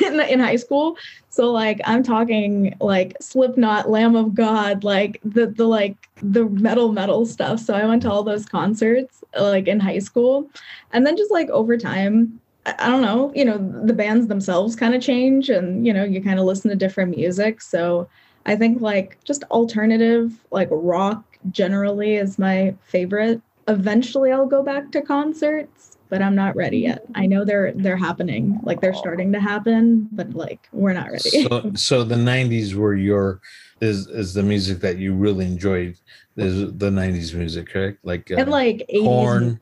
in 0.02 0.20
in 0.20 0.40
high 0.40 0.56
school. 0.56 0.96
So 1.28 1.50
like 1.50 1.80
I'm 1.84 2.02
talking 2.02 2.76
like 2.80 3.16
Slipknot, 3.20 3.90
Lamb 3.90 4.16
of 4.16 4.34
God, 4.34 4.84
like 4.84 5.20
the 5.24 5.46
the 5.46 5.66
like 5.66 5.96
the 6.22 6.44
metal 6.44 6.92
metal 6.92 7.26
stuff. 7.26 7.60
So 7.60 7.74
I 7.74 7.84
went 7.84 8.02
to 8.02 8.10
all 8.10 8.22
those 8.22 8.46
concerts 8.46 9.24
like 9.38 9.68
in 9.68 9.80
high 9.80 9.98
school, 9.98 10.50
and 10.92 11.06
then 11.06 11.16
just 11.16 11.30
like 11.30 11.48
over 11.50 11.76
time, 11.76 12.40
I, 12.66 12.74
I 12.78 12.88
don't 12.88 13.02
know, 13.02 13.32
you 13.34 13.44
know, 13.44 13.58
the 13.84 13.92
bands 13.92 14.28
themselves 14.28 14.76
kind 14.76 14.94
of 14.94 15.02
change, 15.02 15.48
and 15.50 15.86
you 15.86 15.92
know, 15.92 16.04
you 16.04 16.22
kind 16.22 16.38
of 16.38 16.44
listen 16.44 16.70
to 16.70 16.76
different 16.76 17.16
music. 17.16 17.60
So 17.60 18.08
I 18.46 18.56
think 18.56 18.80
like 18.80 19.22
just 19.24 19.44
alternative 19.50 20.32
like 20.50 20.68
rock 20.70 21.24
generally 21.50 22.16
is 22.16 22.38
my 22.38 22.74
favorite 22.84 23.40
eventually 23.70 24.32
I'll 24.32 24.46
go 24.46 24.62
back 24.62 24.90
to 24.92 25.00
concerts, 25.00 25.89
but 26.10 26.20
I'm 26.20 26.34
not 26.34 26.56
ready 26.56 26.78
yet. 26.78 27.06
I 27.14 27.26
know 27.26 27.44
they're 27.44 27.72
they're 27.72 27.96
happening, 27.96 28.60
like 28.64 28.80
they're 28.80 28.92
starting 28.94 29.32
to 29.32 29.40
happen, 29.40 30.08
but 30.12 30.34
like 30.34 30.68
we're 30.72 30.92
not 30.92 31.10
ready. 31.10 31.44
So, 31.48 31.72
so 31.74 32.04
the 32.04 32.16
'90s 32.16 32.74
were 32.74 32.96
your 32.96 33.40
is 33.80 34.08
is 34.08 34.34
the 34.34 34.42
music 34.42 34.80
that 34.80 34.98
you 34.98 35.14
really 35.14 35.46
enjoyed. 35.46 35.96
Is 36.36 36.58
the 36.58 36.90
'90s 36.90 37.34
music, 37.34 37.68
correct? 37.68 37.98
Like, 38.02 38.30
uh, 38.30 38.36
and 38.36 38.50
like 38.50 38.84
80s 38.92 39.04
Korn. 39.04 39.60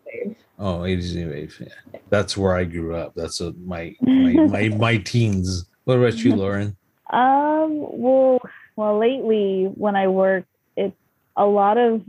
oh, 0.58 0.78
'80s 0.78 1.14
new 1.14 1.30
wave. 1.30 1.56
Yeah. 1.60 2.00
That's 2.08 2.36
where 2.36 2.56
I 2.56 2.64
grew 2.64 2.96
up. 2.96 3.12
That's 3.14 3.40
a, 3.40 3.52
my, 3.52 3.94
my 4.00 4.32
my 4.48 4.68
my 4.70 4.96
teens. 4.96 5.66
What 5.84 5.98
about 5.98 6.18
you, 6.24 6.34
Lauren? 6.34 6.76
Um, 7.10 7.78
well, 7.78 8.40
well, 8.76 8.98
lately 8.98 9.70
when 9.74 9.96
I 9.96 10.08
work, 10.08 10.44
it's 10.76 10.96
a 11.36 11.46
lot 11.46 11.76
of. 11.78 12.02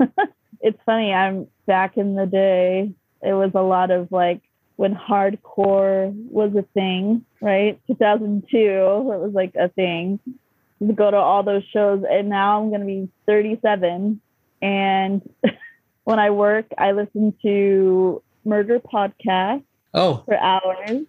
it's 0.60 0.78
funny. 0.84 1.12
I'm 1.12 1.46
back 1.66 1.96
in 1.96 2.16
the 2.16 2.26
day. 2.26 2.92
It 3.24 3.32
was 3.32 3.52
a 3.54 3.62
lot 3.62 3.90
of 3.90 4.12
like 4.12 4.42
when 4.76 4.94
hardcore 4.94 6.12
was 6.30 6.54
a 6.56 6.62
thing, 6.74 7.24
right? 7.40 7.80
2002, 7.86 8.56
it 8.58 9.18
was 9.18 9.32
like 9.32 9.54
a 9.58 9.68
thing. 9.68 10.20
To 10.84 10.92
go 10.92 11.10
to 11.10 11.16
all 11.16 11.42
those 11.42 11.62
shows, 11.72 12.02
and 12.10 12.28
now 12.28 12.60
I'm 12.60 12.70
gonna 12.70 12.84
be 12.84 13.08
37, 13.26 14.20
and 14.60 15.30
when 16.04 16.18
I 16.18 16.30
work, 16.30 16.66
I 16.76 16.92
listen 16.92 17.32
to 17.42 18.22
murder 18.44 18.80
podcasts 18.80 19.62
Oh, 19.94 20.22
for 20.26 20.36
hours, 20.36 21.06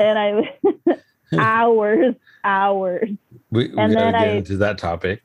and 0.00 0.18
I 0.18 0.54
hours, 1.38 2.14
hours. 2.42 3.10
we, 3.50 3.68
we 3.68 3.78
And 3.78 3.92
gotta 3.92 4.12
get 4.12 4.20
I- 4.22 4.36
into 4.38 4.56
that 4.56 4.78
topic. 4.78 5.22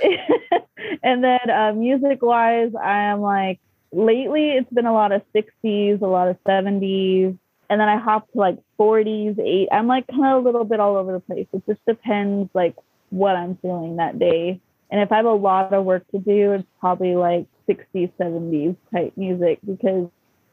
and 1.02 1.24
then 1.24 1.50
uh, 1.50 1.72
music 1.72 2.22
wise, 2.22 2.72
I 2.80 3.04
am 3.04 3.20
like 3.22 3.60
lately 3.92 4.50
it's 4.50 4.72
been 4.72 4.86
a 4.86 4.92
lot 4.92 5.12
of 5.12 5.22
60s, 5.34 6.00
a 6.00 6.06
lot 6.06 6.28
of 6.28 6.36
70s, 6.46 7.38
and 7.68 7.80
then 7.80 7.88
I 7.88 7.98
hop 7.98 8.30
to 8.32 8.38
like 8.38 8.58
40s, 8.78 9.38
8. 9.38 9.68
I'm 9.72 9.86
like 9.86 10.06
kind 10.08 10.26
of 10.26 10.42
a 10.42 10.44
little 10.44 10.64
bit 10.64 10.80
all 10.80 10.96
over 10.96 11.12
the 11.12 11.20
place. 11.20 11.46
It 11.52 11.62
just 11.66 11.84
depends 11.86 12.50
like 12.54 12.76
what 13.10 13.36
I'm 13.36 13.56
feeling 13.56 13.96
that 13.96 14.18
day. 14.18 14.60
And 14.90 15.00
if 15.00 15.12
I 15.12 15.16
have 15.16 15.26
a 15.26 15.32
lot 15.32 15.72
of 15.72 15.84
work 15.84 16.04
to 16.10 16.18
do, 16.18 16.52
it's 16.52 16.66
probably 16.80 17.14
like 17.14 17.46
60s, 17.68 18.10
70s 18.18 18.76
type 18.92 19.12
music 19.16 19.60
because 19.64 20.08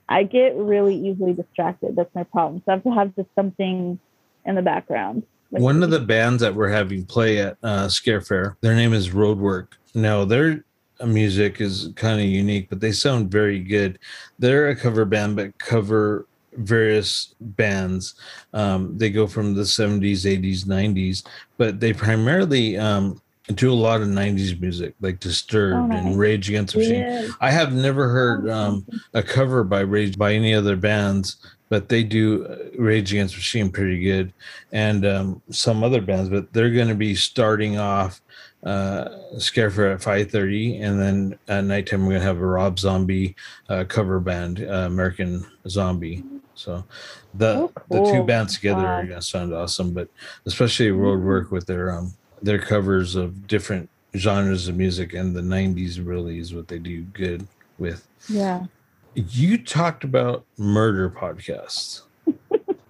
I 0.07 0.23
get 0.23 0.55
really 0.55 0.95
easily 0.95 1.33
distracted. 1.33 1.95
That's 1.95 2.13
my 2.13 2.23
problem. 2.23 2.61
So 2.65 2.71
I 2.71 2.75
have 2.75 2.83
to 2.83 2.91
have 2.91 3.15
just 3.15 3.29
something 3.35 3.99
in 4.45 4.55
the 4.55 4.61
background. 4.61 5.23
Like 5.51 5.61
One 5.61 5.81
of 5.81 5.89
the 5.89 5.99
bands 5.99 6.41
that 6.41 6.55
we're 6.55 6.69
having 6.69 7.05
play 7.05 7.39
at 7.39 7.57
uh, 7.63 7.87
Scare 7.89 8.21
Fair, 8.21 8.57
their 8.61 8.75
name 8.75 8.93
is 8.93 9.09
Roadwork. 9.09 9.69
Now 9.95 10.25
their 10.25 10.63
music 11.05 11.61
is 11.61 11.89
kind 11.95 12.19
of 12.19 12.27
unique, 12.27 12.69
but 12.69 12.79
they 12.79 12.91
sound 12.91 13.31
very 13.31 13.59
good. 13.59 13.99
They're 14.39 14.69
a 14.69 14.75
cover 14.75 15.05
band, 15.05 15.35
but 15.35 15.57
cover 15.57 16.25
various 16.53 17.35
bands. 17.39 18.15
Um, 18.53 18.97
they 18.97 19.09
go 19.09 19.27
from 19.27 19.53
the 19.53 19.61
70s, 19.61 20.25
80s, 20.25 20.65
90s, 20.65 21.23
but 21.57 21.79
they 21.79 21.93
primarily 21.93 22.77
um, 22.77 23.21
do 23.53 23.71
a 23.71 23.75
lot 23.75 24.01
of 24.01 24.07
90s 24.07 24.59
music, 24.59 24.95
like 24.99 25.19
Disturbed 25.19 25.93
Oh, 25.93 25.95
and 25.95 26.19
Rage 26.19 26.49
Against 26.49 26.73
the 26.73 26.79
Machine. 26.79 27.01
Yeah. 27.01 27.27
I 27.39 27.51
have 27.51 27.73
never 27.73 28.09
heard 28.09 28.49
um, 28.49 28.85
a 29.13 29.23
cover 29.23 29.63
by 29.63 29.81
Rage 29.81 30.17
by 30.17 30.33
any 30.33 30.53
other 30.53 30.75
bands, 30.75 31.37
but 31.69 31.89
they 31.89 32.03
do 32.03 32.45
uh, 32.45 32.57
Rage 32.77 33.13
Against 33.13 33.35
the 33.35 33.39
Machine 33.39 33.71
pretty 33.71 33.99
good, 33.99 34.33
and 34.71 35.05
um, 35.05 35.41
some 35.49 35.83
other 35.83 36.01
bands. 36.01 36.29
But 36.29 36.51
they're 36.53 36.71
going 36.71 36.89
to 36.89 36.95
be 36.95 37.15
starting 37.15 37.77
off 37.77 38.21
uh, 38.63 39.07
Scare 39.37 39.71
Fair 39.71 39.91
at 39.93 40.01
five 40.01 40.31
thirty, 40.31 40.77
and 40.77 40.99
then 40.99 41.39
at 41.47 41.63
nighttime 41.63 42.05
we're 42.05 42.19
to 42.19 42.25
have 42.25 42.37
a 42.39 42.45
Rob 42.45 42.79
Zombie 42.79 43.35
uh, 43.69 43.85
cover 43.87 44.19
band, 44.19 44.61
uh, 44.61 44.85
American 44.87 45.45
Zombie. 45.67 46.23
So 46.55 46.83
the 47.35 47.69
Oh, 47.69 47.71
the 47.89 47.99
two 48.01 48.23
bands 48.23 48.55
together 48.55 48.87
are 48.87 48.95
Wow. 49.01 49.07
going 49.07 49.19
to 49.19 49.21
sound 49.21 49.53
awesome. 49.53 49.93
But 49.93 50.09
especially 50.45 50.87
Roadwork 50.89 51.51
with 51.51 51.67
their 51.67 51.91
um 51.91 52.13
their 52.41 52.59
covers 52.59 53.15
of 53.15 53.47
different 53.47 53.89
genres 54.15 54.67
of 54.67 54.75
music, 54.75 55.13
and 55.13 55.35
the 55.35 55.41
'90s 55.41 56.05
really 56.05 56.39
is 56.39 56.53
what 56.53 56.67
they 56.67 56.79
do 56.79 57.03
good 57.03 57.47
with. 57.77 58.07
Yeah. 58.27 58.65
You 59.13 59.57
talked 59.63 60.03
about 60.03 60.45
murder 60.57 61.09
podcasts. 61.09 62.01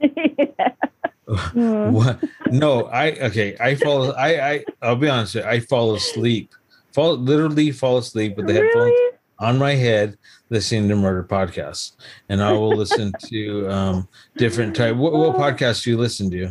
yeah. 0.02 0.72
What? 1.54 2.24
No, 2.52 2.86
I 2.86 3.12
okay. 3.28 3.56
I 3.60 3.76
fall. 3.76 4.14
I 4.16 4.36
I. 4.36 4.66
I'll 4.82 4.96
be 4.96 5.10
honest. 5.10 5.36
you, 5.36 5.44
I 5.44 5.60
fall 5.60 5.96
asleep. 5.96 6.52
Fall 6.94 7.18
literally 7.18 7.72
fall 7.72 7.98
asleep 7.98 8.38
with 8.38 8.48
the 8.48 8.54
headphones. 8.54 8.96
On 9.40 9.60
my 9.60 9.76
head 9.76 10.18
listening 10.50 10.90
to 10.90 10.96
murder 10.96 11.24
podcasts, 11.24 11.92
and 12.28 12.42
I 12.42 12.54
will 12.54 12.76
listen 12.76 13.14
to 13.28 13.70
um, 13.70 14.08
different 14.38 14.76
type. 14.76 14.96
What, 14.96 15.14
what 15.14 15.36
podcasts 15.36 15.84
do 15.84 15.92
you 15.92 15.98
listen 15.98 16.32
to? 16.32 16.50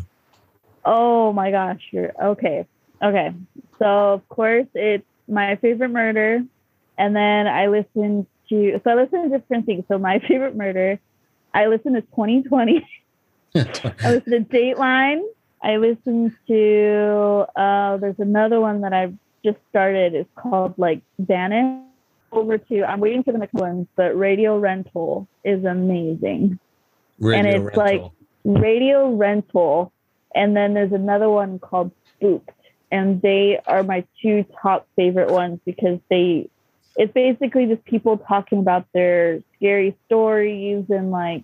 Oh 0.84 1.32
my 1.32 1.50
gosh, 1.50 1.82
you're 1.90 2.12
okay. 2.22 2.66
Okay. 3.02 3.34
So 3.78 4.12
of 4.12 4.28
course 4.28 4.66
it's 4.74 5.04
my 5.28 5.56
favorite 5.56 5.88
murder. 5.88 6.42
And 6.98 7.14
then 7.14 7.46
I 7.46 7.66
listen 7.66 8.26
to 8.48 8.80
so 8.82 8.90
I 8.90 8.94
listen 8.94 9.30
to 9.30 9.38
different 9.38 9.66
things. 9.66 9.84
So 9.88 9.98
my 9.98 10.18
favorite 10.28 10.56
murder, 10.56 10.98
I 11.52 11.66
listen 11.66 11.94
to 11.94 12.02
2020. 12.02 12.86
I 13.54 14.10
listen 14.10 14.30
to 14.30 14.40
Dateline. 14.40 15.22
I 15.62 15.76
listen 15.76 16.36
to 16.48 17.46
uh 17.56 17.96
there's 17.96 18.18
another 18.18 18.60
one 18.60 18.82
that 18.82 18.92
I've 18.92 19.14
just 19.44 19.58
started. 19.70 20.14
It's 20.14 20.30
called 20.36 20.74
like 20.76 21.02
Vanish. 21.18 21.82
Over 22.32 22.58
to 22.58 22.84
I'm 22.84 23.00
waiting 23.00 23.22
for 23.22 23.32
the 23.32 23.38
next 23.38 23.54
ones, 23.54 23.86
but 23.96 24.16
Radio 24.16 24.58
Rental 24.58 25.26
is 25.44 25.64
amazing. 25.64 26.58
Radio 27.18 27.38
and 27.38 27.48
it's 27.48 27.76
like 27.76 28.02
Radio 28.44 29.14
Rental 29.14 29.92
and 30.36 30.54
then 30.54 30.74
there's 30.74 30.92
another 30.92 31.30
one 31.30 31.58
called 31.58 31.90
Spooked, 32.14 32.50
and 32.92 33.20
they 33.22 33.58
are 33.66 33.82
my 33.82 34.04
two 34.20 34.44
top 34.60 34.86
favorite 34.94 35.30
ones 35.30 35.58
because 35.64 35.98
they, 36.10 36.50
it's 36.96 37.12
basically 37.14 37.66
just 37.66 37.82
people 37.86 38.18
talking 38.18 38.58
about 38.58 38.86
their 38.92 39.40
scary 39.56 39.96
stories 40.04 40.84
and 40.90 41.10
like 41.10 41.42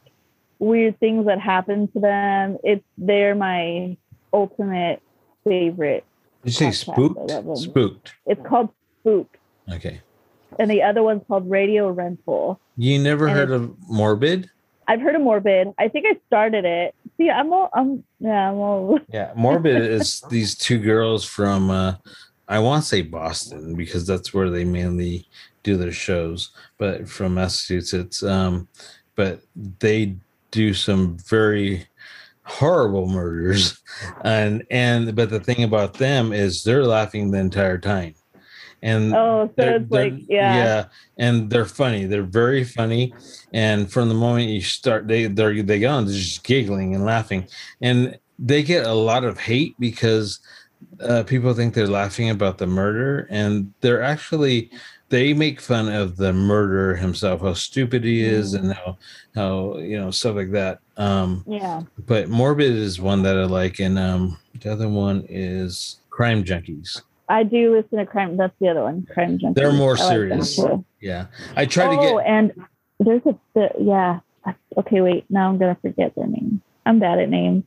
weird 0.62 0.98
things 1.00 1.26
that 1.26 1.40
happen 1.40 1.88
to 1.88 2.00
them. 2.00 2.56
It's 2.62 2.84
they're 2.96 3.34
my 3.34 3.96
ultimate 4.32 5.02
favorite. 5.44 6.04
Did 6.44 6.60
you 6.60 6.72
say 6.72 6.84
podcast. 6.92 7.30
I 7.30 7.34
love 7.34 7.44
them. 7.46 7.56
spooked? 7.56 7.58
Spooked. 7.58 8.14
It's 8.26 8.46
called 8.46 8.68
Spooked, 9.00 9.36
Okay. 9.72 10.00
and 10.58 10.70
the 10.70 10.82
other 10.82 11.02
one's 11.02 11.22
called 11.28 11.48
Radio 11.50 11.90
Rental. 11.90 12.58
You 12.76 12.98
never 12.98 13.26
And 13.26 13.36
heard 13.36 13.50
of 13.50 13.74
Morbid? 13.88 14.48
I've 14.88 15.00
heard 15.00 15.14
of 15.14 15.22
Morbid. 15.22 15.72
I 15.78 15.88
think 15.88 16.06
I 16.08 16.18
started 16.26 16.64
it. 16.64 16.94
See, 17.16 17.30
I'm 17.30 17.52
all, 17.52 17.70
I'm, 17.74 18.02
yeah, 18.20 18.50
I'm 18.50 18.56
all. 18.56 18.98
Yeah, 19.12 19.32
Morbid 19.36 19.82
is 19.82 20.22
these 20.30 20.54
two 20.54 20.78
girls 20.78 21.24
from 21.24 21.70
uh 21.70 21.94
I 22.48 22.58
want 22.58 22.82
to 22.82 22.88
say 22.88 23.02
Boston 23.02 23.74
because 23.76 24.06
that's 24.06 24.34
where 24.34 24.50
they 24.50 24.64
mainly 24.64 25.26
do 25.62 25.76
their 25.76 25.92
shows, 25.92 26.50
but 26.76 27.08
from 27.08 27.34
Massachusetts. 27.34 28.22
Um, 28.22 28.68
but 29.14 29.40
they 29.78 30.16
do 30.52 30.72
some 30.72 31.16
very 31.18 31.84
horrible 32.44 33.08
murders, 33.08 33.80
and 34.24 34.64
and 34.70 35.14
but 35.16 35.30
the 35.30 35.40
thing 35.40 35.64
about 35.64 35.94
them 35.94 36.32
is 36.32 36.62
they're 36.62 36.84
laughing 36.84 37.30
the 37.30 37.38
entire 37.38 37.78
time, 37.78 38.14
and 38.82 39.14
Oh, 39.14 39.46
so 39.48 39.52
they're- 39.56 39.76
it's 39.76 39.90
like, 39.90 40.12
they're- 40.12 40.26
yeah. 40.28 40.84
and 41.18 41.50
they're 41.50 41.64
funny. 41.64 42.04
They're 42.04 42.22
very 42.22 42.62
funny, 42.64 43.12
and 43.52 43.90
from 43.90 44.08
the 44.08 44.14
moment 44.14 44.50
you 44.50 44.60
start, 44.60 45.08
they 45.08 45.26
they're 45.26 45.62
they 45.62 45.80
go 45.80 45.90
on, 45.90 46.04
they're 46.06 46.14
just 46.14 46.44
giggling 46.44 46.94
and 46.94 47.04
laughing, 47.04 47.46
and 47.80 48.16
they 48.38 48.62
get 48.62 48.86
a 48.86 48.94
lot 48.94 49.24
of 49.24 49.38
hate 49.40 49.74
because 49.78 50.40
uh, 51.00 51.22
people 51.22 51.54
think 51.54 51.74
they're 51.74 51.86
laughing 51.86 52.28
about 52.28 52.58
the 52.58 52.66
murder, 52.66 53.26
and 53.30 53.72
they're 53.80 54.02
actually 54.02 54.70
they 55.12 55.34
make 55.34 55.60
fun 55.60 55.90
of 55.90 56.16
the 56.16 56.32
murderer 56.32 56.96
himself, 56.96 57.42
how 57.42 57.52
stupid 57.52 58.02
he 58.02 58.22
is, 58.24 58.54
and 58.54 58.72
how 58.72 58.96
how 59.34 59.76
you 59.76 60.00
know 60.00 60.10
stuff 60.10 60.36
like 60.36 60.52
that. 60.52 60.80
Um, 60.96 61.44
Yeah. 61.46 61.82
but 62.06 62.30
morbid 62.30 62.72
is 62.72 62.98
one 62.98 63.22
that 63.24 63.36
I 63.36 63.44
like, 63.44 63.78
and 63.78 63.98
um, 63.98 64.38
the 64.58 64.72
other 64.72 64.88
one 64.88 65.26
is 65.28 66.00
crime 66.08 66.42
junkies. 66.44 67.02
I 67.28 67.42
do 67.42 67.76
listen 67.76 67.98
to 67.98 68.06
crime. 68.06 68.38
That's 68.38 68.54
the 68.58 68.68
other 68.68 68.84
one, 68.84 69.06
crime 69.12 69.38
junkies. 69.38 69.54
They're 69.54 69.72
more 69.72 69.96
like 69.96 70.08
serious. 70.08 70.58
Yeah, 71.00 71.26
I 71.56 71.66
try 71.66 71.94
to 71.94 72.00
get. 72.02 72.12
oh, 72.14 72.18
and 72.20 72.52
there's 72.98 73.22
a 73.26 73.68
yeah. 73.78 74.20
Okay, 74.78 75.02
wait. 75.02 75.26
Now 75.28 75.50
I'm 75.50 75.58
gonna 75.58 75.76
forget 75.82 76.14
their 76.14 76.26
name. 76.26 76.62
I'm 76.86 76.98
bad 76.98 77.18
at 77.18 77.28
names. 77.28 77.64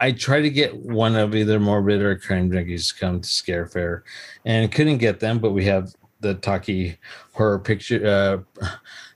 I 0.00 0.10
tried 0.12 0.42
to 0.42 0.50
get 0.50 0.74
one 0.74 1.14
of 1.14 1.34
either 1.36 1.60
Morbid 1.60 2.00
or 2.02 2.16
Crime 2.16 2.50
Junkies 2.50 2.88
to 2.92 2.98
come 2.98 3.20
to 3.20 3.28
Scare 3.28 3.66
Fair, 3.66 4.02
and 4.44 4.72
couldn't 4.72 4.98
get 4.98 5.20
them. 5.20 5.38
But 5.38 5.52
we 5.52 5.64
have 5.66 5.94
the 6.20 6.34
Taki 6.34 6.96
Horror 7.32 7.58
Picture, 7.58 8.44
uh, 8.62 8.66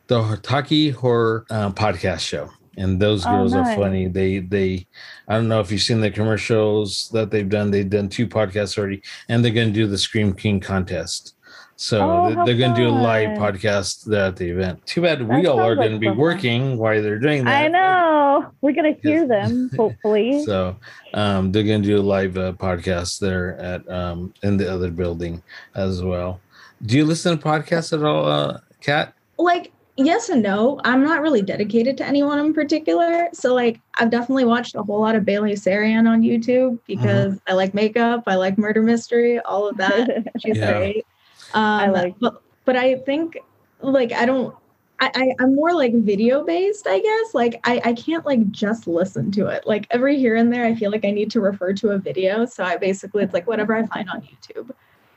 the 0.06 0.38
Taki 0.42 0.90
Horror 0.90 1.46
uh, 1.50 1.70
Podcast 1.70 2.20
Show, 2.20 2.50
and 2.76 3.00
those 3.00 3.24
Oh, 3.26 3.30
girls 3.30 3.52
nice. 3.54 3.76
are 3.76 3.80
funny. 3.82 4.08
They 4.08 4.38
they, 4.40 4.86
I 5.28 5.34
don't 5.34 5.48
know 5.48 5.60
if 5.60 5.70
you've 5.70 5.82
seen 5.82 6.00
the 6.00 6.10
commercials 6.10 7.08
that 7.10 7.30
they've 7.30 7.48
done. 7.48 7.70
They've 7.70 7.88
done 7.88 8.08
two 8.08 8.26
podcasts 8.26 8.76
already, 8.78 9.02
and 9.28 9.44
they're 9.44 9.52
going 9.52 9.68
to 9.68 9.74
do 9.74 9.86
the 9.86 9.98
Scream 9.98 10.32
King 10.34 10.60
contest. 10.60 11.34
So 11.76 12.08
Oh, 12.08 12.44
they're, 12.46 12.56
going 12.56 12.72
to 12.72 12.80
do 12.80 12.86
a 12.88 12.90
live 12.90 13.36
podcast 13.36 14.04
there 14.04 14.26
at 14.26 14.36
the 14.36 14.48
event. 14.48 14.86
Too 14.86 15.02
bad 15.02 15.20
we 15.28 15.42
That 15.42 15.46
all 15.50 15.58
are 15.58 15.70
like 15.74 15.78
going 15.88 15.92
to 15.94 15.98
be 15.98 16.06
fun. 16.06 16.16
working 16.18 16.78
while 16.78 17.02
they're 17.02 17.18
doing 17.18 17.44
that. 17.44 17.64
I 17.64 17.66
know. 17.68 18.52
We're 18.60 18.72
gonna 18.74 18.92
hear 19.02 19.26
them 19.26 19.70
hopefully. 19.76 20.42
So 20.46 20.76
um, 21.14 21.50
they're 21.50 21.64
going 21.64 21.82
to 21.82 21.88
do 21.88 21.98
a 21.98 22.00
live 22.02 22.38
uh, 22.38 22.52
podcast 22.52 23.18
there 23.18 23.58
at 23.58 23.88
um, 23.90 24.32
in 24.44 24.56
the 24.56 24.72
other 24.72 24.90
building 24.92 25.42
as 25.74 26.00
well. 26.00 26.40
Do 26.82 26.96
you 26.96 27.04
listen 27.04 27.38
to 27.38 27.42
podcasts 27.42 27.92
at 27.92 28.04
all, 28.04 28.26
uh, 28.26 28.58
Kat? 28.80 29.14
like 29.38 29.72
yes 29.96 30.28
and 30.28 30.42
no. 30.42 30.80
I'm 30.84 31.02
not 31.02 31.20
really 31.22 31.42
dedicated 31.42 31.96
to 31.98 32.06
anyone 32.06 32.38
in 32.38 32.52
particular. 32.54 33.28
So 33.32 33.54
like 33.54 33.80
i've 33.98 34.10
definitely 34.10 34.44
watched 34.44 34.74
a 34.74 34.82
whole 34.82 35.00
lot 35.00 35.14
of 35.14 35.24
bailey 35.24 35.52
sarian 35.54 36.08
on 36.08 36.20
youtube 36.22 36.78
because 36.86 37.38
i 37.46 37.52
like 37.52 37.74
makeup 37.74 38.24
i 38.26 38.34
like 38.34 38.58
murder 38.58 38.82
mystery 38.82 39.38
all 39.40 39.68
of 39.68 39.76
that. 39.78 40.24
She's 40.44 40.56
Yeah. 40.56 40.72
great. 40.78 41.06
Um 41.54 41.92
like- 41.92 42.14
but 42.20 42.42
but 42.64 42.76
i 42.76 42.96
think 42.96 43.38
like 43.80 44.12
i 44.12 44.24
don't 44.26 44.54
I, 45.00 45.10
I 45.14 45.34
i'm 45.40 45.54
more 45.56 45.72
like 45.74 45.92
video 45.94 46.44
based 46.44 46.86
i 46.86 47.00
guess. 47.00 47.34
Like 47.34 47.60
I, 47.64 47.80
I 47.84 47.92
can't 47.94 48.24
like 48.24 48.50
just 48.52 48.86
listen 48.86 49.30
to 49.32 49.46
it. 49.48 49.66
Like 49.66 49.86
every 49.90 50.16
here 50.18 50.36
and 50.36 50.52
there 50.52 50.64
i 50.64 50.74
feel 50.74 50.90
like 50.92 51.04
i 51.04 51.10
need 51.10 51.30
to 51.32 51.40
refer 51.40 51.72
to 51.74 51.90
a 51.90 51.98
video. 51.98 52.44
So 52.46 52.62
i 52.64 52.76
basically 52.76 53.22
it's 53.24 53.34
like 53.34 53.46
whatever 53.48 53.74
i 53.74 53.84
find 53.86 54.08
on 54.10 54.22
youtube 54.22 54.70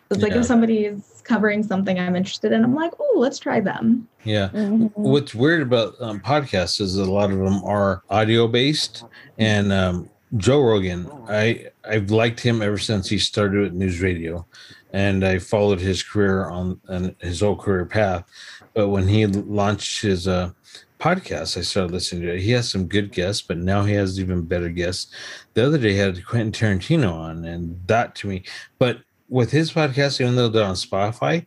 it's 0.10 0.22
like 0.22 0.34
if 0.34 0.45
somebody 0.45 0.86
is 0.86 1.22
covering 1.26 1.62
something 1.64 1.99
i'm 1.99 2.16
interested 2.16 2.51
in 2.51 2.64
i'm 2.64 2.76
like 2.76 2.93
oh 2.99 3.14
let's 3.18 3.39
try 3.39 3.60
them 3.60 4.08
Yeah. 4.24 4.49
Mhm. 4.53 4.91
What's 4.95 5.34
weird 5.36 5.62
about 5.62 5.95
um, 6.01 6.20
podcasts 6.20 6.82
is 6.82 6.95
a 6.97 7.05
lot 7.05 7.32
of 7.32 7.38
them 7.39 7.64
are 7.64 8.03
audio 8.10 8.47
based, 8.47 9.05
and 9.38 9.72
um, 9.72 10.10
Joe 10.36 10.62
Rogan, 10.62 11.10
I 11.30 11.68
I've 11.89 12.12
liked 12.12 12.39
him 12.41 12.62
ever 12.62 12.78
since 12.78 13.08
he 13.08 13.18
started 13.20 13.62
with 13.62 13.74
news 13.74 14.01
radio, 14.01 14.45
and 14.91 15.24
I 15.26 15.39
followed 15.39 15.80
his 15.80 16.03
career 16.03 16.49
on 16.49 16.82
and 16.89 17.16
his 17.20 17.39
whole 17.39 17.55
career 17.55 17.86
path. 17.86 18.26
But 18.74 18.89
when 18.89 19.08
he 19.08 19.26
launched 19.28 20.01
his 20.01 20.28
uh, 20.28 20.51
podcast, 20.99 21.58
I 21.58 21.62
started 21.62 21.93
listening 21.93 22.24
to 22.24 22.34
it. 22.36 22.41
He 22.41 22.51
has 22.51 22.70
some 22.70 22.88
good 22.88 23.12
guests, 23.14 23.41
but 23.41 23.58
now 23.58 23.84
he 23.84 23.93
has 23.93 24.20
even 24.20 24.41
better 24.43 24.70
guests. 24.70 25.08
The 25.53 25.66
other 25.66 25.78
day, 25.78 25.93
he 25.93 25.97
had 25.99 26.26
Quentin 26.26 26.51
Tarantino 26.51 27.14
on, 27.14 27.45
and 27.45 27.80
that 27.88 28.14
to 28.16 28.28
me, 28.28 28.43
but 28.80 28.97
with 29.30 29.51
his 29.51 29.71
podcast, 29.71 30.21
even 30.21 30.36
though 30.36 30.47
they're 30.49 30.65
on 30.65 30.75
Spotify, 30.75 31.45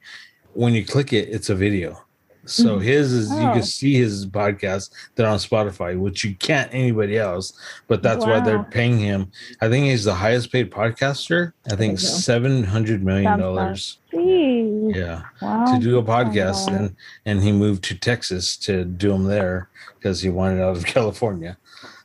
when 0.54 0.74
you 0.74 0.84
click 0.84 1.12
it, 1.12 1.28
it's 1.30 1.48
a 1.50 1.54
video. 1.54 2.02
So 2.46 2.78
Mhm. 2.78 2.82
his 2.82 3.12
is 3.12 3.30
you 3.30 3.36
Oh. 3.48 3.52
can 3.52 3.62
see 3.62 3.94
his 3.94 4.26
podcast 4.26 4.90
they're 5.14 5.28
on 5.28 5.36
Spotify, 5.38 5.96
which 5.98 6.24
you 6.24 6.34
can't 6.36 6.72
anybody 6.72 7.18
else. 7.18 7.52
But 7.86 8.02
that's 8.02 8.24
why 8.24 8.40
they're 8.40 8.62
paying 8.64 8.98
him. 8.98 9.30
I 9.60 9.68
think 9.68 9.84
he's 9.86 10.04
the 10.04 10.14
highest 10.14 10.50
paid 10.50 10.70
podcaster. 10.70 11.52
I 11.70 11.76
think 11.76 12.00
seven 12.00 12.64
hundred 12.64 13.04
million 13.04 13.38
dollars. 13.38 13.98
Yeah, 14.12 15.22
Wow. 15.42 15.66
to 15.72 15.78
do 15.78 15.98
a 15.98 16.02
podcast, 16.02 16.68
wow. 16.70 16.76
and 16.76 16.96
and 17.26 17.42
he 17.42 17.52
moved 17.52 17.84
to 17.84 17.94
Texas 17.94 18.56
to 18.58 18.84
do 18.84 19.10
them 19.10 19.24
there 19.24 19.68
because 19.98 20.22
he 20.22 20.30
wanted 20.30 20.62
out 20.62 20.76
of 20.78 20.84
California. 20.96 21.58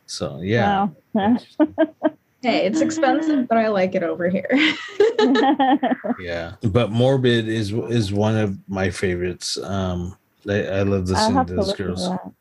So 0.05 0.41
yeah, 0.43 0.89
Wow. 1.13 1.37
Hey, 2.45 2.65
it's 2.67 2.79
expensive, 2.79 3.47
but 3.47 3.57
I 3.57 3.69
like 3.69 3.95
it 3.95 4.03
over 4.03 4.29
here. 4.29 4.47
yeah. 6.19 6.53
But 6.61 6.91
Morbid 6.91 7.47
is 7.47 7.71
is 7.71 8.13
one 8.13 8.37
of 8.37 8.57
my 8.69 8.91
favorites. 8.91 9.57
Um, 9.57 10.15
I, 10.47 10.61
I 10.63 10.81
love 10.83 11.09
I'll 11.15 11.31
listening 11.31 11.45
to 11.45 11.49
to 11.49 11.55
those 11.55 11.73
to 11.73 11.83
girls. 11.83 12.09
that. 12.09 12.31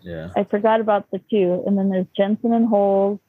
Yeah. 0.00 0.30
I 0.36 0.42
forgot 0.42 0.80
about 0.80 1.08
the 1.12 1.20
two, 1.30 1.62
and 1.64 1.78
then 1.78 1.90
there's 1.90 2.06
Jensen 2.16 2.52
and 2.52 2.66
Holes, 2.66 3.20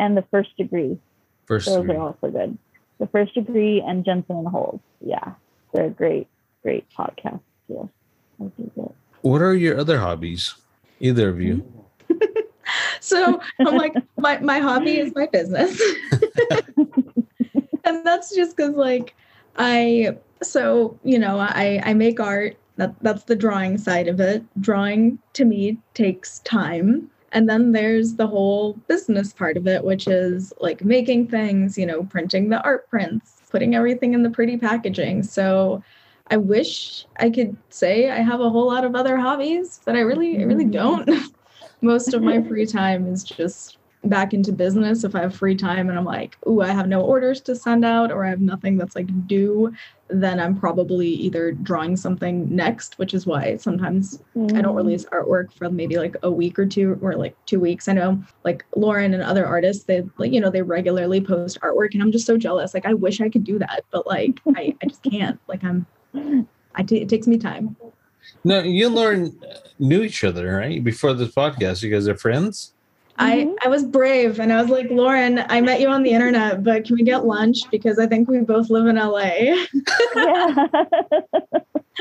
and 0.00 0.16
the 0.16 0.22
First 0.32 0.56
Degree. 0.56 0.98
First, 1.46 1.66
Those 1.66 1.84
three. 1.84 1.94
are 1.94 2.00
also 2.00 2.30
good. 2.30 2.58
The 2.98 3.06
First 3.06 3.34
Degree 3.34 3.80
and 3.80 4.04
Jensen 4.04 4.36
and 4.36 4.48
Holes. 4.48 4.80
Yeah, 5.00 5.34
they're 5.72 5.90
great, 5.90 6.26
great 6.64 6.86
podcasts 6.90 7.40
too. 7.68 7.88
I 8.40 8.44
do 8.44 8.70
that. 8.78 8.92
what 9.20 9.42
are 9.42 9.54
your 9.54 9.78
other 9.78 10.00
hobbies? 10.00 10.56
Either 10.98 11.28
of 11.28 11.40
you? 11.40 11.62
So 13.00 13.40
I'm 13.60 13.76
like, 13.76 13.94
my, 14.16 14.38
my 14.38 14.58
hobby 14.58 14.98
is 14.98 15.12
my 15.14 15.26
business. 15.26 15.80
and 17.84 18.06
that's 18.06 18.34
just 18.34 18.56
because 18.56 18.74
like 18.74 19.14
I 19.56 20.16
so 20.42 20.98
you 21.04 21.18
know, 21.18 21.38
I 21.38 21.82
I 21.84 21.94
make 21.94 22.20
art. 22.20 22.56
That 22.76 22.94
that's 23.02 23.24
the 23.24 23.36
drawing 23.36 23.76
side 23.76 24.08
of 24.08 24.18
it. 24.20 24.42
Drawing 24.60 25.18
to 25.34 25.44
me 25.44 25.78
takes 25.94 26.38
time. 26.40 27.10
And 27.32 27.48
then 27.48 27.72
there's 27.72 28.14
the 28.14 28.26
whole 28.26 28.74
business 28.88 29.32
part 29.32 29.56
of 29.56 29.66
it, 29.66 29.84
which 29.84 30.06
is 30.06 30.52
like 30.60 30.84
making 30.84 31.28
things, 31.28 31.78
you 31.78 31.86
know, 31.86 32.04
printing 32.04 32.50
the 32.50 32.62
art 32.62 32.88
prints, 32.90 33.42
putting 33.50 33.74
everything 33.74 34.12
in 34.12 34.22
the 34.22 34.30
pretty 34.30 34.58
packaging. 34.58 35.22
So 35.22 35.82
I 36.30 36.36
wish 36.36 37.06
I 37.18 37.30
could 37.30 37.56
say 37.70 38.10
I 38.10 38.20
have 38.20 38.40
a 38.40 38.50
whole 38.50 38.66
lot 38.66 38.84
of 38.84 38.94
other 38.94 39.16
hobbies, 39.16 39.80
but 39.84 39.96
I 39.96 40.00
really, 40.00 40.38
I 40.38 40.44
really 40.44 40.64
mm-hmm. 40.64 41.06
don't. 41.06 41.34
Most 41.82 42.14
of 42.14 42.22
my 42.22 42.42
free 42.48 42.66
time 42.66 43.06
is 43.06 43.22
just 43.22 43.78
back 44.04 44.34
into 44.34 44.52
business 44.52 45.04
if 45.04 45.14
I 45.14 45.20
have 45.20 45.34
free 45.34 45.54
time 45.54 45.88
and 45.88 45.96
I'm 45.96 46.04
like, 46.04 46.36
ooh, 46.46 46.60
I 46.60 46.68
have 46.68 46.88
no 46.88 47.02
orders 47.02 47.40
to 47.42 47.54
send 47.54 47.84
out 47.84 48.10
or 48.10 48.24
I 48.24 48.30
have 48.30 48.40
nothing 48.40 48.76
that's 48.76 48.96
like 48.96 49.28
due, 49.28 49.72
then 50.08 50.40
I'm 50.40 50.58
probably 50.58 51.08
either 51.08 51.52
drawing 51.52 51.96
something 51.96 52.54
next, 52.54 52.98
which 52.98 53.14
is 53.14 53.26
why 53.26 53.56
sometimes 53.56 54.20
mm. 54.36 54.56
I 54.56 54.60
don't 54.60 54.74
release 54.74 55.04
artwork 55.06 55.52
for 55.52 55.70
maybe 55.70 55.98
like 55.98 56.16
a 56.22 56.30
week 56.30 56.58
or 56.58 56.66
two 56.66 56.98
or 57.00 57.14
like 57.14 57.36
two 57.46 57.60
weeks. 57.60 57.88
I 57.88 57.92
know 57.92 58.22
like 58.44 58.64
Lauren 58.74 59.14
and 59.14 59.22
other 59.22 59.46
artists, 59.46 59.84
they 59.84 60.02
like, 60.18 60.32
you 60.32 60.40
know, 60.40 60.50
they 60.50 60.62
regularly 60.62 61.20
post 61.20 61.60
artwork 61.60 61.94
and 61.94 62.02
I'm 62.02 62.12
just 62.12 62.26
so 62.26 62.36
jealous. 62.36 62.74
Like 62.74 62.86
I 62.86 62.94
wish 62.94 63.20
I 63.20 63.28
could 63.28 63.44
do 63.44 63.58
that, 63.60 63.84
but 63.92 64.06
like 64.06 64.40
I, 64.56 64.76
I 64.82 64.86
just 64.86 65.02
can't. 65.04 65.38
Like 65.46 65.62
I'm 65.62 65.86
I 66.74 66.82
t- 66.82 67.00
it 67.02 67.08
takes 67.08 67.26
me 67.26 67.38
time. 67.38 67.76
No, 68.44 68.60
you 68.62 68.86
and 68.86 68.94
Lauren 68.94 69.38
knew 69.78 70.02
each 70.02 70.24
other, 70.24 70.56
right? 70.56 70.82
Before 70.82 71.14
this 71.14 71.34
podcast. 71.34 71.82
You 71.82 71.90
guys 71.90 72.08
are 72.08 72.16
friends? 72.16 72.72
I, 73.18 73.38
mm-hmm. 73.38 73.54
I 73.62 73.68
was 73.68 73.84
brave 73.84 74.40
and 74.40 74.52
I 74.52 74.60
was 74.60 74.70
like, 74.70 74.90
Lauren, 74.90 75.44
I 75.48 75.60
met 75.60 75.80
you 75.80 75.88
on 75.88 76.02
the 76.02 76.10
internet, 76.10 76.64
but 76.64 76.84
can 76.84 76.96
we 76.96 77.04
get 77.04 77.26
lunch? 77.26 77.70
Because 77.70 77.98
I 77.98 78.06
think 78.06 78.28
we 78.28 78.40
both 78.40 78.70
live 78.70 78.86
in 78.86 78.96
LA. 78.96 79.64
yeah. 80.16 80.66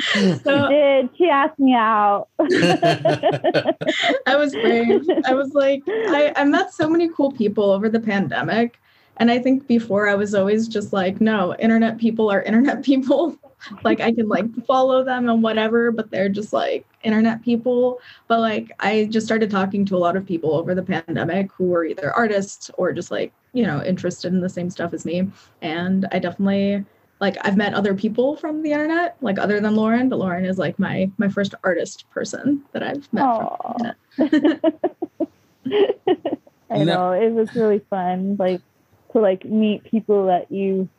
so, 0.43 0.67
she 0.67 0.74
did. 0.74 1.09
She 1.17 1.30
asked 1.30 1.59
me 1.59 1.74
out. 1.74 2.30
I 2.39 4.36
was 4.38 4.53
brave. 4.53 5.01
I 5.26 5.34
was 5.34 5.53
like, 5.53 5.84
I, 5.88 6.32
I 6.36 6.45
met 6.45 6.74
so 6.74 6.89
many 6.89 7.09
cool 7.09 7.32
people 7.32 7.72
over 7.72 7.89
the 7.89 7.99
pandemic. 7.99 8.80
And 9.22 9.30
I 9.30 9.38
think 9.38 9.67
before 9.67 10.09
I 10.09 10.15
was 10.15 10.34
always 10.34 10.67
just 10.67 10.93
like, 10.93 11.22
no, 11.22 11.55
internet 11.57 11.99
people 11.99 12.32
are 12.32 12.41
internet 12.41 12.84
people 12.91 13.38
like 13.84 14.01
I 14.01 14.11
can 14.11 14.28
like 14.28 14.47
follow 14.65 15.03
them 15.03 15.30
and 15.30 15.43
whatever, 15.43 15.91
but 15.91 16.09
they're 16.09 16.28
just 16.28 16.51
like 16.51 16.88
internet 17.03 17.43
people. 17.43 17.99
But 18.28 18.39
like 18.39 18.72
I 18.80 19.07
just 19.11 19.28
started 19.28 19.51
talking 19.51 19.86
to 19.86 19.95
a 19.95 19.99
lot 19.99 20.17
of 20.17 20.26
people 20.26 20.55
over 20.55 20.74
the 20.74 20.82
pandemic 20.82 21.51
who 21.51 21.65
were 21.65 21.86
either 21.86 22.11
artists 22.11 22.72
or 22.80 22.93
just 22.93 23.11
like, 23.11 23.32
you 23.53 23.63
know, 23.63 23.84
interested 23.84 24.34
in 24.34 24.41
the 24.41 24.49
same 24.49 24.72
stuff 24.72 24.91
as 24.91 25.05
me. 25.05 25.30
And 25.61 26.07
I 26.11 26.17
definitely 26.17 26.84
like 27.19 27.38
I've 27.45 27.57
met 27.57 27.76
other 27.76 27.93
people 27.93 28.38
from 28.38 28.63
the 28.63 28.72
internet, 28.72 29.17
like 29.22 29.38
other 29.38 29.59
than 29.59 29.76
Lauren, 29.76 30.09
but 30.09 30.17
Lauren 30.17 30.45
is 30.45 30.57
like 30.57 30.80
my 30.80 31.11
my 31.19 31.30
first 31.30 31.53
artist 31.63 32.09
person 32.09 32.63
that 32.72 32.82
I've 32.82 33.07
met 33.13 33.24
Aww. 33.24 33.95
from 34.17 34.17
the 34.17 34.26
internet. 34.26 34.61
I 36.72 36.84
know, 36.84 37.11
it 37.11 37.32
was 37.34 37.53
really 37.53 37.80
fun. 37.88 38.38
Like 38.39 38.61
to 39.14 39.20
like 39.20 39.45
meet 39.45 39.84
people 39.84 40.28
that 40.28 40.51
you 40.51 40.89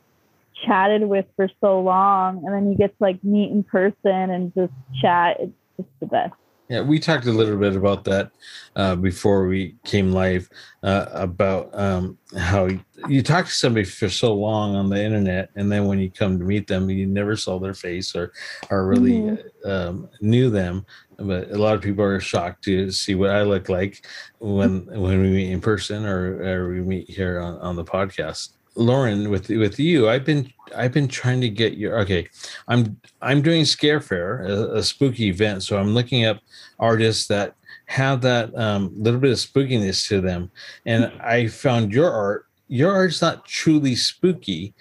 chatted 0.66 1.04
with 1.04 1.26
for 1.36 1.48
so 1.60 1.80
long 1.80 2.44
and 2.44 2.54
then 2.54 2.70
you 2.70 2.76
get 2.76 2.88
to 2.88 2.96
like 3.00 3.22
meet 3.24 3.50
in 3.50 3.62
person 3.62 4.30
and 4.30 4.54
just 4.54 4.72
chat 5.00 5.36
it's 5.40 5.52
just 5.76 5.88
the 6.00 6.06
best 6.06 6.34
yeah 6.68 6.80
we 6.80 6.98
talked 6.98 7.26
a 7.26 7.32
little 7.32 7.56
bit 7.56 7.74
about 7.74 8.04
that 8.04 8.30
uh, 8.76 8.94
before 8.94 9.46
we 9.46 9.74
came 9.84 10.12
live 10.12 10.48
uh, 10.82 11.06
about 11.12 11.70
um, 11.78 12.16
how 12.38 12.68
you 13.08 13.22
talk 13.22 13.46
to 13.46 13.52
somebody 13.52 13.84
for 13.84 14.08
so 14.08 14.32
long 14.34 14.76
on 14.76 14.88
the 14.88 15.02
internet 15.02 15.50
and 15.56 15.72
then 15.72 15.86
when 15.86 15.98
you 15.98 16.10
come 16.10 16.38
to 16.38 16.44
meet 16.44 16.66
them 16.66 16.88
you 16.90 17.06
never 17.06 17.34
saw 17.34 17.58
their 17.58 17.74
face 17.74 18.14
or 18.14 18.32
or 18.70 18.86
really 18.86 19.12
mm-hmm. 19.12 19.70
um, 19.70 20.08
knew 20.20 20.50
them 20.50 20.84
but 21.26 21.50
a 21.50 21.58
lot 21.58 21.74
of 21.74 21.82
people 21.82 22.04
are 22.04 22.20
shocked 22.20 22.64
to 22.64 22.90
see 22.90 23.14
what 23.14 23.30
I 23.30 23.42
look 23.42 23.68
like 23.68 24.06
when 24.38 24.86
when 24.86 25.20
we 25.22 25.30
meet 25.30 25.50
in 25.50 25.60
person 25.60 26.04
or, 26.04 26.42
or 26.42 26.68
we 26.68 26.80
meet 26.80 27.08
here 27.08 27.40
on, 27.40 27.58
on 27.58 27.76
the 27.76 27.84
podcast. 27.84 28.50
Lauren, 28.74 29.30
with 29.30 29.48
with 29.48 29.78
you, 29.78 30.08
I've 30.08 30.24
been 30.24 30.52
I've 30.74 30.92
been 30.92 31.08
trying 31.08 31.40
to 31.42 31.48
get 31.48 31.76
your 31.76 31.98
okay. 32.00 32.28
I'm 32.68 32.98
I'm 33.20 33.42
doing 33.42 33.64
Scare 33.64 34.00
Fair, 34.00 34.42
a, 34.42 34.78
a 34.78 34.82
spooky 34.82 35.28
event, 35.28 35.62
so 35.62 35.78
I'm 35.78 35.94
looking 35.94 36.24
up 36.24 36.40
artists 36.78 37.26
that 37.28 37.54
have 37.86 38.22
that 38.22 38.56
um, 38.56 38.90
little 38.96 39.20
bit 39.20 39.32
of 39.32 39.36
spookiness 39.36 40.08
to 40.08 40.20
them, 40.20 40.50
and 40.86 41.12
I 41.20 41.48
found 41.48 41.92
your 41.92 42.10
art. 42.10 42.46
Your 42.68 42.92
art's 42.92 43.20
not 43.20 43.44
truly 43.44 43.94
spooky, 43.94 44.72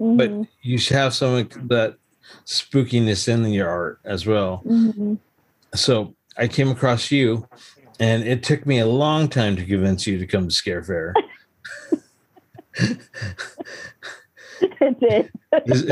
mm-hmm. 0.00 0.16
but 0.16 0.48
you 0.62 0.76
should 0.76 0.96
have 0.96 1.14
some 1.14 1.34
of 1.34 1.68
that 1.68 1.96
spookiness 2.46 3.28
in 3.28 3.46
your 3.52 3.68
art 3.68 4.00
as 4.04 4.26
well. 4.26 4.62
Mm-hmm. 4.66 5.14
So 5.74 6.14
I 6.36 6.48
came 6.48 6.70
across 6.70 7.10
you, 7.10 7.46
and 8.00 8.22
it 8.24 8.42
took 8.42 8.66
me 8.66 8.78
a 8.78 8.86
long 8.86 9.28
time 9.28 9.56
to 9.56 9.64
convince 9.64 10.06
you 10.06 10.18
to 10.18 10.26
come 10.26 10.48
to 10.48 10.54
Scare 10.54 10.82
Fair. 10.82 11.14
it 14.60 15.00
did. 15.00 15.30
Is, 15.66 15.82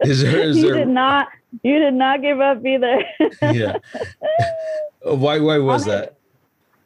is 0.00 0.22
there, 0.22 0.40
is 0.40 0.56
you 0.58 0.68
there... 0.68 0.74
did 0.76 0.88
not. 0.88 1.28
You 1.62 1.78
did 1.78 1.94
not 1.94 2.22
give 2.22 2.40
up 2.40 2.64
either. 2.64 3.04
yeah. 3.42 3.76
Why? 5.02 5.38
Why 5.38 5.58
was 5.58 5.86
I, 5.86 5.90
that? 5.90 6.16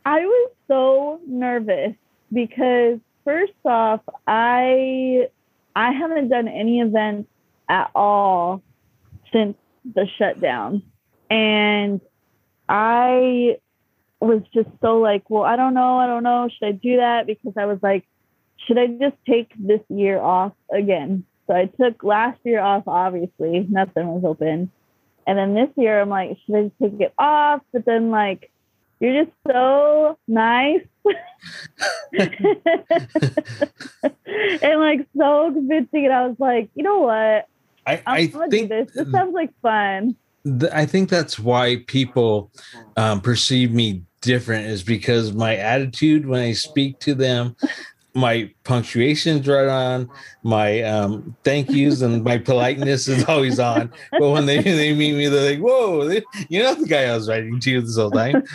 I 0.05 0.21
was 0.21 0.51
so 0.69 1.21
nervous 1.27 1.95
because 2.33 2.99
first 3.25 3.53
off, 3.65 4.01
I 4.27 5.29
I 5.75 5.93
haven't 5.93 6.29
done 6.29 6.49
any 6.49 6.81
events 6.81 7.29
at 7.69 7.91
all 7.95 8.63
since 9.33 9.57
the 9.95 10.07
shutdown, 10.19 10.83
and 11.31 12.01
I 12.69 13.59
was 14.21 14.43
just 14.53 14.69
so 14.81 14.99
like, 14.99 15.29
well, 15.29 15.45
I 15.45 15.57
don't 15.57 15.75
know, 15.75 15.99
I 15.99 16.07
don't 16.07 16.23
know, 16.23 16.49
should 16.49 16.67
I 16.67 16.73
do 16.73 16.97
that? 16.97 17.27
Because 17.27 17.53
I 17.57 17.67
was 17.67 17.79
like, 17.83 18.07
should 18.67 18.79
I 18.79 18.87
just 18.87 19.17
take 19.29 19.53
this 19.59 19.81
year 19.89 20.21
off 20.21 20.53
again? 20.73 21.25
So 21.47 21.55
I 21.55 21.67
took 21.67 22.03
last 22.03 22.41
year 22.45 22.61
off, 22.61 22.85
obviously, 22.87 23.67
nothing 23.69 24.09
was 24.09 24.25
open. 24.25 24.71
And 25.27 25.39
then 25.39 25.55
this 25.55 25.69
year, 25.77 26.01
I'm 26.01 26.09
like, 26.09 26.39
should 26.45 26.57
I 26.57 26.63
just 26.65 26.79
take 26.81 27.01
it 27.01 27.15
off? 27.19 27.61
But 27.73 27.85
then, 27.85 28.11
like, 28.11 28.51
you're 29.01 29.25
just 29.25 29.37
so 29.47 30.19
nice 30.27 30.87
and 32.13 32.31
like 34.81 35.07
so 35.17 35.53
convincing. 35.53 36.07
And 36.07 36.15
I 36.15 36.27
was 36.27 36.37
like, 36.39 36.71
you 36.75 36.83
know 36.83 37.01
what? 37.01 37.47
I, 37.87 38.03
I 38.07 38.27
think 38.27 38.71
this. 38.71 38.91
This 38.93 39.11
sounds 39.11 39.35
like 39.35 39.51
fun. 39.61 40.17
I 40.73 40.87
think 40.87 41.09
that's 41.09 41.39
why 41.39 41.85
people 41.87 42.51
um, 42.97 43.21
perceive 43.21 43.73
me 43.73 44.03
different 44.21 44.67
is 44.67 44.83
because 44.83 45.33
my 45.33 45.57
attitude 45.57 46.27
when 46.27 46.43
I 46.43 46.53
speak 46.53 46.99
to 47.01 47.15
them, 47.15 47.57
my 48.15 48.51
punctuation's 48.65 49.47
right 49.47 49.69
on, 49.69 50.11
my 50.43 50.83
um, 50.83 51.37
thank 51.45 51.71
yous 51.71 52.01
and 52.03 52.25
my 52.25 52.39
politeness 52.39 53.09
is 53.09 53.25
always 53.25 53.59
on. 53.59 53.93
But 54.13 54.31
when 54.31 54.47
they 54.47 54.63
they 54.63 54.95
meet 54.95 55.15
me, 55.15 55.29
they're 55.29 55.53
like, 55.53 55.61
"Whoa, 55.61 56.09
they, 56.09 56.23
you 56.49 56.63
know 56.63 56.75
the 56.75 56.87
guy 56.87 57.05
I 57.05 57.15
was 57.15 57.29
writing 57.29 57.61
to 57.61 57.81
this 57.81 57.97
whole 57.97 58.11
time." 58.11 58.43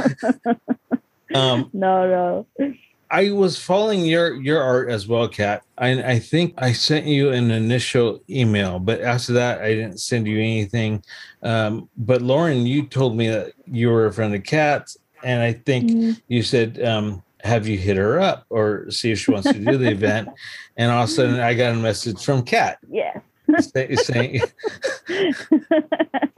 Um, 1.34 1.70
no, 1.72 2.46
no. 2.60 2.76
I 3.12 3.32
was 3.32 3.60
following 3.60 4.06
your 4.06 4.36
your 4.36 4.62
art 4.64 4.90
as 4.90 5.06
well, 5.06 5.28
Kat. 5.28 5.64
I, 5.78 6.14
I 6.14 6.20
think 6.20 6.54
I 6.58 6.72
sent 6.72 7.06
you 7.06 7.30
an 7.32 7.52
initial 7.52 8.24
email, 8.30 8.80
but 8.80 9.02
after 9.02 9.34
that, 9.34 9.62
I 9.62 9.76
didn't 9.76 10.00
send 10.00 10.28
you 10.28 10.40
anything. 10.40 11.04
Um, 11.44 11.90
but 11.98 12.22
Lauren, 12.22 12.66
you 12.66 12.88
told 12.88 13.18
me 13.18 13.28
that 13.28 13.52
you 13.68 13.90
were 13.90 14.06
a 14.06 14.14
friend 14.14 14.34
of 14.34 14.44
Kat's, 14.44 14.98
and 15.24 15.44
I 15.44 15.52
think 15.52 15.92
mm-hmm. 15.92 16.12
you 16.30 16.42
said 16.42 16.82
um, 16.84 17.22
have 17.44 17.68
you 17.68 17.78
hit 17.78 17.98
her 17.98 18.20
up 18.20 18.46
or 18.50 18.90
see 18.90 19.12
if 19.12 19.20
she 19.20 19.32
wants 19.32 19.52
to 19.52 19.60
do 19.60 19.78
the 19.78 19.90
event? 19.90 20.30
And 20.78 20.90
all 20.90 21.04
of 21.04 21.10
a 21.10 21.12
sudden, 21.12 21.40
I 21.40 21.54
got 21.54 21.74
a 21.74 21.76
message 21.76 22.24
from 22.24 22.44
Kat. 22.44 22.80
Yeah. 22.90 23.20
saying, 23.60 24.42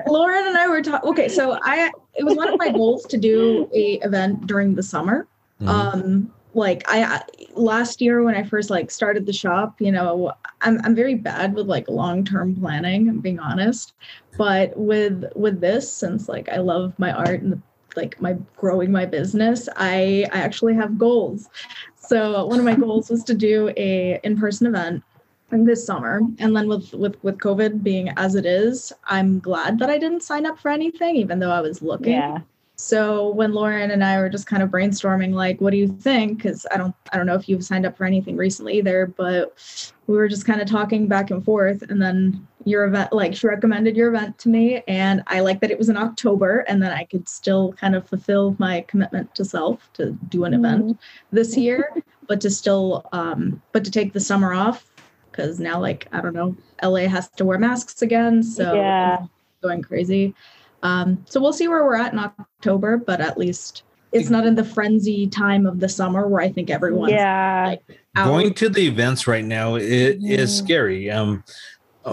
Lauren 0.08 0.48
and 0.48 0.58
I 0.58 0.68
were 0.68 0.82
talking. 0.82 1.10
Okay, 1.12 1.30
so 1.30 1.60
I 1.62 1.92
it 2.16 2.24
was 2.24 2.36
one 2.36 2.48
of 2.52 2.58
my 2.58 2.70
goals 2.70 3.06
to 3.06 3.18
do 3.18 3.70
a 3.74 4.00
event 4.02 4.48
during 4.48 4.74
the 4.74 4.82
summer. 4.82 5.28
Mm-hmm. 5.62 5.70
Um, 5.70 6.34
like 6.54 6.84
I 6.88 7.22
last 7.54 8.02
year 8.02 8.24
when 8.24 8.36
I 8.36 8.44
first 8.44 8.70
like 8.70 8.92
started 8.92 9.26
the 9.26 9.34
shop, 9.34 9.82
you 9.82 9.92
know, 9.92 10.34
I'm 10.62 10.80
I'm 10.84 10.96
very 10.96 11.16
bad 11.16 11.54
with 11.54 11.68
like 11.68 11.88
long-term 11.90 12.56
planning, 12.56 13.10
I'm 13.10 13.20
being 13.20 13.40
honest. 13.40 13.94
But 14.38 14.78
with 14.78 15.26
with 15.36 15.62
this, 15.62 15.92
since 15.92 16.30
like 16.30 16.50
I 16.50 16.58
love 16.58 16.94
my 16.98 17.12
art 17.12 17.42
and 17.42 17.62
like 17.96 18.20
my 18.22 18.38
growing 18.58 18.92
my 18.92 19.06
business, 19.06 19.68
I 19.78 20.26
I 20.32 20.40
actually 20.40 20.76
have 20.76 20.98
goals. 20.98 21.50
So 21.96 22.46
one 22.46 22.60
of 22.60 22.66
my 22.66 22.76
goals 22.76 23.10
was 23.10 23.24
to 23.26 23.34
do 23.34 23.74
a 23.78 24.20
in-person 24.24 24.68
event 24.68 25.04
this 25.52 25.86
summer 25.86 26.20
and 26.40 26.56
then 26.56 26.68
with 26.68 26.92
with 26.94 27.24
with 27.24 27.38
covid 27.38 27.84
being 27.84 28.10
as 28.18 28.34
it 28.34 28.44
is 28.44 28.92
i'm 29.06 29.38
glad 29.40 29.78
that 29.78 29.88
i 29.88 30.00
didn't 30.00 30.24
sign 30.24 30.48
up 30.48 30.58
for 30.58 30.70
anything 30.70 31.16
even 31.16 31.38
though 31.38 31.52
i 31.52 31.62
was 31.62 31.80
looking 31.84 32.14
yeah 32.14 32.40
so 32.84 33.30
when 33.30 33.54
Lauren 33.54 33.92
and 33.92 34.04
I 34.04 34.20
were 34.20 34.28
just 34.28 34.46
kind 34.46 34.62
of 34.62 34.70
brainstorming, 34.70 35.32
like, 35.32 35.62
what 35.62 35.72
do 35.72 35.78
you 35.78 35.88
think? 35.88 36.36
Because 36.36 36.68
I 36.70 36.76
don't, 36.76 36.94
I 37.14 37.18
don't 37.18 37.26
know 37.26 37.34
if 37.34 37.48
you've 37.48 37.64
signed 37.64 37.86
up 37.86 37.96
for 37.96 38.04
anything 38.04 38.36
recently 38.36 38.78
either, 38.78 39.06
but 39.06 39.58
we 40.08 40.18
were 40.18 40.28
just 40.28 40.46
kind 40.46 40.60
of 40.60 40.68
talking 40.68 41.08
back 41.08 41.32
and 41.32 41.46
forth. 41.46 41.82
And 41.84 42.02
then 42.02 42.46
your 42.66 42.84
event, 42.84 43.14
like, 43.14 43.36
she 43.36 43.48
recommended 43.48 43.96
your 43.96 44.14
event 44.14 44.38
to 44.40 44.50
me, 44.50 44.84
and 44.86 45.24
I 45.28 45.40
like 45.40 45.62
that 45.62 45.72
it 45.72 45.78
was 45.78 45.88
in 45.88 45.96
October, 45.96 46.66
and 46.68 46.84
then 46.84 46.92
I 46.92 47.06
could 47.06 47.30
still 47.30 47.72
kind 47.72 47.96
of 47.96 48.06
fulfill 48.06 48.58
my 48.60 48.82
commitment 48.82 49.34
to 49.36 49.46
self 49.46 49.90
to 49.94 50.12
do 50.28 50.44
an 50.44 50.52
mm-hmm. 50.52 50.66
event 50.66 51.00
this 51.32 51.56
year, 51.56 51.90
but 52.28 52.42
to 52.42 52.50
still, 52.50 53.08
um, 53.14 53.62
but 53.72 53.86
to 53.86 53.92
take 53.92 54.12
the 54.12 54.20
summer 54.20 54.54
off 54.54 54.92
because 55.32 55.58
now, 55.58 55.80
like, 55.80 56.10
I 56.12 56.20
don't 56.20 56.34
know, 56.34 56.54
LA 56.84 57.08
has 57.08 57.30
to 57.30 57.46
wear 57.46 57.58
masks 57.58 58.02
again, 58.02 58.44
so 58.44 58.74
yeah 58.74 59.26
going 59.64 59.82
crazy. 59.82 60.36
Um, 60.84 61.26
so 61.28 61.42
we'll 61.42 61.54
see 61.54 61.68
where 61.68 61.84
we're 61.84 61.96
at 61.96 62.14
in 62.14 62.20
October, 62.20 62.98
but 62.98 63.22
at 63.22 63.38
least 63.38 63.84
it's 64.12 64.30
not 64.30 64.46
in 64.46 64.54
the 64.54 64.64
frenzy 64.64 65.26
time 65.28 65.66
of 65.66 65.80
the 65.80 65.90
summer 65.90 66.28
where 66.28 66.42
I 66.42 66.50
think 66.50 66.70
everyone's 66.70 67.14
yeah. 67.14 67.66
like 67.70 68.00
out. 68.16 68.28
Going 68.28 68.54
to 68.54 68.70
the 68.70 68.86
events 68.86 69.26
right 69.26 69.44
now 69.44 69.76
it 69.76 70.20
is 70.22 70.56
scary. 70.56 71.10
Um, 71.10 71.44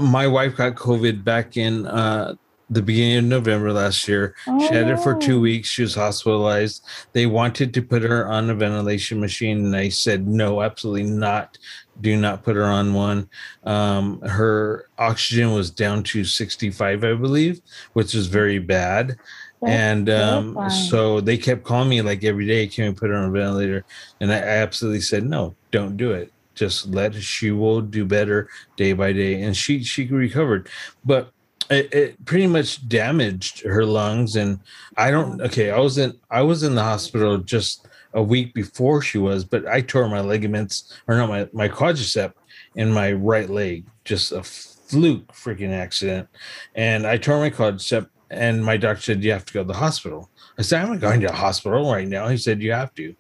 my 0.01 0.27
wife 0.27 0.57
got 0.57 0.77
COVID 0.77 1.25
back 1.25 1.57
in 1.57 1.87
uh, 1.87 2.37
the 2.71 2.81
beginning 2.81 3.19
of 3.19 3.25
November 3.25 3.73
last 3.73 4.07
year. 4.07 4.35
Oh, 4.47 4.59
she 4.61 4.73
had 4.73 4.89
it 4.89 5.01
for 5.01 5.17
two 5.17 5.41
weeks. 5.41 5.69
She 5.69 5.83
was 5.83 5.95
hospitalized. 5.95 6.87
They 7.13 7.27
wanted 7.27 7.75
to 7.75 7.83
put 7.83 8.03
her 8.03 8.29
on 8.29 8.49
a 8.49 8.55
ventilation 8.55 9.21
machine, 9.21 9.67
and 9.67 9.77
I 9.77 9.89
said, 9.89 10.29
no, 10.29 10.63
absolutely 10.63 11.11
not. 11.11 11.59
Do 12.01 12.17
not 12.17 12.43
put 12.43 12.57
her 12.57 12.65
on 12.65 12.95
one. 12.95 13.29
Um, 13.65 14.21
her 14.23 14.89
oxygen 14.99 15.53
was 15.53 15.71
down 15.71 16.03
to 16.05 16.25
65, 16.25 17.05
I 17.05 17.15
believe, 17.15 17.61
which 17.93 18.15
is 18.15 18.27
very 18.27 18.59
bad. 18.59 19.17
That's 19.61 19.73
and 19.73 20.11
um, 20.11 20.71
so 20.71 21.21
they 21.21 21.37
kept 21.37 21.65
calling 21.65 21.91
me 21.91 22.01
like 22.01 22.25
every 22.25 22.47
day, 22.47 22.67
can 22.67 22.87
we 22.87 22.95
put 22.95 23.11
her 23.11 23.17
on 23.17 23.29
a 23.29 23.31
ventilator? 23.31 23.85
And 24.21 24.33
I 24.33 24.37
absolutely 24.37 25.03
said, 25.03 25.25
no, 25.25 25.55
don't 25.71 25.97
do 25.97 26.13
it. 26.13 26.33
Just 26.55 26.89
let 26.89 27.15
she 27.15 27.51
will 27.51 27.81
do 27.81 28.05
better 28.05 28.49
day 28.77 28.93
by 28.93 29.13
day. 29.13 29.43
And 29.43 29.57
she 29.57 29.83
she 29.83 30.07
recovered. 30.07 30.69
But 31.05 31.33
it, 31.71 31.95
it 31.95 32.25
pretty 32.25 32.47
much 32.47 32.87
damaged 32.89 33.61
her 33.61 33.85
lungs. 33.85 34.37
And 34.37 34.61
I 34.97 35.11
don't 35.11 35.41
okay, 35.41 35.71
I 35.71 35.79
was 35.79 35.99
in 35.99 36.19
I 36.31 36.43
was 36.43 36.63
in 36.63 36.75
the 36.75 36.83
hospital 36.83 37.39
just 37.39 37.87
a 38.15 38.23
week 38.23 38.55
before 38.55 39.03
she 39.03 39.19
was, 39.19 39.45
but 39.45 39.67
I 39.67 39.81
tore 39.81 40.09
my 40.09 40.21
ligaments 40.21 40.97
or 41.07 41.17
not 41.17 41.29
my, 41.29 41.49
my 41.53 41.69
quadricep 41.69 42.33
in 42.75 42.93
my 42.93 43.13
right 43.13 43.49
leg. 43.49 43.87
Just 44.05 44.33
a 44.33 44.43
fluke 44.43 45.33
freaking 45.33 45.73
accident. 45.73 46.29
And 46.75 47.07
I 47.07 47.17
tore 47.17 47.39
my 47.39 47.51
quadricep 47.51 48.09
and 48.31 48.65
my 48.65 48.77
doctor 48.77 49.03
said 49.03 49.25
you 49.25 49.33
have 49.33 49.45
to 49.45 49.53
go 49.53 49.63
to 49.63 49.67
the 49.67 49.75
hospital. 49.75 50.31
I 50.57 50.63
said, 50.63 50.83
I'm 50.83 50.91
not 50.91 51.01
going 51.01 51.21
to 51.21 51.27
the 51.27 51.33
hospital 51.33 51.91
right 51.91 52.07
now. 52.07 52.29
He 52.29 52.37
said, 52.37 52.63
You 52.63 52.73
have 52.73 52.95
to. 52.95 53.15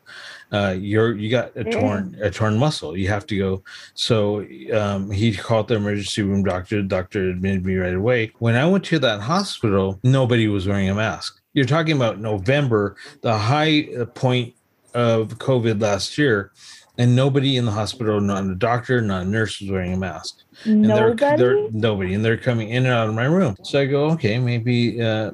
Uh, 0.52 0.76
you're 0.78 1.16
you 1.16 1.30
got 1.30 1.56
a 1.56 1.64
torn 1.64 2.16
a 2.20 2.30
torn 2.30 2.58
muscle. 2.58 2.96
You 2.96 3.08
have 3.08 3.26
to 3.26 3.38
go. 3.38 3.62
So 3.94 4.46
um, 4.72 5.10
he 5.10 5.34
called 5.34 5.68
the 5.68 5.76
emergency 5.76 6.22
room 6.22 6.42
doctor. 6.42 6.76
The 6.76 6.88
doctor 6.88 7.30
admitted 7.30 7.64
me 7.64 7.76
right 7.76 7.94
away. 7.94 8.32
When 8.38 8.56
I 8.56 8.66
went 8.66 8.84
to 8.86 8.98
that 9.00 9.20
hospital, 9.20 9.98
nobody 10.02 10.48
was 10.48 10.66
wearing 10.66 10.88
a 10.88 10.94
mask. 10.94 11.40
You're 11.52 11.66
talking 11.66 11.96
about 11.96 12.20
November, 12.20 12.96
the 13.22 13.36
high 13.36 13.88
point 14.14 14.54
of 14.94 15.38
COVID 15.38 15.80
last 15.80 16.18
year, 16.18 16.52
and 16.98 17.16
nobody 17.16 17.56
in 17.56 17.64
the 17.64 17.70
hospital, 17.70 18.20
not 18.20 18.44
a 18.44 18.54
doctor, 18.54 19.00
not 19.00 19.22
a 19.22 19.28
nurse, 19.28 19.60
was 19.60 19.70
wearing 19.70 19.94
a 19.94 19.96
mask. 19.96 20.34
And 20.66 20.84
Nobody. 20.84 21.16
they're, 21.16 21.36
they're 21.36 21.70
nobody 21.70 22.14
and 22.14 22.24
they're 22.24 22.36
coming 22.36 22.68
in 22.70 22.84
and 22.84 22.92
out 22.94 23.08
of 23.08 23.14
my 23.14 23.24
room. 23.24 23.56
So 23.62 23.80
i 23.80 23.86
go 23.86 24.10
okay 24.10 24.38
maybe 24.38 25.00
uh 25.00 25.30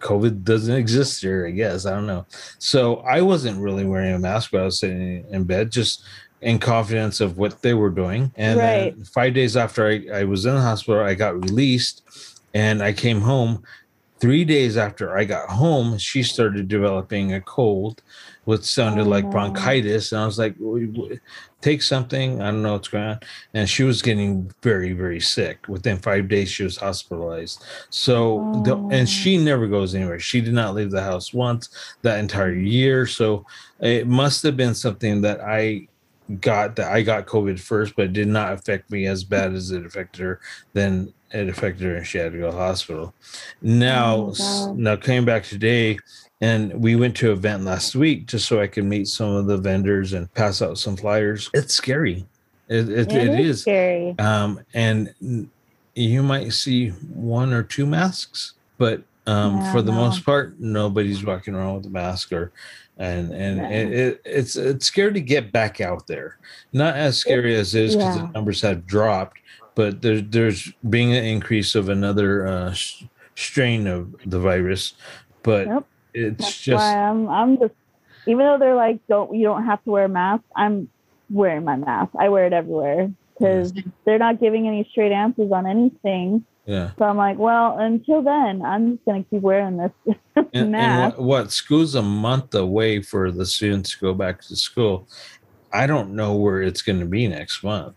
covid 0.00 0.42
doesn't 0.42 0.74
exist 0.74 1.20
here 1.22 1.46
i 1.46 1.50
guess 1.50 1.84
i 1.86 1.90
don't 1.90 2.06
know. 2.06 2.26
So 2.58 2.96
i 3.00 3.20
wasn't 3.20 3.60
really 3.60 3.84
wearing 3.84 4.14
a 4.14 4.18
mask 4.18 4.50
but 4.52 4.62
i 4.62 4.64
was 4.64 4.80
sitting 4.80 5.26
in 5.30 5.44
bed 5.44 5.70
just 5.70 6.02
in 6.40 6.58
confidence 6.58 7.20
of 7.20 7.36
what 7.38 7.60
they 7.62 7.74
were 7.74 7.90
doing. 7.90 8.32
And 8.36 8.58
Right. 8.60 8.94
then 8.96 9.04
five 9.04 9.34
days 9.34 9.56
after 9.56 9.86
I, 9.86 10.06
I 10.12 10.24
was 10.24 10.46
in 10.46 10.54
the 10.54 10.60
hospital 10.62 11.02
i 11.04 11.14
got 11.14 11.34
released 11.40 12.02
and 12.54 12.82
i 12.82 12.92
came 12.92 13.20
home. 13.20 13.62
Three 14.20 14.44
days 14.44 14.76
after 14.76 15.16
i 15.18 15.24
got 15.24 15.50
home 15.50 15.98
she 15.98 16.22
started 16.22 16.68
developing 16.68 17.34
a 17.34 17.40
cold 17.42 18.00
which 18.44 18.62
sounded 18.62 19.06
Oh, 19.06 19.10
like 19.10 19.30
bronchitis 19.30 20.12
and 20.12 20.20
i 20.20 20.26
was 20.26 20.38
like 20.38 20.58
"W- 20.58 20.86
w- 20.88 21.20
take 21.60 21.80
something 21.82 22.40
i 22.42 22.46
don't 22.50 22.62
know 22.62 22.72
what's 22.72 22.88
going 22.88 23.04
on 23.04 23.20
and 23.54 23.68
she 23.68 23.82
was 23.84 24.02
getting 24.02 24.50
very 24.62 24.92
very 24.92 25.20
sick. 25.20 25.66
Within 25.68 25.98
five 25.98 26.28
days 26.28 26.48
she 26.50 26.64
was 26.64 26.76
hospitalized. 26.76 27.64
So 27.90 28.62
the, 28.64 28.74
Oh. 28.76 28.88
and 28.90 29.08
she 29.08 29.38
oh. 29.38 29.42
never 29.42 29.66
goes 29.68 29.94
anywhere. 29.94 30.18
She 30.18 30.40
did 30.40 30.54
not 30.54 30.74
leave 30.74 30.90
the 30.90 31.02
house 31.02 31.32
once 31.32 31.68
that 32.02 32.18
entire 32.18 32.52
year. 32.54 33.06
So 33.06 33.46
it 33.80 34.06
must 34.06 34.42
have 34.42 34.56
been 34.56 34.74
something 34.74 35.20
that 35.22 35.40
i 35.40 35.86
got 36.40 36.76
that 36.76 36.90
i 36.90 37.02
got 37.02 37.26
covid 37.26 37.60
first 37.60 37.94
but 37.96 38.06
it 38.06 38.12
did 38.12 38.28
not 38.28 38.52
affect 38.52 38.90
me 38.90 39.06
as 39.06 39.22
bad 39.24 39.52
as 39.54 39.70
it 39.70 39.84
affected 39.86 40.22
her. 40.22 40.40
Then 40.72 41.12
it 41.32 41.48
affected 41.48 41.84
her 41.86 41.96
and 41.96 42.06
she 42.06 42.18
had 42.18 42.32
to 42.32 42.38
go 42.38 42.46
to 42.50 42.52
the 42.56 42.58
hospital 42.62 43.14
now 43.62 44.32
Oh, 44.38 44.74
now 44.76 44.96
coming 44.96 45.24
back 45.24 45.44
today 45.44 45.98
and 46.40 46.72
we 46.82 46.96
went 46.96 47.16
to 47.18 47.26
an 47.30 47.38
event 47.38 47.64
last 47.64 47.94
week 47.94 48.26
just 48.26 48.46
so 48.48 48.60
I 48.60 48.66
could 48.66 48.84
meet 48.84 49.06
some 49.08 49.30
of 49.30 49.46
the 49.46 49.56
vendors 49.56 50.12
and 50.12 50.32
pass 50.34 50.60
out 50.60 50.76
some 50.76 50.96
flyers. 50.96 51.48
It's 51.54 51.72
scary. 51.74 52.26
It, 52.68 52.88
it, 52.88 53.12
It 53.12 53.28
it 53.28 53.40
is. 53.40 53.60
scary. 53.60 54.16
Um, 54.18 54.58
and 54.74 55.48
you 55.94 56.22
might 56.24 56.52
see 56.52 56.88
one 56.88 57.52
or 57.52 57.62
two 57.62 57.86
masks, 57.86 58.54
but 58.76 59.02
um, 59.28 59.58
Yeah, 59.58 59.72
for 59.72 59.82
the 59.82 59.92
no. 59.92 59.98
most 59.98 60.24
part, 60.26 60.58
nobody's 60.58 61.24
walking 61.24 61.54
around 61.54 61.76
with 61.76 61.86
a 61.86 61.90
mask 61.90 62.32
or, 62.32 62.50
and 62.98 63.32
and 63.32 63.56
No. 63.58 63.70
it, 63.70 63.92
it, 63.92 64.22
it's 64.24 64.56
it's 64.56 64.86
scary 64.86 65.12
to 65.12 65.20
get 65.20 65.52
back 65.52 65.80
out 65.80 66.08
there. 66.08 66.38
Not 66.72 66.96
as 66.96 67.16
scary 67.18 67.54
as 67.54 67.74
it 67.76 67.84
is 67.84 67.94
because 67.96 68.16
yeah. 68.16 68.22
the 68.26 68.32
numbers 68.32 68.60
have 68.62 68.84
dropped, 68.84 69.38
but 69.74 70.02
there's 70.02 70.22
there's 70.28 70.72
being 70.88 71.12
an 71.14 71.24
increase 71.24 71.74
of 71.74 71.88
another 71.88 72.46
uh, 72.46 72.70
s- 72.70 73.04
strain 73.34 73.86
of 73.86 74.14
the 74.26 74.38
virus, 74.40 74.94
but 75.42 75.66
Yep. 75.66 75.84
it's 76.14 76.38
That's 76.44 76.60
just 76.60 76.78
why 76.82 76.96
I'm 76.96 77.28
I'm 77.28 77.58
just 77.58 77.74
even 78.26 78.38
though 78.46 78.58
they're 78.58 78.74
like 78.76 79.00
don't 79.08 79.34
you 79.34 79.44
don't 79.44 79.64
have 79.64 79.82
to 79.84 79.90
wear 79.90 80.04
a 80.04 80.08
mask, 80.08 80.44
I'm 80.56 80.88
wearing 81.30 81.64
my 81.64 81.76
mask. 81.76 82.12
I 82.18 82.28
wear 82.28 82.46
it 82.46 82.52
everywhere 82.52 83.10
because 83.38 83.72
they're 84.04 84.18
not 84.18 84.40
giving 84.40 84.68
any 84.68 84.86
straight 84.90 85.12
answers 85.12 85.50
on 85.50 85.66
anything. 85.66 86.44
yeah. 86.66 86.90
So 86.98 87.04
I'm 87.06 87.16
like, 87.16 87.38
well, 87.38 87.78
until 87.78 88.22
then, 88.22 88.62
I'm 88.62 88.92
just 88.96 89.04
gonna 89.06 89.24
keep 89.24 89.40
wearing 89.42 89.78
this 89.78 90.16
And, 90.54 90.74
and 90.76 90.98
what, 91.00 91.18
what 91.18 91.52
school's 91.52 91.94
a 91.94 92.02
month 92.02 92.54
away 92.54 93.00
for 93.00 93.30
the 93.30 93.46
students 93.46 93.92
to 93.92 93.98
go 94.00 94.14
back 94.14 94.42
to 94.42 94.56
school. 94.56 95.08
I 95.72 95.86
don't 95.86 96.14
know 96.14 96.34
where 96.36 96.60
it's 96.60 96.82
going 96.82 97.00
to 97.00 97.06
be 97.06 97.26
next 97.26 97.64
month. 97.64 97.96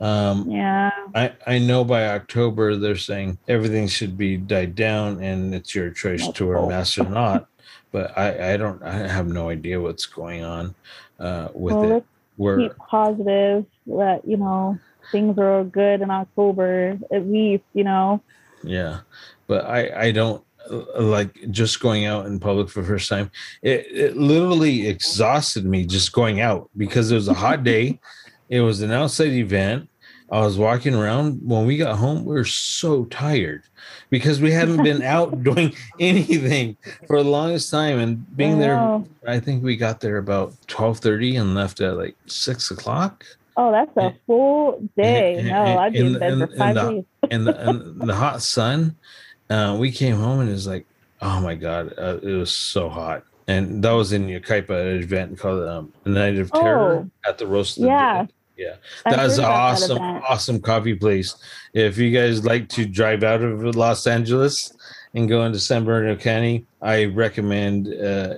Um, 0.00 0.50
yeah, 0.50 0.90
I, 1.14 1.32
I 1.46 1.58
know 1.58 1.84
by 1.84 2.08
October 2.08 2.76
they're 2.76 2.96
saying 2.96 3.38
everything 3.48 3.86
should 3.86 4.16
be 4.16 4.36
died 4.36 4.74
down 4.74 5.22
and 5.22 5.54
it's 5.54 5.74
your 5.74 5.90
choice 5.90 6.26
to 6.26 6.46
wear 6.46 6.56
a 6.56 6.66
mask 6.66 6.98
or 6.98 7.04
not. 7.04 7.48
But 7.92 8.16
I, 8.16 8.54
I 8.54 8.56
don't 8.56 8.82
I 8.82 8.92
have 8.92 9.26
no 9.26 9.50
idea 9.50 9.80
what's 9.80 10.06
going 10.06 10.44
on 10.44 10.74
uh, 11.18 11.48
with 11.52 11.74
well, 11.74 11.96
it. 11.96 12.04
Where 12.36 12.56
keep 12.56 12.76
positive 12.78 13.66
that 13.86 14.26
you 14.26 14.38
know 14.38 14.78
things 15.12 15.38
are 15.38 15.64
good 15.64 16.00
in 16.00 16.10
October 16.10 16.98
at 17.12 17.26
least. 17.26 17.64
You 17.74 17.84
know, 17.84 18.22
yeah 18.62 19.00
but 19.46 19.64
i 19.66 20.06
i 20.06 20.12
don't 20.12 20.44
uh, 20.70 21.00
like 21.00 21.50
just 21.50 21.80
going 21.80 22.06
out 22.06 22.26
in 22.26 22.38
public 22.38 22.68
for 22.68 22.82
the 22.82 22.86
first 22.86 23.08
time 23.08 23.30
it, 23.62 23.86
it 23.90 24.16
literally 24.16 24.88
exhausted 24.88 25.64
me 25.64 25.84
just 25.84 26.12
going 26.12 26.40
out 26.40 26.68
because 26.76 27.10
it 27.10 27.14
was 27.14 27.28
a 27.28 27.34
hot 27.34 27.64
day 27.64 27.98
it 28.48 28.60
was 28.60 28.82
an 28.82 28.90
outside 28.90 29.32
event 29.32 29.88
i 30.30 30.40
was 30.40 30.56
walking 30.58 30.94
around 30.94 31.40
when 31.44 31.66
we 31.66 31.76
got 31.76 31.96
home 31.96 32.24
we 32.24 32.34
were 32.34 32.44
so 32.44 33.04
tired 33.06 33.62
because 34.10 34.40
we 34.40 34.50
hadn't 34.50 34.82
been 34.82 35.02
out 35.16 35.42
doing 35.42 35.74
anything 35.98 36.76
for 37.06 37.22
the 37.22 37.28
longest 37.28 37.70
time 37.70 37.98
and 37.98 38.36
being 38.36 38.56
I 38.56 38.58
there 38.66 39.02
i 39.26 39.40
think 39.40 39.62
we 39.64 39.76
got 39.76 40.00
there 40.00 40.18
about 40.18 40.52
12.30 40.68 41.40
and 41.40 41.54
left 41.54 41.80
at 41.80 41.96
like 41.96 42.16
6 42.26 42.70
o'clock 42.70 43.24
Oh, 43.56 43.72
that's 43.72 43.94
a 43.98 44.14
full 44.26 44.80
day. 44.96 45.34
and- 45.34 45.48
No, 45.48 45.78
I'd 45.80 45.92
be 45.92 45.98
in 45.98 46.18
bed 46.18 46.38
for 46.38 46.56
five 46.56 46.74
the- 46.76 46.90
days. 46.92 47.04
and 47.30 47.46
the, 47.46 47.68
and 47.68 48.00
the 48.08 48.14
hot 48.14 48.40
sun. 48.40 48.96
Uh, 49.50 49.76
we 49.78 49.90
came 49.90 50.16
home 50.16 50.40
and 50.40 50.48
it 50.48 50.52
was 50.52 50.66
like, 50.66 50.86
oh 51.20 51.40
my 51.42 51.56
god, 51.56 51.92
uh, 51.98 52.18
it 52.22 52.32
was 52.36 52.52
so 52.52 52.88
hot. 52.88 53.22
And 53.48 53.82
that 53.84 53.90
was 53.90 54.12
in 54.12 54.30
an 54.30 54.30
event 54.30 55.38
called 55.38 55.68
um, 55.68 55.92
the 56.04 56.10
Night 56.10 56.38
of 56.38 56.50
Terror 56.52 57.06
Oh. 57.06 57.28
at 57.28 57.36
the 57.36 57.46
Roasted. 57.46 57.84
Yeah. 57.84 58.26
Yeah, 58.60 58.74
I've 59.06 59.16
that 59.16 59.24
was 59.24 59.38
an 59.38 59.44
about 59.44 59.52
that 59.54 59.60
awesome, 59.82 59.98
awesome 60.28 60.60
coffee 60.60 60.94
place. 60.94 61.34
If 61.72 61.98
you 61.98 62.10
guys 62.10 62.44
like 62.44 62.68
to 62.70 62.84
drive 62.86 63.22
out 63.22 63.42
of 63.42 63.62
Los 63.76 64.06
Angeles 64.06 64.72
and 65.14 65.28
go 65.28 65.44
into 65.44 65.58
San 65.58 65.84
Bernardino 65.84 66.16
County, 66.20 66.64
I 66.82 67.06
recommend 67.06 67.88
uh, 67.94 68.34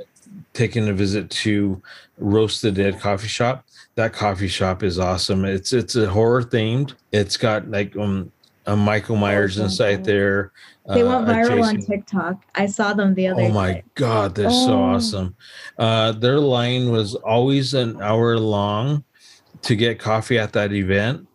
taking 0.53 0.89
a 0.89 0.93
visit 0.93 1.29
to 1.45 1.81
Roast 2.19 2.63
the 2.63 2.71
Dead 2.71 3.01
Coffee 3.01 3.29
Shop. 3.29 3.65
That 3.97 4.13
coffee 4.15 4.49
shop 4.49 4.83
is 4.83 4.99
awesome. 4.99 5.45
It's 5.45 5.73
it's 5.75 5.97
a 5.97 6.09
horror 6.09 6.43
themed. 6.43 6.95
It's 7.13 7.37
got 7.37 7.69
like 7.71 7.95
um 7.97 8.33
a 8.67 8.75
Michael 8.77 9.17
Myers 9.17 9.57
Awesome. 9.59 9.65
inside 9.65 10.05
there. 10.05 10.51
They 10.89 11.03
uh, 11.03 11.09
went 11.09 11.27
viral 11.29 11.63
on 11.65 11.77
TikTok. 11.81 12.43
I 12.55 12.67
saw 12.67 12.95
them 12.95 13.13
the 13.15 13.27
other 13.29 13.43
Oh 13.43 13.49
my 13.51 13.73
day. 13.73 13.85
god, 13.97 14.35
they're 14.35 14.51
so 14.51 14.75
Oh. 14.79 14.83
awesome. 14.95 15.35
Uh, 15.79 16.13
their 16.13 16.39
line 16.41 16.91
was 16.91 17.15
always 17.17 17.75
an 17.75 18.01
hour 18.01 18.39
long 18.39 19.05
to 19.63 19.77
get 19.77 19.99
coffee 19.99 20.39
at 20.39 20.53
that 20.53 20.73
event. 20.73 21.27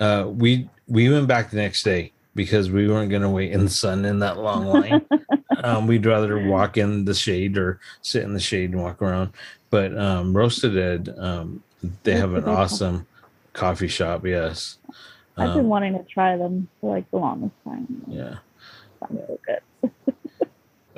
Uh, 0.00 0.26
we 0.28 0.68
we 0.88 1.08
went 1.08 1.28
back 1.28 1.50
the 1.50 1.56
next 1.56 1.82
day 1.82 2.12
because 2.34 2.70
we 2.70 2.88
weren't 2.88 3.10
going 3.10 3.22
to 3.22 3.28
wait 3.30 3.52
in 3.52 3.64
the 3.64 3.70
sun 3.70 4.04
in 4.04 4.18
that 4.20 4.38
long 4.38 4.64
line. 4.66 5.04
um, 5.64 5.86
we'd 5.86 6.06
rather 6.06 6.48
walk 6.48 6.76
in 6.78 7.04
the 7.04 7.14
shade 7.14 7.58
or 7.58 7.78
sit 8.00 8.22
in 8.22 8.32
the 8.34 8.40
shade 8.40 8.70
and 8.70 8.82
walk 8.82 9.00
around. 9.02 9.32
But 9.70 9.96
um, 9.98 10.34
Roasted 10.36 10.76
Ed, 10.76 11.14
um, 11.18 11.62
they 12.04 12.14
have 12.16 12.34
an 12.34 12.44
Roasted 12.44 12.48
Ed 12.48 12.52
Coffee. 12.54 12.62
awesome 12.62 13.06
coffee 13.52 13.88
shop. 13.88 14.24
Yes. 14.26 14.78
I've 15.36 15.50
been 15.54 15.60
Um, 15.60 15.68
wanting 15.68 15.92
to 15.94 16.04
try 16.04 16.36
them 16.36 16.68
for 16.80 16.94
like 16.94 17.10
the 17.10 17.18
longest 17.18 17.54
time. 17.64 17.86
yeah. 18.08 18.36
Sounds 19.00 19.20
so 19.26 19.38
good. 19.46 19.90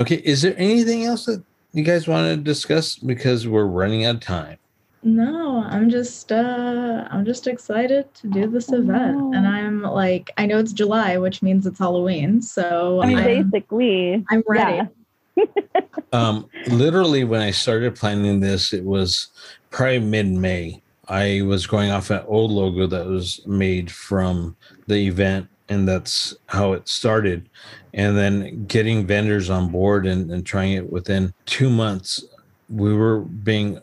Okay, 0.00 0.16
is 0.24 0.42
there 0.42 0.54
anything 0.56 1.04
else 1.04 1.26
that 1.26 1.42
you 1.72 1.84
guys 1.84 2.08
want 2.08 2.26
to 2.26 2.36
discuss 2.36 2.96
because 2.96 3.46
we're 3.46 3.64
running 3.66 4.04
out 4.04 4.16
of 4.16 4.20
time? 4.22 4.58
No, 5.04 5.62
I'm 5.68 5.90
just 5.90 6.32
uh 6.32 7.06
I'm 7.10 7.26
just 7.26 7.46
excited 7.46 8.12
to 8.14 8.26
do 8.28 8.48
this 8.48 8.72
event. 8.72 9.34
And 9.34 9.46
I'm 9.46 9.82
like 9.82 10.32
I 10.38 10.46
know 10.46 10.58
it's 10.58 10.72
July, 10.72 11.18
which 11.18 11.42
means 11.42 11.66
it's 11.66 11.78
Halloween. 11.78 12.40
So 12.40 13.02
I 13.02 13.06
mean, 13.06 13.18
I'm, 13.18 13.50
basically, 13.50 14.24
I'm 14.30 14.42
ready. 14.48 14.88
yeah. 15.36 15.44
Um, 16.12 16.48
literally, 16.68 17.24
when 17.24 17.40
I 17.40 17.50
started 17.50 17.96
planning 17.96 18.38
this, 18.38 18.72
it 18.72 18.84
was 18.84 19.28
probably 19.70 19.98
mid 19.98 20.28
May. 20.28 20.80
I 21.08 21.42
was 21.42 21.66
going 21.66 21.90
off 21.90 22.10
an 22.10 22.22
old 22.28 22.52
logo 22.52 22.86
that 22.86 23.06
was 23.06 23.44
made 23.44 23.90
from 23.90 24.56
the 24.86 25.08
event, 25.08 25.48
and 25.68 25.88
that's 25.88 26.36
how 26.46 26.72
it 26.72 26.88
started. 26.88 27.48
And 27.94 28.16
then 28.16 28.64
getting 28.66 29.08
vendors 29.08 29.50
on 29.50 29.72
board 29.72 30.06
and, 30.06 30.30
and 30.30 30.46
trying 30.46 30.74
it 30.74 30.92
within 30.92 31.34
two 31.46 31.68
months, 31.68 32.24
we 32.68 32.94
were 32.94 33.20
being 33.20 33.80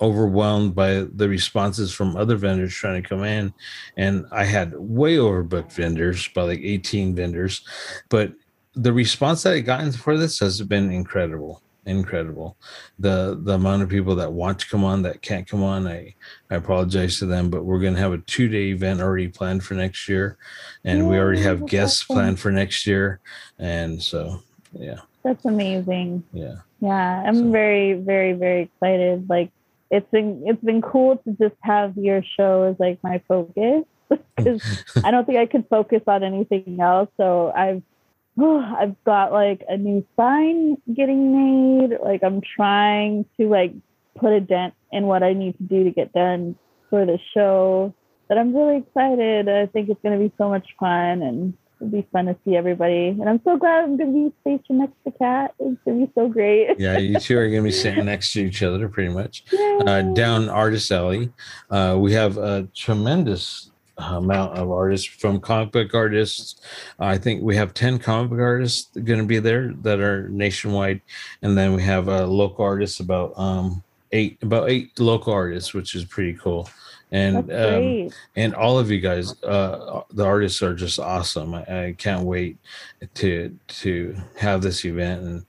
overwhelmed 0.00 0.74
by 0.74 1.06
the 1.14 1.28
responses 1.28 1.92
from 1.92 2.16
other 2.16 2.36
vendors 2.36 2.74
trying 2.74 3.02
to 3.02 3.08
come 3.08 3.24
in. 3.24 3.52
And 3.96 4.26
I 4.32 4.44
had 4.44 4.74
way 4.76 5.16
overbooked 5.16 5.72
vendors 5.72 6.28
by 6.28 6.42
like 6.42 6.60
18 6.62 7.14
vendors. 7.14 7.64
But 8.08 8.32
the 8.74 8.92
response 8.92 9.42
that 9.44 9.54
I 9.54 9.60
gotten 9.60 9.92
for 9.92 10.18
this 10.18 10.38
has 10.40 10.60
been 10.62 10.90
incredible 10.90 11.60
incredible 11.86 12.56
the 12.98 13.38
the 13.42 13.52
amount 13.52 13.82
of 13.82 13.90
people 13.90 14.14
that 14.14 14.32
want 14.32 14.58
to 14.58 14.66
come 14.70 14.82
on 14.82 15.02
that 15.02 15.20
can't 15.20 15.46
come 15.46 15.62
on 15.62 15.86
i 15.86 16.14
i 16.50 16.54
apologize 16.54 17.18
to 17.18 17.26
them 17.26 17.50
but 17.50 17.66
we're 17.66 17.78
going 17.78 17.92
to 17.92 18.00
have 18.00 18.14
a 18.14 18.18
two 18.20 18.48
day 18.48 18.68
event 18.70 19.02
already 19.02 19.28
planned 19.28 19.62
for 19.62 19.74
next 19.74 20.08
year 20.08 20.38
and 20.84 21.06
we 21.06 21.18
already 21.18 21.42
have 21.42 21.66
guests 21.66 22.02
awesome. 22.04 22.16
planned 22.16 22.40
for 22.40 22.50
next 22.50 22.86
year 22.86 23.20
and 23.58 24.02
so 24.02 24.40
yeah 24.72 24.96
That's 25.22 25.44
amazing. 25.44 26.24
yeah 26.32 26.54
Yeah, 26.80 27.22
I'm 27.26 27.34
So- 27.36 27.50
very, 27.50 27.92
very, 27.92 28.32
very 28.32 28.62
excited. 28.62 29.28
Like 29.28 29.50
it's 29.94 30.10
been 30.10 30.42
it's 30.44 30.62
been 30.62 30.82
cool 30.82 31.18
to 31.18 31.30
just 31.40 31.54
have 31.60 31.96
your 31.96 32.20
show 32.36 32.64
as 32.64 32.76
like 32.80 32.98
my 33.04 33.22
focus 33.28 33.84
because 34.36 34.84
I 35.04 35.12
don't 35.12 35.24
think 35.24 35.38
I 35.38 35.46
could 35.46 35.66
focus 35.68 36.02
on 36.08 36.24
anything 36.24 36.78
else. 36.80 37.08
So 37.16 37.52
I've 37.54 37.82
I've 38.38 38.96
got 39.04 39.32
like 39.32 39.62
a 39.68 39.76
new 39.76 40.04
sign 40.16 40.76
getting 40.92 41.22
made. 41.78 41.98
Like 42.02 42.24
I'm 42.24 42.40
trying 42.40 43.24
to 43.38 43.48
like 43.48 43.72
put 44.16 44.32
a 44.32 44.40
dent 44.40 44.74
in 44.90 45.06
what 45.06 45.22
I 45.22 45.32
need 45.32 45.56
to 45.58 45.62
do 45.62 45.84
to 45.84 45.90
get 45.90 46.12
done 46.12 46.56
for 46.90 47.06
the 47.06 47.18
show. 47.32 47.94
But 48.28 48.38
I'm 48.38 48.54
really 48.54 48.78
excited. 48.78 49.48
I 49.48 49.66
think 49.66 49.88
it's 49.88 50.02
going 50.02 50.18
to 50.18 50.28
be 50.28 50.34
so 50.38 50.48
much 50.48 50.66
fun 50.80 51.22
and 51.22 51.54
it'll 51.80 51.90
be 51.90 52.06
fun 52.12 52.26
to 52.26 52.36
see 52.44 52.56
everybody. 52.56 53.08
And 53.08 53.28
I'm 53.28 53.40
so 53.44 53.56
glad 53.56 53.84
I'm 53.84 53.96
going 53.96 54.12
to 54.12 54.30
be 54.30 54.34
stationed 54.40 54.78
next 54.78 54.94
to 55.04 55.10
Kat. 55.12 55.54
It's 55.58 55.78
going 55.84 56.00
to 56.00 56.06
be 56.06 56.12
so 56.14 56.28
great. 56.28 56.78
yeah 56.78 56.98
you 56.98 57.18
two 57.18 57.36
are 57.38 57.48
going 57.48 57.62
to 57.62 57.68
be 57.68 57.72
sitting 57.72 58.04
next 58.04 58.32
to 58.32 58.44
each 58.44 58.62
other 58.62 58.88
pretty 58.88 59.12
much 59.12 59.44
uh, 59.86 60.02
down 60.02 60.48
artist 60.48 60.90
alley 60.90 61.30
uh, 61.70 61.96
we 61.98 62.12
have 62.12 62.36
a 62.38 62.68
tremendous 62.74 63.70
amount 63.98 64.58
of 64.58 64.70
artists 64.70 65.06
from 65.06 65.40
comic 65.40 65.70
book 65.70 65.94
artists 65.94 66.60
i 66.98 67.16
think 67.16 67.42
we 67.42 67.54
have 67.54 67.72
10 67.74 67.98
comic 68.00 68.30
book 68.30 68.40
artists 68.40 68.90
going 69.04 69.20
to 69.20 69.26
be 69.26 69.38
there 69.38 69.72
that 69.82 70.00
are 70.00 70.28
nationwide 70.30 71.00
and 71.42 71.56
then 71.56 71.74
we 71.74 71.82
have 71.82 72.08
uh, 72.08 72.26
local 72.26 72.64
artists 72.64 72.98
about 73.00 73.32
um 73.38 73.82
eight 74.12 74.36
about 74.42 74.68
eight 74.68 74.98
local 74.98 75.32
artists 75.32 75.72
which 75.74 75.94
is 75.94 76.04
pretty 76.04 76.34
cool 76.34 76.68
and 77.14 77.52
um, 77.52 78.10
and 78.36 78.54
all 78.54 78.78
of 78.78 78.90
you 78.90 79.00
guys 79.00 79.42
uh 79.44 80.02
the 80.10 80.24
artists 80.24 80.62
are 80.62 80.74
just 80.74 80.98
awesome 80.98 81.54
i, 81.54 81.86
I 81.86 81.94
can't 81.96 82.24
wait 82.24 82.58
to 83.14 83.56
to 83.68 84.16
have 84.36 84.62
this 84.62 84.84
event 84.84 85.22
and 85.22 85.46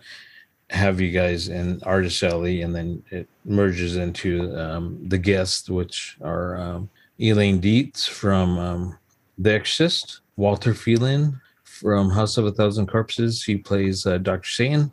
have 0.70 1.02
you 1.02 1.12
guys 1.12 1.50
in 1.50 1.82
artist 1.84 2.22
alley 2.24 2.62
and 2.62 2.74
then 2.76 3.04
it 3.10 3.28
merges 3.46 3.98
into 3.98 4.56
um 4.58 5.00
the 5.08 5.18
guests 5.18 5.70
which 5.70 6.18
are 6.22 6.56
um 6.58 6.90
elaine 7.20 7.60
dietz 7.60 8.06
from 8.06 8.60
um 8.60 8.98
the 9.38 9.54
exorcist 9.54 10.22
walter 10.38 10.74
phelan 10.74 11.40
from 11.64 12.10
house 12.10 12.38
of 12.38 12.46
a 12.46 12.52
thousand 12.52 12.88
corpses 12.88 13.44
he 13.44 13.58
plays 13.58 14.06
uh, 14.06 14.18
dr 14.20 14.48
satan 14.48 14.92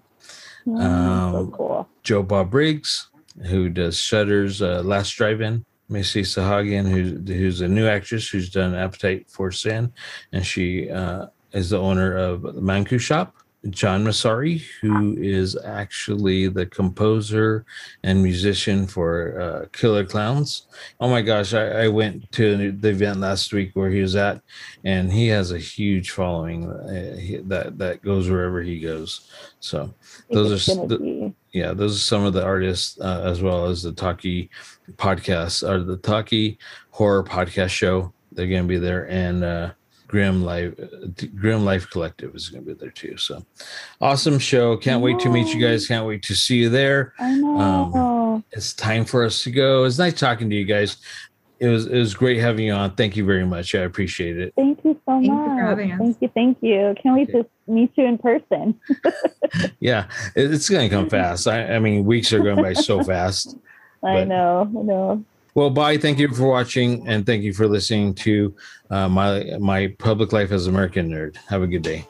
Mm, 0.66 0.80
um, 0.80 1.32
so 1.32 1.56
cool. 1.56 1.88
Joe 2.02 2.22
Bob 2.22 2.50
Briggs, 2.50 3.08
who 3.46 3.68
does 3.68 3.98
Shudder's 3.98 4.62
uh, 4.62 4.82
Last 4.84 5.10
Drive-In. 5.10 5.64
Missy 5.92 6.22
Sahagian, 6.22 6.88
who's 6.90 7.10
who's 7.28 7.60
a 7.60 7.68
new 7.68 7.86
actress 7.86 8.28
who's 8.28 8.48
done 8.50 8.74
Appetite 8.74 9.26
for 9.28 9.52
Sin, 9.52 9.92
and 10.32 10.44
she 10.44 10.90
uh, 10.90 11.26
is 11.52 11.70
the 11.70 11.78
owner 11.78 12.16
of 12.16 12.42
the 12.42 12.60
Manku 12.60 12.98
Shop. 12.98 13.34
John 13.70 14.02
Massari, 14.04 14.60
who 14.80 15.16
is 15.18 15.56
actually 15.64 16.48
the 16.48 16.66
composer 16.66 17.64
and 18.02 18.20
musician 18.20 18.88
for 18.88 19.40
uh, 19.40 19.66
Killer 19.70 20.04
Klowns. 20.04 20.62
Oh 20.98 21.08
my 21.08 21.22
gosh, 21.22 21.54
I, 21.54 21.84
I 21.84 21.88
went 21.88 22.32
to 22.32 22.72
the 22.72 22.88
event 22.88 23.20
last 23.20 23.52
week 23.52 23.70
where 23.74 23.88
he 23.88 24.00
was 24.00 24.16
at, 24.16 24.42
and 24.82 25.12
he 25.12 25.28
has 25.28 25.52
a 25.52 25.58
huge 25.60 26.10
following 26.10 26.68
uh, 26.68 27.42
that 27.46 27.78
that 27.78 28.02
goes 28.02 28.28
wherever 28.28 28.62
he 28.62 28.80
goes. 28.80 29.30
So 29.60 29.94
those 30.28 30.68
are 30.68 30.74
gonna 30.74 30.88
the- 30.88 30.98
be- 30.98 31.34
yeah, 31.52 31.72
those 31.72 31.96
are 31.96 32.00
some 32.00 32.24
of 32.24 32.32
the 32.32 32.44
artists, 32.44 32.98
uh, 33.00 33.22
as 33.24 33.42
well 33.42 33.66
as 33.66 33.82
the 33.82 33.92
Taki 33.92 34.48
podcast 34.96 35.68
or 35.68 35.82
the 35.82 35.98
Taki 35.98 36.58
horror 36.90 37.22
podcast 37.22 37.70
show. 37.70 38.12
They're 38.32 38.46
going 38.46 38.62
to 38.62 38.68
be 38.68 38.78
there, 38.78 39.08
and 39.10 39.44
uh, 39.44 39.72
Grim 40.08 40.42
Life, 40.42 40.74
Grim 41.34 41.64
Life 41.66 41.90
Collective 41.90 42.34
is 42.34 42.48
going 42.48 42.64
to 42.64 42.74
be 42.74 42.80
there 42.80 42.90
too. 42.90 43.18
So, 43.18 43.44
awesome 44.00 44.38
show! 44.38 44.78
Can't 44.78 45.02
wait 45.02 45.18
to 45.20 45.28
meet 45.28 45.54
you 45.54 45.60
guys. 45.60 45.86
Can't 45.86 46.06
wait 46.06 46.22
to 46.24 46.34
see 46.34 46.56
you 46.56 46.70
there. 46.70 47.12
I 47.18 47.34
know. 47.34 48.42
It's 48.52 48.72
time 48.72 49.04
for 49.04 49.24
us 49.24 49.42
to 49.44 49.50
go. 49.50 49.84
It's 49.84 49.98
nice 49.98 50.18
talking 50.18 50.48
to 50.48 50.56
you 50.56 50.64
guys. 50.64 50.96
It 51.62 51.68
was 51.68 51.86
it 51.86 51.96
was 51.96 52.12
great 52.14 52.38
having 52.40 52.66
you 52.66 52.72
on. 52.72 52.96
Thank 52.96 53.16
you 53.16 53.24
very 53.24 53.46
much. 53.46 53.74
I 53.76 53.82
appreciate 53.82 54.36
it. 54.36 54.52
thank 54.56 54.84
you 54.84 54.94
so 54.94 55.00
Thank 55.12 55.26
you 55.26 55.32
much. 55.32 55.46
for 55.60 55.64
having 55.64 55.92
us. 55.92 55.98
Thank 56.00 56.16
you. 56.20 56.28
Thank 56.34 56.58
you. 56.60 56.94
Can't 57.00 57.14
wait 57.14 57.28
Okay. 57.28 57.42
to 57.42 57.72
meet 57.72 57.92
you 57.94 58.04
in 58.06 58.18
person. 58.18 58.80
Yeah, 59.78 60.06
it- 60.34 60.52
it's 60.52 60.68
going 60.68 60.88
to 60.90 60.94
come 60.94 61.08
fast. 61.08 61.46
I, 61.46 61.74
I 61.74 61.78
mean, 61.78 62.04
weeks 62.04 62.32
are 62.32 62.40
going 62.40 62.60
by 62.60 62.72
so 62.72 63.02
fast. 63.04 63.56
I 64.02 64.14
But- 64.20 64.28
know. 64.28 64.68
I 64.76 64.82
know. 64.82 65.24
Well, 65.54 65.70
bye. 65.70 65.98
Thank 65.98 66.18
you 66.18 66.28
for 66.34 66.48
watching, 66.48 67.06
and 67.06 67.26
thank 67.26 67.42
you 67.44 67.52
for 67.52 67.68
listening 67.68 68.14
to 68.26 68.54
uh, 68.90 69.08
my 69.08 69.44
my 69.60 69.94
public 69.98 70.32
life 70.32 70.50
as 70.50 70.66
American 70.66 71.10
nerd. 71.10 71.36
Have 71.48 71.62
a 71.62 71.66
good 71.68 71.82
day. 71.82 72.06